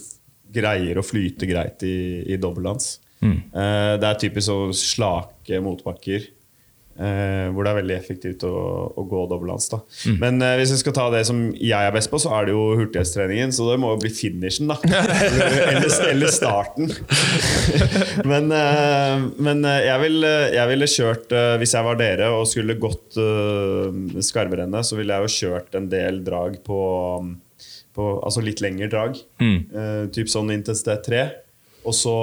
greier 0.54 0.98
å 0.98 1.06
flyte 1.06 1.50
greit 1.50 1.86
i, 1.86 2.26
i 2.34 2.40
dobbeltdans. 2.42 2.98
Mm. 3.20 3.40
Det 3.52 4.08
er 4.08 4.18
typisk 4.18 4.46
så 4.48 4.56
slake 4.74 5.60
motbakker. 5.62 6.24
Eh, 7.00 7.48
hvor 7.54 7.66
det 7.66 7.72
er 7.72 7.80
veldig 7.80 7.96
effektivt 7.96 8.44
å, 8.48 8.54
å 8.94 9.06
gå 9.10 9.24
dobbeltdans. 9.32 9.70
Mm. 10.10 10.18
Men 10.22 10.44
uh, 10.44 10.54
hvis 10.60 10.74
jeg 10.76 10.82
skal 10.84 10.96
ta 10.98 11.08
det 11.14 11.24
som 11.30 11.42
jeg 11.56 11.78
er 11.78 11.96
best 11.96 12.12
på, 12.12 12.20
så 12.22 12.34
er 12.38 12.50
det 12.50 12.56
jo 12.56 12.66
hurtighetstreningen. 12.80 13.54
Så 13.56 13.68
det 13.72 13.80
må 13.82 13.94
jo 13.94 14.02
bli 14.04 14.12
finishen, 14.14 14.72
da. 14.72 14.78
eller, 14.86 15.90
eller 16.12 16.34
starten. 16.34 16.92
men 18.32 18.52
uh, 18.54 19.30
men 19.40 19.64
jeg, 19.64 19.98
vil, 20.04 20.24
jeg 20.54 20.70
ville 20.70 20.88
kjørt 20.90 21.34
Hvis 21.62 21.74
jeg 21.76 21.86
var 21.86 21.98
dere 22.00 22.30
og 22.36 22.48
skulle 22.50 22.78
gått 22.80 23.18
uh, 23.20 23.90
skarverennet, 24.26 24.88
så 24.88 24.98
ville 25.00 25.16
jeg 25.16 25.26
jo 25.28 25.36
kjørt 25.50 25.78
en 25.80 25.90
del 25.92 26.24
drag 26.26 26.60
på, 26.66 26.80
på 27.96 28.10
Altså 28.26 28.44
litt 28.46 28.64
lengre 28.64 28.90
drag. 28.92 29.20
Eh, 29.40 30.06
typ 30.14 30.32
sånn 30.32 30.52
intensitet 30.54 31.06
3. 31.08 31.24
Og 31.88 31.96
så, 31.96 32.14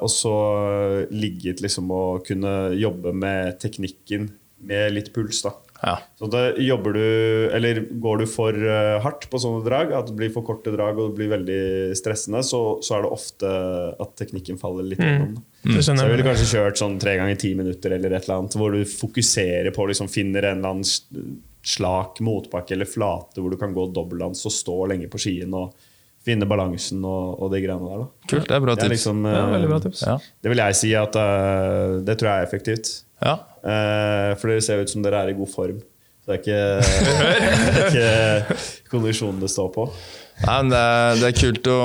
og 0.00 0.10
så 0.10 0.34
ligget 1.12 1.60
liksom 1.64 1.92
å 1.92 2.02
kunne 2.24 2.56
jobbe 2.78 3.12
med 3.16 3.58
teknikken 3.62 4.30
med 4.66 4.92
litt 4.94 5.12
puls. 5.14 5.42
da 5.44 5.52
Ja. 5.82 5.98
så 6.18 6.26
da 6.32 6.40
jobber 6.56 6.94
du, 6.96 7.50
eller 7.52 7.82
går 8.00 8.22
du 8.22 8.26
for 8.26 8.56
eh, 8.56 8.96
hardt 9.04 9.26
på 9.30 9.38
sånne 9.38 9.60
drag, 9.66 9.92
at 9.92 10.08
det 10.08 10.16
blir 10.16 10.32
for 10.32 10.46
korte 10.46 10.72
drag 10.72 10.96
og 10.96 11.10
det 11.10 11.18
blir 11.18 11.32
veldig 11.34 11.96
stressende, 11.98 12.40
så, 12.42 12.78
så 12.80 12.96
er 12.96 13.04
det 13.04 13.12
ofte 13.12 13.50
at 14.00 14.14
teknikken 14.16 14.56
faller 14.58 14.88
litt 14.88 15.02
gjennom. 15.02 15.36
Mm. 15.36 15.74
Mm. 15.74 15.82
Så 15.82 15.92
jeg 15.92 16.12
ville 16.14 16.26
kanskje 16.26 16.48
kjørt 16.54 16.80
sånn 16.80 16.96
tre 17.02 17.18
ganger 17.20 17.36
ti 17.42 17.52
minutter 17.58 17.98
eller 17.98 18.16
et 18.16 18.24
eller 18.24 18.40
annet, 18.40 18.56
hvor 18.56 18.72
du 18.72 18.88
fokuserer 18.88 19.74
på 19.76 19.86
liksom 19.90 20.08
finner 20.08 20.48
en 20.48 20.64
eller 20.64 20.78
annen 20.78 21.36
slak 21.66 22.20
motbakke 22.24 22.76
eller 22.76 22.88
flate 22.88 23.42
hvor 23.42 23.50
du 23.50 23.58
kan 23.58 23.74
gå 23.74 23.88
dobbeltdans 23.90 24.44
og 24.46 24.54
stå 24.54 24.76
lenge 24.92 25.10
på 25.10 25.20
skien 25.20 25.54
og 25.58 25.74
finne 26.26 26.48
balansen 26.48 27.04
og, 27.06 27.36
og 27.42 27.52
de 27.54 27.62
greiene 27.62 27.90
der. 27.90 28.04
da. 28.04 28.28
Kult, 28.30 28.48
det 28.48 28.56
er 28.56 28.64
bra 28.64 28.76
Det 28.78 28.86
er 28.88 28.94
liksom, 28.94 29.26
Ja, 29.30 29.42
eh, 29.56 29.66
bra 29.70 29.80
tips. 29.84 30.04
Ja. 30.06 30.16
Det 30.42 30.52
vil 30.52 30.62
jeg 30.62 30.78
si 30.80 30.94
at 30.98 31.18
uh, 31.18 31.98
det 32.06 32.18
tror 32.18 32.32
jeg 32.32 32.42
er 32.42 32.48
effektivt. 32.48 32.92
Ja. 33.22 33.36
Uh, 33.62 34.32
for 34.40 34.52
dere 34.52 34.64
ser 34.64 34.82
ut 34.82 34.92
som 34.92 35.04
dere 35.06 35.22
er 35.22 35.32
i 35.32 35.38
god 35.38 35.52
form. 35.52 35.80
Det 36.26 36.34
er 36.34 36.40
ikke, 36.42 36.62
det 37.94 38.02
er 38.02 38.46
ikke 38.50 38.90
kondisjonen 38.90 39.38
det 39.42 39.50
står 39.52 39.70
på. 39.76 39.86
Nei, 40.36 40.56
det, 40.68 40.76
er, 40.76 41.14
det 41.16 41.28
er 41.30 41.36
kult 41.38 41.68
å 41.72 41.76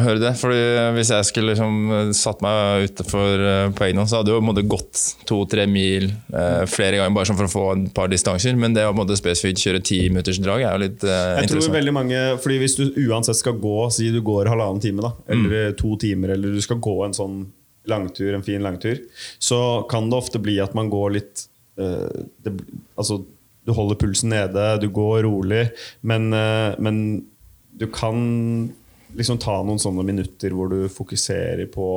høre 0.00 0.20
det. 0.22 0.30
Fordi 0.40 0.60
Hvis 0.96 1.10
jeg 1.12 1.26
skulle 1.28 1.52
liksom 1.52 2.12
satt 2.16 2.40
meg 2.44 2.86
utenfor 2.88 3.44
eh, 3.50 3.64
på 3.76 3.84
egen 3.84 4.00
hånd, 4.00 4.08
så 4.10 4.22
hadde 4.22 4.32
jeg 4.32 4.40
jo 4.40 4.64
gått 4.72 5.02
to-tre 5.28 5.66
mil 5.68 6.08
eh, 6.08 6.64
flere 6.70 7.00
ganger 7.00 7.16
bare 7.18 7.28
sånn 7.28 7.38
for 7.40 7.50
å 7.50 7.52
få 7.52 7.66
et 7.74 7.92
par 7.96 8.08
distanser. 8.12 8.56
Men 8.56 8.76
det 8.76 8.86
å 8.88 8.94
måte 8.96 9.18
spesifikt 9.18 9.60
kjøre 9.66 9.84
ti 9.84 10.00
minutters 10.08 10.40
er 10.40 10.64
jo 10.64 10.82
litt 10.82 11.04
eh, 11.04 11.12
Jeg 11.12 11.50
tror 11.52 11.60
interessant. 11.60 11.76
veldig 11.76 11.96
mange, 11.98 12.24
fordi 12.40 12.58
Hvis 12.64 12.78
du 12.80 12.84
uansett 13.08 13.40
skal 13.42 13.60
gå, 13.60 13.76
si 13.94 14.08
du 14.14 14.22
går 14.24 14.48
halvannen 14.54 14.82
time, 14.82 15.04
da, 15.04 15.12
eller 15.28 15.72
to 15.78 15.94
timer, 16.00 16.32
eller 16.38 16.56
du 16.56 16.64
skal 16.64 16.80
gå 16.80 16.96
en 17.04 17.16
sånn 17.16 17.40
langtur, 17.88 18.34
en 18.34 18.44
fin 18.44 18.62
langtur, 18.64 19.00
så 19.40 19.84
kan 19.90 20.08
det 20.10 20.16
ofte 20.18 20.40
bli 20.42 20.58
at 20.60 20.74
man 20.76 20.90
går 20.92 21.18
litt 21.20 21.48
eh, 21.80 22.24
det, 22.44 22.56
Altså, 22.98 23.20
du 23.68 23.74
holder 23.76 23.98
pulsen 24.00 24.32
nede, 24.32 24.78
du 24.80 24.88
går 24.92 25.26
rolig, 25.28 25.66
men, 26.00 26.30
eh, 26.32 26.72
men 26.80 27.02
du 27.78 27.86
kan 27.94 28.18
liksom 29.16 29.38
ta 29.40 29.60
noen 29.64 29.80
sånne 29.80 30.04
minutter 30.04 30.52
hvor 30.54 30.70
du 30.72 30.88
fokuserer 30.92 31.68
på 31.72 31.88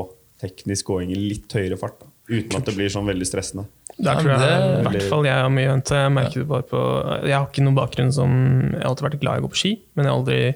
teknisk 0.41 0.87
gåing 0.89 1.11
i 1.13 1.19
litt 1.19 1.53
høyere 1.53 1.77
fart. 1.77 1.99
Da, 2.01 2.07
uten 2.31 2.57
at 2.61 2.65
det 2.69 2.75
blir 2.77 2.89
sånn 2.93 3.09
veldig 3.09 3.27
stressende. 3.27 3.67
Der 3.97 4.13
Ja, 4.15 4.19
tror 4.21 4.31
jeg 4.31 4.39
det- 4.39 4.79
i 4.79 4.83
hvert 4.87 5.09
fall 5.11 5.25
jeg 5.27 5.33
har 5.35 5.49
mye 5.51 5.73
å 5.73 5.81
Jeg 6.23 6.31
det 6.33 6.47
bare 6.47 6.63
på 6.63 6.81
Jeg 7.27 7.33
har 7.35 7.47
ikke 7.47 7.63
noen 7.65 7.75
bakgrunn 7.75 8.13
som 8.13 8.31
Jeg 8.71 8.81
har 8.81 8.89
alltid 8.89 9.05
vært 9.09 9.19
glad 9.19 9.35
i 9.35 9.41
å 9.41 9.43
gå 9.45 9.49
på 9.51 9.59
ski, 9.61 9.71
men 9.95 10.05
jeg 10.05 10.11
har 10.13 10.19
aldri 10.21 10.55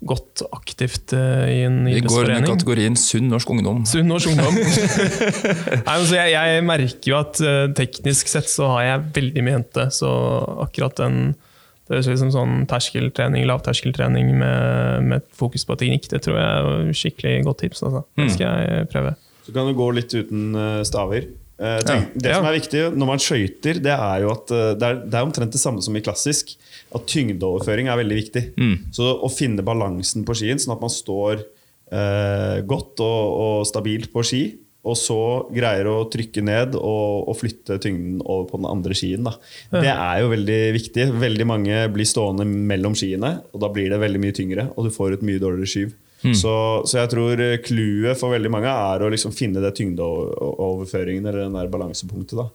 gått 0.00 0.42
aktivt 0.56 1.12
eh, 1.12 1.48
i 1.50 1.62
en 1.64 1.84
Vi 1.84 2.00
går 2.00 2.30
under 2.30 2.46
kategorien 2.54 2.96
sunn 2.96 3.28
norsk 3.28 3.50
ungdom. 3.52 3.82
Sunn 3.86 4.08
norsk 4.08 4.30
ungdom. 4.32 4.54
Nei, 5.86 5.96
men 5.96 6.06
så 6.08 6.16
jeg, 6.16 6.32
jeg 6.36 6.64
merker 6.64 7.10
jo 7.12 7.18
at 7.18 7.40
eh, 7.44 7.66
teknisk 7.76 8.30
sett 8.32 8.48
så 8.48 8.70
har 8.76 8.82
jeg 8.86 9.04
veldig 9.18 9.44
mye 9.44 9.56
å 9.56 9.58
hente. 9.60 9.86
Så 9.92 10.08
akkurat 10.64 10.96
den 11.02 11.34
det 11.90 11.96
høres 11.98 12.08
ut 12.14 12.20
som 12.22 12.30
sånn 12.30 12.52
terskeltrening, 12.70 13.42
lavterskeltrening 13.50 14.28
med, 14.38 15.02
med 15.10 15.24
fokus 15.34 15.64
på 15.66 15.74
teknikk, 15.80 16.06
det 16.12 16.20
tror 16.22 16.36
jeg 16.38 16.70
er 16.70 16.94
skikkelig 16.94 17.32
godt 17.48 17.58
tips. 17.64 17.82
Altså. 17.88 18.04
Det 18.14 18.24
Mm. 18.28 18.32
skal 18.36 18.46
jeg 18.46 18.88
prøve. 18.92 19.14
Så 19.46 19.52
kan 19.56 19.66
du 19.66 19.74
gå 19.74 19.88
litt 19.96 20.14
uten 20.14 20.54
eh, 20.54 20.82
staver. 20.86 21.26
Eh, 21.60 21.80
tenk, 21.84 22.14
Ja. 22.14 22.20
Det 22.22 22.34
som 22.38 22.46
er 22.46 22.54
viktig 22.60 22.84
når 22.96 23.06
man 23.10 23.18
skøyter, 23.18 23.82
det 23.82 23.92
er 23.92 24.22
jo 24.22 24.30
at 24.32 24.50
eh, 24.54 24.74
det 24.78 24.86
er, 24.86 24.94
det 25.10 25.14
er 25.18 25.26
omtrent 25.26 25.52
det 25.52 25.60
samme 25.60 25.82
som 25.82 25.96
i 25.98 26.00
klassisk. 26.00 26.54
At 26.94 27.04
tyngdeoverføring 27.10 27.90
er 27.90 27.98
veldig 28.00 28.16
viktig. 28.22 28.44
Mm. 28.56 28.76
Så 28.94 29.10
å 29.20 29.28
finne 29.30 29.62
balansen 29.66 30.24
på 30.24 30.32
skien, 30.38 30.58
sånn 30.62 30.76
at 30.78 30.80
man 30.86 30.90
står 30.94 31.42
eh, 31.92 32.60
godt 32.70 33.02
og, 33.02 33.22
og 33.42 33.66
stabilt 33.68 34.12
på 34.14 34.22
ski, 34.24 34.42
og 34.80 34.96
så 34.96 35.20
greier 35.52 35.88
å 35.90 35.96
trykke 36.12 36.44
ned 36.46 36.76
og, 36.78 37.28
og 37.28 37.36
flytte 37.36 37.76
tyngden 37.82 38.22
over 38.24 38.46
på 38.48 38.60
den 38.62 38.68
andre 38.70 38.96
skien. 38.96 39.26
Da. 39.26 39.34
Det 39.74 39.90
er 39.92 40.22
jo 40.22 40.30
veldig 40.32 40.60
viktig. 40.76 41.08
Veldig 41.20 41.46
mange 41.48 41.82
blir 41.92 42.08
stående 42.08 42.46
mellom 42.48 42.96
skiene, 42.96 43.36
og 43.52 43.60
da 43.64 43.68
blir 43.72 43.92
det 43.92 44.00
veldig 44.00 44.22
mye 44.22 44.36
tyngre, 44.36 44.70
og 44.74 44.88
du 44.88 44.94
får 44.94 45.18
et 45.18 45.26
mye 45.26 45.42
dårligere 45.42 45.74
skyv. 45.74 45.92
Så, 46.36 46.54
så 46.84 46.98
jeg 46.98 47.08
tror 47.14 47.40
eh, 47.40 47.58
clouet 47.64 48.18
for 48.20 48.34
veldig 48.34 48.50
mange 48.52 48.72
er 48.72 49.00
å 49.00 49.08
liksom 49.12 49.32
finne 49.32 49.62
det 49.64 49.72
tyngdeoverføringen, 49.78 51.24
eller 51.24 51.46
den 51.46 51.56
der 51.56 51.70
balansepunktet. 51.72 52.36
da. 52.40 52.50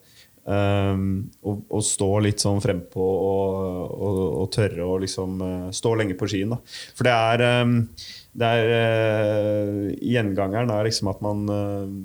Um, 0.45 1.31
og, 1.41 1.63
og 1.73 1.81
stå 1.81 2.07
litt 2.21 2.43
sånn 2.43 2.59
frempå 2.61 3.01
og, 3.01 3.95
og, 3.97 4.19
og 4.43 4.51
tørre 4.53 4.85
å 4.85 4.99
liksom 5.01 5.39
eh, 5.41 5.71
stå 5.73 5.95
lenge 5.97 6.17
på 6.19 6.29
skien. 6.29 6.53
Da. 6.53 6.59
For 6.93 7.07
det 7.07 7.15
er, 7.15 7.63
um, 7.65 7.79
det 8.37 8.51
er 8.59 8.69
uh, 8.75 9.79
Gjengangeren 10.05 10.69
er 10.75 10.85
liksom 10.85 11.09
at 11.09 11.25
man 11.25 11.41
eh, 11.49 11.95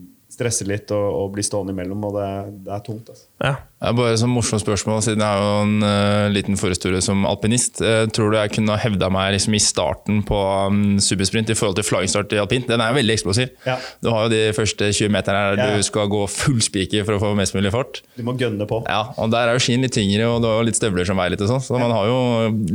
stresser 0.40 0.70
litt 0.70 0.96
og, 0.96 1.06
og 1.20 1.34
blir 1.36 1.46
stående 1.46 1.76
imellom, 1.76 2.08
og 2.08 2.16
det, 2.16 2.30
det 2.66 2.74
er 2.76 2.86
tungt. 2.86 3.12
Altså. 3.12 3.29
Ja. 3.40 3.56
Det 3.80 3.88
er 3.88 3.94
bare 3.96 4.12
et 4.12 4.22
morsomt 4.28 4.60
spørsmål, 4.60 4.98
siden 5.00 5.22
jeg 5.24 5.24
har 5.24 5.40
jo 5.40 5.60
en 5.64 5.84
uh, 5.86 6.26
liten 6.28 6.58
forhistorie 6.60 6.98
som 7.00 7.22
alpinist. 7.24 7.78
Uh, 7.80 8.02
tror 8.12 8.28
du 8.28 8.36
jeg 8.36 8.50
kunne 8.52 8.74
hevda 8.76 9.08
meg 9.08 9.30
liksom, 9.32 9.54
i 9.56 9.60
starten 9.64 10.18
på 10.28 10.36
um, 10.68 10.98
supersprint 11.00 11.48
i 11.48 11.56
forhold 11.56 11.78
til 11.78 11.86
flying 11.88 12.10
start 12.12 12.34
i 12.36 12.40
alpint? 12.42 12.68
Den 12.68 12.82
er 12.84 12.92
jo 12.92 12.98
veldig 12.98 13.14
eksplosiv. 13.16 13.54
Ja. 13.64 13.78
Du 14.04 14.10
har 14.12 14.26
jo 14.26 14.32
de 14.34 14.42
første 14.52 14.90
20 14.92 15.08
meterne 15.16 15.56
der 15.56 15.62
Ja. 15.72 15.78
du 15.80 15.86
skal 15.88 16.12
gå 16.12 16.26
full 16.28 16.60
spiker 16.60 17.06
for 17.08 17.16
å 17.16 17.22
få 17.22 17.30
mest 17.38 17.56
mulig 17.56 17.72
fart. 17.72 18.02
Du 18.20 18.22
må 18.28 18.36
gønne 18.36 18.68
på. 18.68 18.82
Ja, 18.84 19.14
og 19.16 19.32
Der 19.32 19.48
er 19.48 19.56
jo 19.56 19.64
skien 19.64 19.80
litt 19.80 19.96
tyngre, 19.96 20.28
og 20.28 20.44
du 20.44 20.50
har 20.50 20.60
jo 20.60 20.68
litt 20.68 20.76
støvler 20.76 21.08
som 21.08 21.16
veier 21.16 21.32
litt. 21.32 21.40
og 21.40 21.48
sånn, 21.48 21.64
Så 21.64 21.80
man 21.80 21.96
har 21.96 22.04
jo 22.12 22.20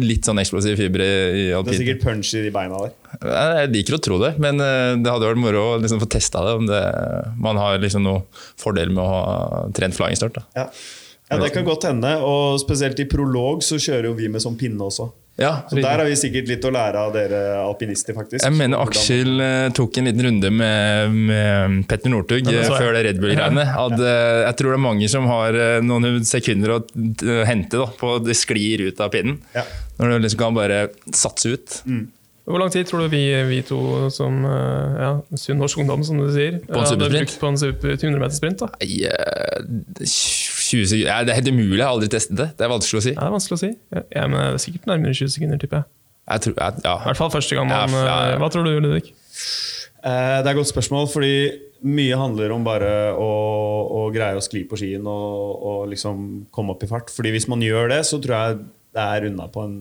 litt 0.02 0.26
sånn 0.26 0.42
eksplosiv 0.42 0.82
fiber 0.82 1.06
i, 1.06 1.06
i 1.06 1.46
Det 1.46 1.54
er 1.54 1.60
alpint. 1.62 1.78
sikkert 1.84 2.02
punch 2.02 2.34
i 2.34 2.42
de 2.48 2.56
beina 2.58 2.82
der. 2.82 2.98
Jeg 3.22 3.70
liker 3.72 3.96
å 3.96 4.02
tro 4.02 4.18
det, 4.20 4.34
men 4.42 4.60
eh, 4.60 4.98
det 5.00 5.08
hadde 5.14 5.30
vært 5.30 5.40
moro 5.40 5.62
å 5.76 5.80
liksom 5.80 6.02
få 6.02 6.10
testa 6.10 6.42
det. 6.50 6.58
Om 6.58 6.66
det, 6.68 6.82
man 7.40 7.62
har 7.62 7.78
liksom 7.80 8.04
noen 8.04 8.26
fordel 8.60 8.90
med 8.90 9.04
å 9.06 9.08
ha 9.08 9.70
trent 9.78 9.96
flying 9.96 10.18
start. 10.18 10.34
Da. 10.42 10.44
Ja. 10.56 10.70
ja, 11.30 11.38
Det 11.42 11.52
kan 11.54 11.68
godt 11.68 11.90
hende. 11.90 12.16
Og 12.24 12.60
spesielt 12.64 13.00
i 13.04 13.08
prolog 13.12 13.64
så 13.66 13.80
kjører 13.82 14.10
jo 14.12 14.16
vi 14.18 14.32
med 14.32 14.44
sånn 14.44 14.58
pinne 14.60 14.88
også. 14.88 15.12
Ja, 15.36 15.66
Så 15.68 15.76
der 15.76 16.00
har 16.00 16.06
vi 16.08 16.16
sikkert 16.16 16.48
litt 16.48 16.64
å 16.64 16.70
lære 16.72 16.96
av 16.96 17.10
dere 17.12 17.40
alpinister, 17.60 18.16
faktisk. 18.16 18.40
Jeg 18.46 18.56
mener 18.56 18.80
Aksel 18.80 19.42
eh, 19.44 19.66
tok 19.76 19.98
en 20.00 20.08
liten 20.08 20.24
runde 20.24 20.52
med, 20.62 21.18
med 21.28 21.82
Petter 21.92 22.14
Northug 22.14 22.48
Ja, 22.48 22.62
før 22.72 22.96
det 22.96 23.02
Red 23.10 23.20
Bull-greiene. 23.20 23.66
At, 23.68 23.98
eh, 24.00 24.46
Jeg 24.46 24.56
tror 24.62 24.72
det 24.72 24.78
er 24.78 24.84
mange 24.86 25.10
som 25.12 25.28
har 25.28 25.58
eh, 25.60 25.82
noen 25.84 26.24
sekunder 26.24 26.78
å 26.78 26.80
hente 27.52 27.82
da, 27.84 27.90
på 28.00 28.14
at 28.16 28.30
det 28.30 28.38
sklir 28.40 28.86
ut 28.88 29.04
av 29.04 29.12
pinnen. 29.12 29.42
Ja. 29.58 29.66
Når 30.00 30.14
du 30.16 30.24
liksom 30.24 30.40
kan 30.46 30.56
bare 30.56 30.80
satse 31.12 31.52
ut. 31.58 31.82
Hvor 32.46 32.62
lang 32.62 32.70
tid 32.70 32.86
tror 32.86 33.02
du 33.02 33.08
vi, 33.10 33.24
vi 33.50 33.62
to 33.66 33.78
som 34.14 34.36
eh, 34.46 34.98
ja, 35.02 35.12
sunn 35.42 35.58
norsk 35.58 35.80
ungdom, 35.82 36.04
som 36.06 36.20
du 36.22 36.28
sier, 36.30 36.60
På 36.68 36.78
en 36.78 36.84
hadde 36.86 36.92
supersprint? 36.94 37.16
brukt 37.16 37.40
på 37.42 37.50
en 37.50 37.58
super 37.58 37.96
100 37.98 38.20
meter 38.22 38.36
sprint? 38.38 38.60
da? 38.62 38.68
Nei, 38.84 39.00
eh, 39.10 40.06
20 40.06 40.86
sekunder 40.92 41.10
ja, 41.10 41.18
Det 41.26 41.34
er 41.34 41.40
helt 41.42 41.50
umulig, 41.56 41.80
jeg 41.80 41.86
har 41.88 41.94
aldri 41.96 42.10
testet 42.14 42.38
det. 42.38 42.50
Det 42.60 42.68
er 42.68 42.72
vanskelig 42.76 43.02
å 43.02 43.06
si. 43.08 43.14
Ja, 43.16 43.20
det 43.24 43.28
er 43.32 43.36
vanskelig 43.38 43.58
å 43.58 43.62
si. 43.64 43.72
Ja, 43.96 44.04
ja, 44.20 44.28
men 44.30 44.38
det 44.40 44.46
er 44.54 44.62
sikkert 44.68 44.90
nærmere 44.92 45.18
20 45.18 45.34
sekunder, 45.40 45.62
tipper 45.62 45.82
jeg. 45.82 45.90
Jeg 46.26 46.42
tror, 46.46 46.56
jeg, 46.62 46.86
I 46.86 47.06
hvert 47.10 47.20
fall 47.22 47.34
første 47.34 47.58
gang 47.58 47.68
man 47.70 47.76
Ja, 47.94 47.98
ja, 47.98 48.06
ja. 48.06 48.32
eh, 48.36 48.40
Hva 48.42 48.52
tror 48.54 48.66
du, 48.66 48.72
Ludvig? 48.82 49.12
Eh, 50.06 50.38
Det 50.42 50.46
er 50.46 50.54
et 50.54 50.58
godt 50.62 50.70
spørsmål, 50.72 51.10
fordi 51.12 51.34
mye 51.86 52.18
handler 52.18 52.54
om 52.56 52.64
bare 52.66 52.94
å, 53.14 53.28
å 53.94 54.06
greie 54.14 54.38
å 54.38 54.42
skli 54.42 54.64
på 54.70 54.78
skien 54.80 55.06
og, 55.06 55.66
og 55.70 55.84
liksom 55.92 56.46
komme 56.56 56.74
opp 56.74 56.82
i 56.86 56.90
fart. 56.90 57.10
Fordi 57.14 57.34
hvis 57.36 57.46
man 57.52 57.62
gjør 57.62 57.90
det, 57.94 58.00
så 58.10 58.18
tror 58.22 58.38
jeg 58.38 58.64
det 58.96 59.04
er 59.06 59.28
unna 59.28 59.46
på 59.52 59.66
en 59.66 59.76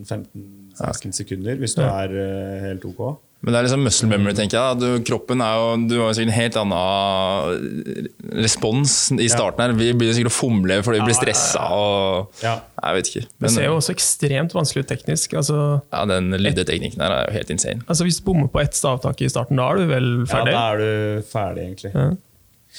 15-16 0.78 1.14
sekunder, 1.22 1.60
hvis 1.60 1.76
du 1.78 1.84
er 1.86 2.18
eh, 2.24 2.58
helt 2.68 2.84
ok. 2.88 3.06
Men 3.44 3.52
det 3.52 3.58
er 3.58 3.66
liksom 3.66 3.82
muscle 3.84 4.08
memory, 4.08 4.32
tenker 4.38 4.56
jeg. 4.56 4.76
Du, 4.80 4.86
kroppen 5.04 5.42
er 5.44 5.58
jo, 5.60 5.72
du 5.90 5.94
har 5.98 6.06
jo 6.08 6.14
sikkert 6.16 6.30
en 6.32 6.38
helt 6.38 6.56
annen 6.62 8.38
respons 8.40 8.94
i 9.20 9.26
starten 9.28 9.60
her. 9.60 9.74
Vi 9.76 9.90
blir 10.00 10.14
sikkert 10.16 10.32
å 10.32 10.34
fomle 10.38 10.78
fordi 10.86 11.02
vi 11.02 11.08
blir 11.10 11.18
stressa 11.18 11.66
og 11.76 12.40
Ja. 12.44 12.54
Jeg 12.84 12.96
vet 12.98 13.10
ikke. 13.10 13.24
Det 13.44 13.50
ser 13.52 13.68
jo 13.68 13.76
også 13.78 13.92
ekstremt 13.94 14.56
vanskelig 14.56 14.84
ut 14.84 14.90
teknisk. 14.94 15.36
Altså, 15.40 15.58
ja, 15.92 16.02
den 16.08 16.32
lyddeteknikken 16.40 17.04
her 17.04 17.18
er 17.18 17.28
jo 17.28 17.36
helt 17.36 17.52
insane. 17.52 17.84
altså 17.84 18.08
Hvis 18.08 18.20
du 18.20 18.26
bommer 18.30 18.48
på 18.52 18.60
ett 18.64 18.76
stavtak 18.76 19.20
i 19.24 19.28
starten, 19.32 19.60
da 19.60 19.68
er 19.72 19.80
du 19.80 19.92
vel 19.92 20.08
ferdig? 20.28 20.52
Ja, 20.52 20.60
da 20.60 20.64
er 20.72 20.80
du 20.80 21.28
ferdig, 21.28 21.68
egentlig. 21.68 21.92
Ja. 21.92 22.10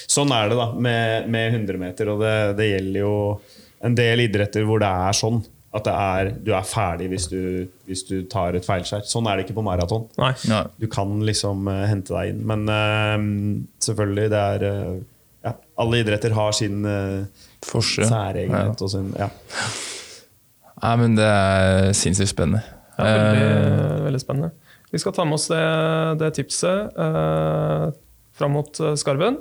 Sånn 0.06 0.34
er 0.34 0.50
det 0.50 0.58
da 0.58 0.72
med, 0.74 1.30
med 1.32 1.54
100 1.54 1.78
meter, 1.80 2.10
og 2.12 2.22
det, 2.26 2.36
det 2.58 2.72
gjelder 2.74 3.00
jo 3.06 3.14
en 3.86 3.94
del 3.98 4.26
idretter 4.26 4.66
hvor 4.66 4.82
det 4.82 4.90
er 4.90 5.16
sånn. 5.16 5.40
At 5.76 5.84
det 5.84 5.94
er, 5.94 6.30
du 6.46 6.52
er 6.56 6.66
ferdig 6.66 7.10
hvis 7.12 7.26
du, 7.28 7.40
hvis 7.88 8.04
du 8.08 8.14
tar 8.32 8.56
et 8.56 8.64
feilskjær. 8.66 9.04
Sånn 9.08 9.28
er 9.28 9.36
det 9.36 9.46
ikke 9.46 9.58
på 9.58 9.66
maraton. 9.66 10.06
Nei. 10.20 10.32
Ja. 10.48 10.62
Du 10.80 10.86
kan 10.90 11.18
liksom 11.26 11.68
uh, 11.68 11.84
hente 11.88 12.14
deg 12.16 12.32
inn. 12.32 12.40
Men 12.48 12.64
uh, 12.70 13.26
selvfølgelig, 13.84 14.30
det 14.32 14.44
er 14.54 14.66
uh, 14.70 14.94
ja, 15.46 15.52
Alle 15.82 16.00
idretter 16.02 16.34
har 16.36 16.56
sin 16.56 16.86
uh, 16.88 17.26
særegenhet 17.66 18.82
og 18.82 18.92
sin 18.92 19.12
ja. 19.18 19.28
Nei, 20.76 20.94
men 21.00 21.16
det 21.16 21.26
er 21.26 21.92
sinnssykt 21.96 22.34
spennende. 22.34 22.62
Ja, 22.96 23.04
veldig, 23.04 24.02
veldig 24.06 24.20
spennende. 24.20 24.50
Vi 24.92 25.00
skal 25.00 25.14
ta 25.16 25.24
med 25.28 25.38
oss 25.38 25.48
det, 25.50 25.62
det 26.20 26.30
tipset 26.36 26.98
eh, 27.00 27.86
fram 28.36 28.54
mot 28.56 28.80
Skarven. 29.00 29.38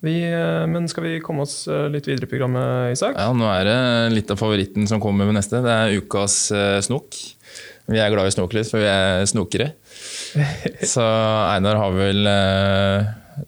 Vi, 0.00 0.32
eh, 0.32 0.66
men 0.66 0.88
skal 0.88 1.04
vi 1.04 1.18
komme 1.20 1.44
oss 1.44 1.66
eh, 1.68 1.88
litt 1.92 2.06
videre 2.08 2.24
i 2.24 2.30
programmet, 2.30 2.94
Isak? 2.94 3.18
ja, 3.20 3.28
nå 3.36 3.48
er 3.52 3.68
det 3.68 3.80
litt 4.14 4.30
av 4.32 4.40
favoritten 4.40 4.88
som 4.88 5.02
kommer 5.02 5.28
med 5.28 5.36
neste. 5.36 5.60
Det 5.64 5.74
er 5.74 5.96
ukas 6.00 6.36
eh, 6.56 6.78
snok. 6.84 7.18
Vi 7.90 8.00
er 8.00 8.12
glad 8.12 8.30
i 8.30 8.32
snoklys, 8.32 8.70
for 8.72 8.80
vi 8.80 8.88
er 8.88 9.26
snokere. 9.28 9.72
Så 10.94 11.04
Einar 11.04 11.80
har 11.82 11.92
vel 11.96 12.28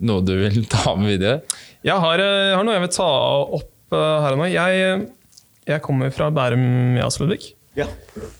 noe 0.03 0.25
du 0.27 0.35
vil 0.43 0.65
ta 0.69 0.97
med 0.99 1.15
videre? 1.15 1.41
Jeg 1.87 1.97
har, 2.03 2.21
jeg 2.21 2.57
har 2.59 2.67
noe 2.67 2.77
jeg 2.77 2.85
vil 2.85 2.95
ta 2.99 3.09
opp 3.59 3.97
her 3.97 4.35
og 4.35 4.41
nå. 4.43 4.49
Jeg, 4.51 5.05
jeg 5.69 5.85
kommer 5.85 6.13
fra 6.15 6.29
Bærum 6.35 6.99
Jasludvik. 6.99 7.53
ja. 7.79 7.87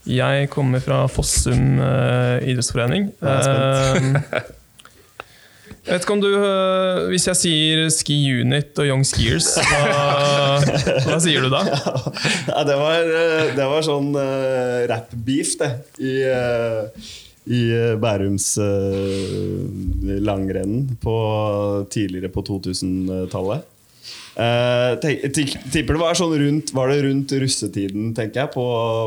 Jeg 0.05 0.51
kommer 0.53 0.83
fra 0.85 1.05
Fossum 1.09 1.79
idrettsforening. 1.81 3.13
Jeg 3.23 3.47
er 3.47 4.03
jeg 4.03 4.62
vet 5.89 6.05
ikke 6.05 6.15
om 6.15 6.23
du 6.23 6.31
eh, 6.31 7.01
Hvis 7.11 7.27
jeg 7.31 7.41
sier 7.41 7.83
Ski 7.91 8.19
Unit 8.43 8.79
og 8.79 8.87
Young 8.87 9.03
Skiers, 9.07 9.55
hva, 9.59 10.61
hva 11.09 11.19
sier 11.23 11.43
du 11.43 11.51
da? 11.53 11.65
ja 11.67 12.63
det, 12.69 12.79
var, 12.79 13.11
eh, 13.23 13.51
det 13.57 13.67
var 13.73 13.83
sånn 13.87 14.13
uh, 14.15 14.87
rap-beef, 14.91 15.57
det. 15.61 15.73
I, 16.03 16.15
uh, 16.31 17.11
i 17.51 17.63
eh, 17.75 17.95
Bærums 17.99 18.55
uh, 18.63 19.67
langrenn 20.23 20.93
på, 21.03 21.17
tidligere 21.91 22.31
på 22.31 22.45
2000-tallet. 22.47 23.69
Uh, 24.33 24.95
tipper 25.03 25.93
det 25.93 26.01
var 26.01 26.17
sånn 26.17 26.33
rundt 26.41 26.71
Var 26.73 26.89
det 26.89 27.03
rundt 27.05 27.35
russetiden, 27.37 28.15
tenker 28.17 28.45
jeg, 28.45 28.53
på, 28.55 28.65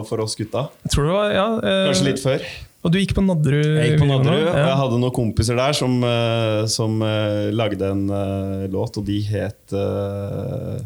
for 0.09 0.23
oss 0.23 0.35
gutta. 0.37 0.67
Jeg 0.85 0.93
tror 0.93 1.09
det 1.09 1.15
var, 1.15 1.31
ja, 1.33 1.47
uh, 1.57 1.81
Kanskje 1.89 2.09
litt 2.11 2.23
før. 2.23 2.49
Og 2.85 2.93
du 2.93 2.99
gikk 3.01 3.15
på 3.17 3.23
Nadderud? 3.25 3.79
Jeg 3.79 3.93
gikk 3.95 4.03
på 4.03 4.07
Nadderud, 4.11 4.43
og 4.51 4.59
jeg 4.61 4.77
hadde 4.77 4.97
noen 5.01 5.13
kompiser 5.15 5.57
der 5.57 5.73
som, 5.73 5.95
eh, 6.05 6.65
som 6.69 6.99
eh, 7.01 7.47
lagde 7.49 7.87
en 7.89 8.03
uh, 8.13 8.65
låt, 8.69 8.99
og 9.01 9.07
de 9.07 9.15
het 9.25 9.73
uh, 9.73 10.77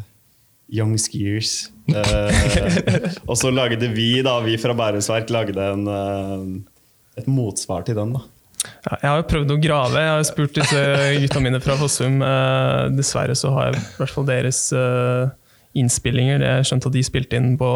Young 0.72 0.94
Skiers. 0.96 1.68
Uh, 1.92 2.32
og 3.28 3.36
så 3.36 3.52
lagde 3.52 3.90
vi, 3.92 4.14
da, 4.24 4.38
vi 4.46 4.56
fra 4.60 4.72
Bærumsverk, 4.78 5.28
lagde 5.34 5.66
en, 5.74 6.62
et 7.20 7.28
motsvar 7.28 7.84
til 7.84 8.00
den. 8.00 8.16
da 8.16 8.24
Ja, 8.86 8.96
jeg 8.96 9.10
har 9.10 9.20
jo 9.20 9.28
prøvd 9.34 9.52
å 9.52 9.60
grave. 9.60 10.00
Jeg 10.00 10.14
har 10.14 10.24
jo 10.24 10.30
spurt 10.30 10.56
disse 10.56 10.86
gutta 11.20 11.44
mine 11.44 11.60
fra 11.60 11.76
Fossum. 11.80 12.16
Dessverre 12.96 13.36
så 13.36 13.52
har 13.58 13.70
jeg 13.74 13.82
i 13.82 14.00
hvert 14.00 14.16
fall 14.16 14.28
deres 14.30 14.62
innspillinger. 15.78 16.42
Jeg 16.42 16.66
skjønte 16.66 16.90
at 16.90 16.94
de 16.96 17.02
spilte 17.06 17.38
inn 17.38 17.52
på 17.60 17.68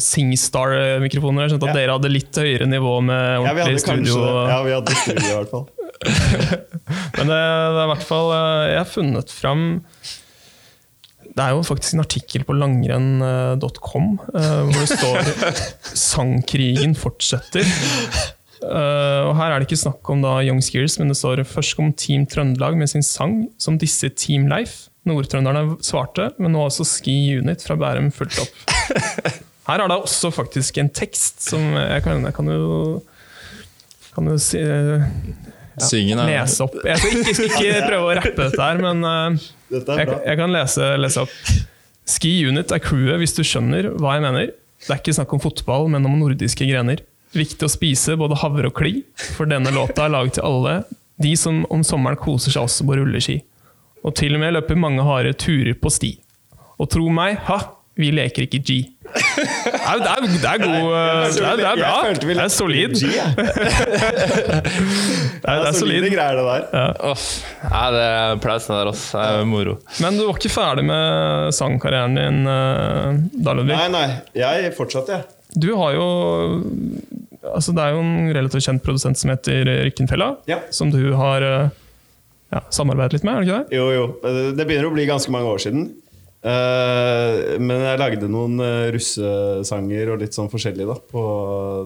Singstar-mikrofoner. 0.00 1.44
Jeg 1.44 1.52
skjønte 1.54 1.68
at 1.68 1.74
Ja. 1.74 1.80
dere 1.82 1.96
hadde 1.98 2.10
litt 2.12 2.34
høyere 2.40 2.66
nivå 2.70 2.94
med 3.04 3.42
ordentlig 3.42 3.76
ja, 3.76 3.82
studio. 3.82 4.14
kanskje 4.16 4.48
Ja, 4.48 4.62
vi 4.64 4.72
hadde 4.76 4.94
studio 5.02 5.26
i 5.26 5.36
hvert 5.36 5.50
fall. 5.50 5.66
Men 7.16 7.26
det, 7.28 7.36
det 7.36 7.80
er 7.80 7.84
i 7.86 7.90
hvert 7.90 8.04
fall 8.04 8.28
eh, 8.36 8.64
Jeg 8.68 8.78
har 8.82 8.88
funnet 8.90 9.30
fram 9.32 9.62
Det 11.24 11.40
er 11.40 11.54
jo 11.54 11.62
faktisk 11.64 11.94
en 11.96 12.02
artikkel 12.04 12.44
på 12.44 12.52
langrenn.com 12.56 14.10
eh, 14.34 14.58
hvor 14.68 14.76
det 14.76 14.90
står 14.92 15.30
'Sangkrigen 15.96 16.94
fortsetter'. 16.96 17.64
Eh, 18.62 19.22
og 19.26 19.34
Her 19.38 19.52
er 19.52 19.60
det 19.60 19.68
ikke 19.68 19.82
snakk 19.84 20.12
om 20.12 20.22
da 20.24 20.38
Young 20.46 20.62
Skiers, 20.64 20.98
men 21.00 21.12
det 21.12 21.18
står 21.18 21.44
først 21.48 21.80
om 21.82 21.92
Team 21.92 22.26
Trøndelag 22.30 22.78
med 22.78 22.90
sin 22.92 23.04
sang, 23.04 23.46
som 23.60 23.78
disse 23.80 24.10
Team 24.16 24.48
Leif. 24.52 24.86
Nordtrønderne 25.06 25.76
svarte, 25.86 26.32
men 26.42 26.54
nå 26.54 26.64
har 26.64 26.72
også 26.72 26.86
Ski 26.88 27.36
Unit 27.38 27.62
fra 27.62 27.76
Bærum 27.78 28.08
fulgt 28.14 28.40
opp. 28.42 28.56
Her 29.68 29.82
er 29.82 29.90
det 29.90 29.98
også 29.98 30.30
faktisk 30.34 30.78
en 30.78 30.90
tekst 30.94 31.42
som 31.46 31.62
jeg 31.78 32.02
kan, 32.04 32.24
jeg 32.26 32.34
kan 32.34 32.50
jo 32.50 33.02
kan 34.16 34.30
jo 34.30 34.36
si, 34.40 34.60
uh, 34.62 35.04
Syngen 35.82 36.22
er 36.22 36.30
lese 36.30 36.64
opp. 36.64 36.76
Jeg 36.86 37.00
skal 37.02 37.18
ikke, 37.20 37.34
skal 37.36 37.48
ikke 37.50 37.80
prøve 37.90 38.04
å 38.06 38.14
rappe 38.16 38.46
dette 38.46 38.62
her, 38.62 38.78
men 38.80 39.02
uh, 39.04 39.48
Dette 39.72 39.92
er 39.92 40.00
jeg, 40.00 40.08
bra. 40.08 40.20
jeg 40.30 40.40
kan 40.40 40.54
lese, 40.54 40.92
lese 41.02 41.26
opp. 41.26 41.34
Ski 42.06 42.32
Unit 42.46 42.72
er 42.72 42.80
crewet, 42.80 43.18
hvis 43.20 43.34
du 43.36 43.42
skjønner 43.44 43.90
hva 43.98 44.16
jeg 44.16 44.24
mener. 44.24 44.54
Det 44.86 44.94
er 44.94 45.02
ikke 45.02 45.16
snakk 45.18 45.34
om 45.36 45.42
fotball, 45.42 45.90
men 45.92 46.06
om 46.08 46.16
nordiske 46.22 46.68
grener. 46.68 47.02
Viktig 47.36 47.66
å 47.66 47.70
spise 47.72 48.16
både 48.18 48.38
havre 48.40 48.70
og 48.70 48.76
kli, 48.78 49.02
for 49.36 49.48
denne 49.50 49.72
låta 49.74 50.06
er 50.06 50.14
laget 50.14 50.38
til 50.38 50.46
alle. 50.48 50.78
De 51.22 51.32
som 51.36 51.62
om 51.72 51.84
sommeren 51.84 52.18
koser 52.20 52.54
seg 52.54 52.66
også 52.66 52.86
på 52.88 52.96
rulleski. 52.98 53.38
Og 54.06 54.14
til 54.16 54.36
og 54.36 54.42
med 54.42 54.54
løper 54.56 54.78
mange 54.78 55.04
harde 55.04 55.32
turer 55.40 55.74
på 55.80 55.90
sti. 55.92 56.12
Og 56.80 56.88
tro 56.92 57.08
meg, 57.12 57.38
ha, 57.48 57.58
vi 57.96 58.10
leker 58.12 58.44
ikke 58.44 58.60
G. 58.60 58.74
Det 59.06 59.72
er, 59.72 60.00
det 60.02 60.10
er, 60.10 60.24
det 60.26 60.48
er 60.50 60.58
god 60.60 60.74
Det 60.74 61.44
er, 61.46 61.56
det 61.56 61.66
er 61.66 61.78
bra. 61.78 61.92
Det 62.20 62.36
er 62.42 62.50
solid. 62.52 62.96
G. 62.98 63.06
Det 65.36 65.52
er, 65.52 65.60
det 65.62 65.68
er 65.68 65.76
solide 65.76 66.08
greier, 66.10 66.38
det 66.40 66.44
der. 66.72 66.96
Uff, 67.06 67.26
Nei, 67.70 67.82
det 67.94 68.00
er 68.02 68.32
applausen 68.34 68.72
der, 68.74 68.88
altså. 68.90 69.20
Det 69.20 69.42
er 69.42 69.46
moro. 69.46 69.76
Men 70.02 70.18
du 70.18 70.24
var 70.26 70.40
ikke 70.40 70.50
ferdig 70.50 70.82
med 70.88 71.54
sangkarrieren 71.54 72.16
din 72.18 72.40
eh, 72.50 73.20
da, 73.46 73.54
Ludvig? 73.54 73.76
Nei, 73.76 73.86
nei. 73.94 74.08
Jeg 74.40 74.72
fortsatte, 74.74 75.20
jeg. 75.20 75.22
Du 75.54 75.68
har 75.78 75.94
jo 75.94 76.08
altså 77.54 77.74
Det 77.76 77.82
er 77.84 77.94
jo 77.96 78.00
en 78.04 78.32
relativt 78.34 78.64
kjent 78.66 78.82
produsent 78.84 79.18
som 79.20 79.30
heter 79.30 79.68
Rykkenfella, 79.86 80.36
Ja. 80.50 80.58
som 80.70 80.90
du 80.90 81.00
har 81.18 81.42
eh, 81.42 81.68
ja, 82.52 82.60
samarbeidet 82.70 83.12
litt 83.18 83.24
med, 83.26 83.34
er 83.34 83.40
det 83.40 83.48
ikke 83.48 83.60
det? 83.62 83.76
Jo, 83.76 83.86
jo. 83.94 84.06
Det 84.56 84.66
begynner 84.66 84.88
å 84.90 84.94
bli 84.94 85.06
ganske 85.08 85.32
mange 85.34 85.50
år 85.50 85.58
siden. 85.66 85.88
Eh, 86.46 87.56
men 87.58 87.80
jeg 87.88 87.98
lagde 88.02 88.28
noen 88.30 88.60
eh, 88.62 88.86
russesanger 88.94 90.12
og 90.14 90.20
litt 90.22 90.36
sånn 90.36 90.50
forskjellig. 90.52 90.86
da 90.86 90.94
på, 91.10 91.22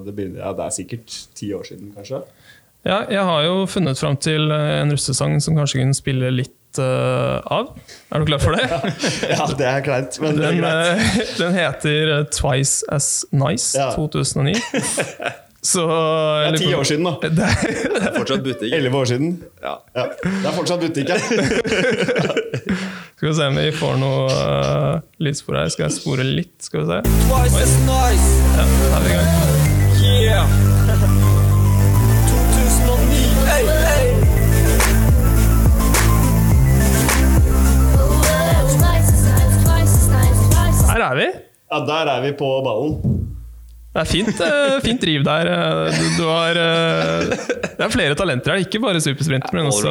det, 0.04 0.12
begynner, 0.16 0.42
ja, 0.44 0.52
det 0.58 0.66
er 0.66 0.76
sikkert 0.82 1.18
ti 1.38 1.52
år 1.56 1.64
siden, 1.70 1.92
kanskje. 1.96 2.22
Ja, 2.84 3.02
jeg 3.12 3.24
har 3.28 3.42
jo 3.44 3.66
funnet 3.68 3.98
fram 4.00 4.16
til 4.20 4.48
en 4.52 4.92
russesang 4.92 5.36
som 5.44 5.56
kanskje 5.58 5.82
kunne 5.82 5.96
spille 5.96 6.30
litt 6.32 6.56
av. 6.80 7.72
Er 8.14 8.22
du 8.22 8.28
klar 8.28 8.38
for 8.40 8.54
det? 8.54 8.68
Ja, 9.32 9.48
det 9.58 9.66
er 9.66 9.80
kleint, 9.84 10.16
men 10.22 10.36
det 10.38 10.44
er 10.46 10.54
Den, 10.54 10.60
greit. 10.62 11.32
den 11.40 11.56
heter 11.56 12.12
Twice 12.32 12.84
As 12.94 13.08
Nice 13.34 13.74
Ja. 13.76 13.90
2009. 13.96 14.54
Så 15.62 15.82
Det 15.86 16.54
er 16.54 16.56
ti 16.56 16.74
år 16.74 16.84
siden, 16.88 17.04
da. 17.04 17.10
Det 17.36 17.44
er, 17.44 18.14
Fortsatt 18.16 18.42
butikk. 18.44 18.72
Elleve 18.72 18.96
år 18.96 19.04
siden. 19.10 19.42
Ja. 19.62 19.74
Ja, 19.96 20.06
Det 20.24 20.46
er 20.48 20.54
fortsatt 20.56 20.80
butikk 20.80 21.08
her. 21.12 21.18
skal 23.20 23.28
vi 23.28 23.34
se 23.36 23.48
om 23.50 23.58
vi 23.60 23.66
får 23.76 23.98
noe 24.00 24.22
uh, 24.32 25.00
lydspor 25.20 25.60
her. 25.60 25.68
Skal 25.74 25.88
jeg 25.90 25.98
spore 25.98 26.24
litt? 26.24 26.56
Skal 26.64 26.80
vi 26.80 26.86
se. 26.88 27.02
Twice 27.26 27.60
as 27.66 27.76
nice, 27.84 28.30
Ja, 28.56 28.64
er 28.96 29.00
vi 29.04 29.08
i 29.10 29.18
gang. 29.18 29.28
yeah 30.00 30.46
2009, 32.30 33.20
ey, 33.52 33.64
ey 33.92 35.20
Her 40.90 41.00
er 41.06 41.14
vi. 41.16 41.26
Ja, 41.70 41.78
Der 41.86 42.06
er 42.16 42.20
vi 42.24 42.32
på 42.38 42.48
ballen. 42.66 43.19
Det 43.90 44.02
er 44.04 44.06
fint, 44.06 44.36
eh, 44.46 44.76
fint 44.84 45.00
driv 45.02 45.24
der. 45.26 45.48
Eh, 45.50 45.96
Du, 45.98 46.04
du 46.22 46.28
har, 46.28 46.54
eh, 46.54 47.26
det 47.74 47.82
er 47.82 47.90
flere 47.90 48.14
talenter 48.14 48.54
her, 48.54 48.62
ikke 48.62 48.78
bare 48.84 49.00
supersprinter, 49.02 49.50
men 49.56 49.66
også. 49.66 49.90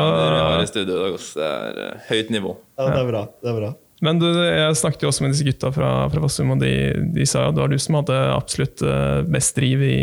Det 0.64 1.44
er 1.44 2.00
høyt 2.08 2.32
nivå. 2.32 2.56
Ja, 2.80 2.88
det 2.94 3.02
er 3.04 3.10
bra. 3.12 3.26
det 3.44 3.52
er 3.52 3.58
bra 3.60 3.74
Men 4.02 4.16
du, 4.22 4.28
jeg 4.32 4.78
snakket 4.80 5.04
jo 5.04 5.10
også 5.12 5.26
med 5.26 5.34
disse 5.34 5.44
gutta 5.44 5.74
fra, 5.76 5.90
fra 6.14 6.22
Fossum, 6.24 6.54
og 6.56 6.62
de, 6.64 6.72
de 7.12 7.26
sa 7.28 7.50
at 7.50 7.58
det 7.58 7.60
var 7.66 7.74
du 7.74 7.76
som 7.84 7.98
hadde 8.00 8.16
absolutt 8.32 8.80
best 9.28 9.60
driv 9.60 9.84
i, 9.84 9.98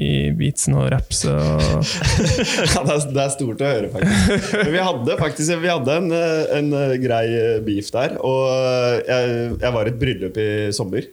i 0.00 0.14
beatsen 0.38 0.78
og 0.80 0.88
raps. 0.94 1.20
Og, 1.28 1.60
Ja, 2.72 2.80
det, 2.88 2.96
er, 2.96 3.04
det 3.12 3.20
er 3.26 3.36
stort 3.36 3.60
å 3.60 3.68
høre, 3.74 3.92
faktisk. 3.92 4.56
Men 4.62 4.72
vi 4.78 4.82
hadde 4.88 5.18
faktisk 5.20 5.60
vi 5.60 5.74
hadde 5.74 5.98
en, 6.00 6.08
en 6.62 6.72
grei 7.04 7.26
beef 7.68 7.92
der. 7.92 8.16
Og 8.24 9.04
jeg, 9.04 9.38
jeg 9.60 9.76
var 9.76 9.84
i 9.84 9.92
et 9.92 10.00
bryllup 10.00 10.40
i 10.40 10.50
sommer. 10.72 11.12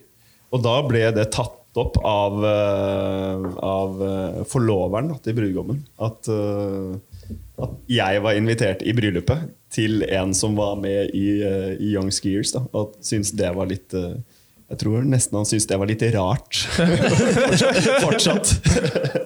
Og 0.55 0.63
da 0.63 0.79
ble 0.87 1.03
det 1.19 1.27
tatt 1.35 1.59
opp 1.80 1.99
av, 2.05 2.39
eh, 2.45 3.45
av 3.65 4.01
eh, 4.05 4.41
forloveren 4.49 5.13
til 5.23 5.38
brudgommen. 5.38 5.84
At, 6.01 6.30
eh, 6.32 7.36
at 7.59 7.77
jeg 7.91 8.25
var 8.25 8.39
invitert 8.39 8.84
i 8.88 8.95
bryllupet 8.95 9.49
til 9.73 10.03
en 10.07 10.34
som 10.34 10.57
var 10.57 10.80
med 10.82 11.13
i, 11.17 11.39
i 11.77 11.93
Young 11.93 12.11
Skiers. 12.13 12.53
Da, 12.55 12.65
og 12.73 12.97
syntes 13.05 13.36
det 13.38 13.51
var 13.55 13.69
litt 13.69 13.93
Jeg 13.93 14.77
tror 14.84 15.05
nesten 15.05 15.34
han 15.38 15.47
syntes 15.49 15.65
det 15.69 15.77
var 15.82 15.89
litt 15.89 16.03
rart. 16.13 16.61
Fortsatt. 18.05 18.53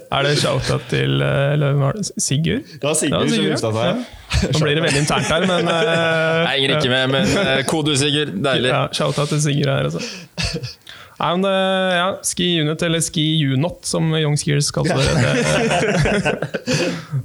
er 0.07 0.27
det 0.27 0.37
shout-out 0.39 0.85
til 0.91 1.19
eller, 1.19 1.79
var 1.79 1.99
det 1.99 2.07
Sigurd? 2.15 2.67
Det 2.79 2.87
var 2.87 2.95
Sigurd 2.99 3.59
som 3.59 3.75
ja. 3.75 3.95
seg. 3.95 4.03
Ja. 4.03 4.49
Nå 4.49 4.63
blir 4.63 4.77
det 4.79 4.85
veldig 4.85 5.01
internt 5.03 5.29
her, 5.29 5.45
men 5.47 5.67
uh, 5.69 5.81
Jeg 5.83 6.53
henger 6.55 6.77
ikke 6.77 6.93
med, 6.93 7.11
men 7.13 7.35
uh, 7.37 7.59
kode 7.69 7.97
Sigurd. 7.99 8.33
Deilig. 8.43 8.71
Ja, 8.73 8.87
Shout-out 8.95 9.35
til 9.35 9.43
Sigurd 9.43 9.71
her, 9.71 9.91
altså. 9.91 10.79
Nei, 11.23 11.31
men, 11.37 11.45
det, 11.45 11.55
ja, 11.95 12.07
ski 12.27 12.49
unit, 12.59 12.83
eller 12.83 12.99
ski 13.03 13.23
unot, 13.53 13.85
som 13.87 14.09
Young 14.17 14.35
Skiers 14.35 14.73
kaller 14.75 14.99
det. 14.99 15.13
Det, 15.15 16.33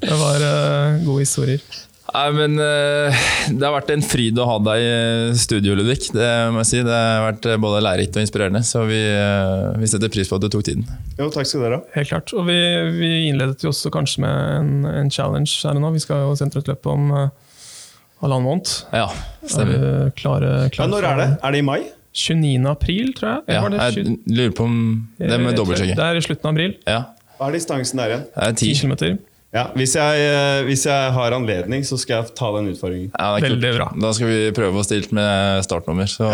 det 0.04 0.18
var 0.20 0.44
uh, 0.44 1.00
gode 1.02 1.24
historier. 1.24 1.64
Nei, 2.08 2.28
men 2.32 2.54
uh, 2.56 3.24
Det 3.50 3.60
har 3.60 3.74
vært 3.74 3.90
en 3.92 4.04
fryd 4.06 4.38
å 4.40 4.46
ha 4.48 4.54
deg 4.70 4.84
i 4.84 5.40
studio, 5.40 5.74
Ludvig. 5.76 6.12
Det 6.14 6.28
må 6.54 6.62
jeg 6.62 6.70
si. 6.70 6.84
Det 6.86 6.94
har 6.94 7.26
vært 7.26 7.48
eh, 7.50 7.58
både 7.60 7.82
lærerikt 7.84 8.16
og 8.16 8.24
inspirerende. 8.24 8.62
Så 8.64 8.86
vi, 8.88 9.00
uh, 9.02 9.74
vi 9.80 9.90
setter 9.90 10.12
pris 10.12 10.30
på 10.30 10.38
at 10.38 10.46
du 10.46 10.48
tok 10.52 10.64
tiden. 10.70 10.86
Jo, 11.18 11.28
takk 11.34 11.50
skal 11.50 11.66
dere 11.66 11.82
ha. 11.82 11.90
Helt 11.98 12.12
klart. 12.12 12.32
Og 12.38 12.48
vi, 12.48 12.56
vi 12.96 13.12
innledet 13.26 13.66
jo 13.66 13.74
også 13.74 13.92
kanskje 13.92 14.24
med 14.24 14.40
en, 14.54 14.72
en 14.94 15.12
challenge 15.12 15.58
her 15.66 15.76
og 15.76 15.84
nå. 15.84 15.92
Vi 15.98 16.06
skal 16.06 16.24
jo 16.24 16.38
sentre 16.38 16.62
et 16.64 16.70
løp 16.70 16.88
om 16.88 17.12
uh, 17.12 17.28
halvannen 18.22 18.46
måned. 18.46 18.74
Ja, 18.94 19.10
Er 19.42 19.56
stemmer. 19.58 19.86
Er 20.08 20.16
klare, 20.16 20.56
Ja, 20.70 20.88
når 20.88 21.12
er 21.12 21.24
det? 21.24 21.30
Er 21.42 21.56
det 21.58 21.64
i 21.66 21.70
mai? 21.74 21.80
29. 22.18 22.66
april, 22.72 23.14
tror 23.16 23.30
jeg. 23.30 23.40
Ja, 23.54 23.62
Eller 23.62 23.78
var 23.78 23.96
jeg 23.96 24.18
lurer 24.26 24.52
på 24.58 24.66
om 24.66 24.76
Det 25.20 25.30
er 25.32 25.42
med 25.46 25.56
dobbeltsjekke. 25.58 25.96
Det 25.98 26.10
er 26.10 26.18
i 26.20 26.26
slutten 26.26 26.50
av 26.50 26.54
april. 26.56 26.76
Ja, 26.88 27.00
Hva 27.38 27.48
er 27.48 27.58
distansen 27.60 28.02
der 28.02 28.14
igjen? 28.14 28.28
det 28.34 28.46
er 28.48 28.56
10 28.58 28.62
ti. 28.64 28.70
km. 28.82 29.18
Ja, 29.48 29.62
hvis 29.72 29.94
jeg, 29.96 30.24
eh, 30.28 30.58
hvis 30.66 30.82
jeg 30.84 31.12
har 31.16 31.32
anledning, 31.32 31.80
så 31.88 31.96
skal 31.96 32.18
jeg 32.18 32.34
ta 32.36 32.50
den 32.58 32.66
utfordringen. 32.68 33.06
Ja, 33.14 33.30
det 33.32 33.46
er 33.46 33.54
Veldig 33.54 33.70
bra. 33.78 33.86
Da 34.04 34.10
skal 34.12 34.28
vi 34.28 34.40
prøve 34.52 34.76
å 34.76 34.84
stille 34.84 35.08
med 35.16 35.62
startnummer, 35.64 36.04
så, 36.04 36.28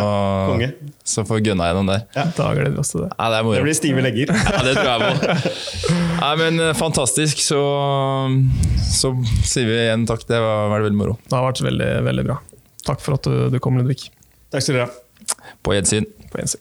konge. 0.50 0.72
så 1.06 1.22
får 1.28 1.44
gunna 1.46 1.68
gjennom 1.70 1.92
der. 1.92 2.02
Da 2.34 2.48
gleder 2.56 2.74
vi 2.74 2.80
oss 2.82 2.90
til 2.90 3.04
det. 3.04 3.12
Ja, 3.14 3.28
det 3.30 3.38
er 3.38 3.52
Det 3.54 3.62
blir 3.68 3.78
stive 3.78 4.02
legger. 4.02 4.34
Ja, 4.54 4.64
det 4.66 4.74
tror 4.80 4.90
jeg 4.90 4.98
på. 5.06 5.94
Nei, 6.24 6.32
men 6.42 6.58
eh, 6.66 6.72
Fantastisk. 6.74 7.38
Så, 7.44 7.60
så 8.82 9.14
sier 9.46 9.70
vi 9.70 9.78
igjen 9.84 10.08
takk. 10.10 10.26
Det 10.26 10.42
var 10.42 10.74
vært 10.74 10.88
veldig 10.88 10.98
moro. 11.04 11.14
Det 11.22 11.38
har 11.38 11.46
vært 11.52 11.62
veldig, 11.70 11.90
veldig 12.10 12.26
bra. 12.32 12.40
Takk 12.84 13.00
for 13.04 13.14
at 13.20 13.30
du, 13.30 13.36
du 13.54 13.60
kom, 13.62 13.78
Ludvig. 13.78 14.08
Takk 14.50 14.66
skal 14.66 14.80
dere 14.80 14.88
ha. 14.90 15.03
På 15.64 15.74
gjensyn. 15.74 16.06
På 16.30 16.38
gjensyn. 16.38 16.60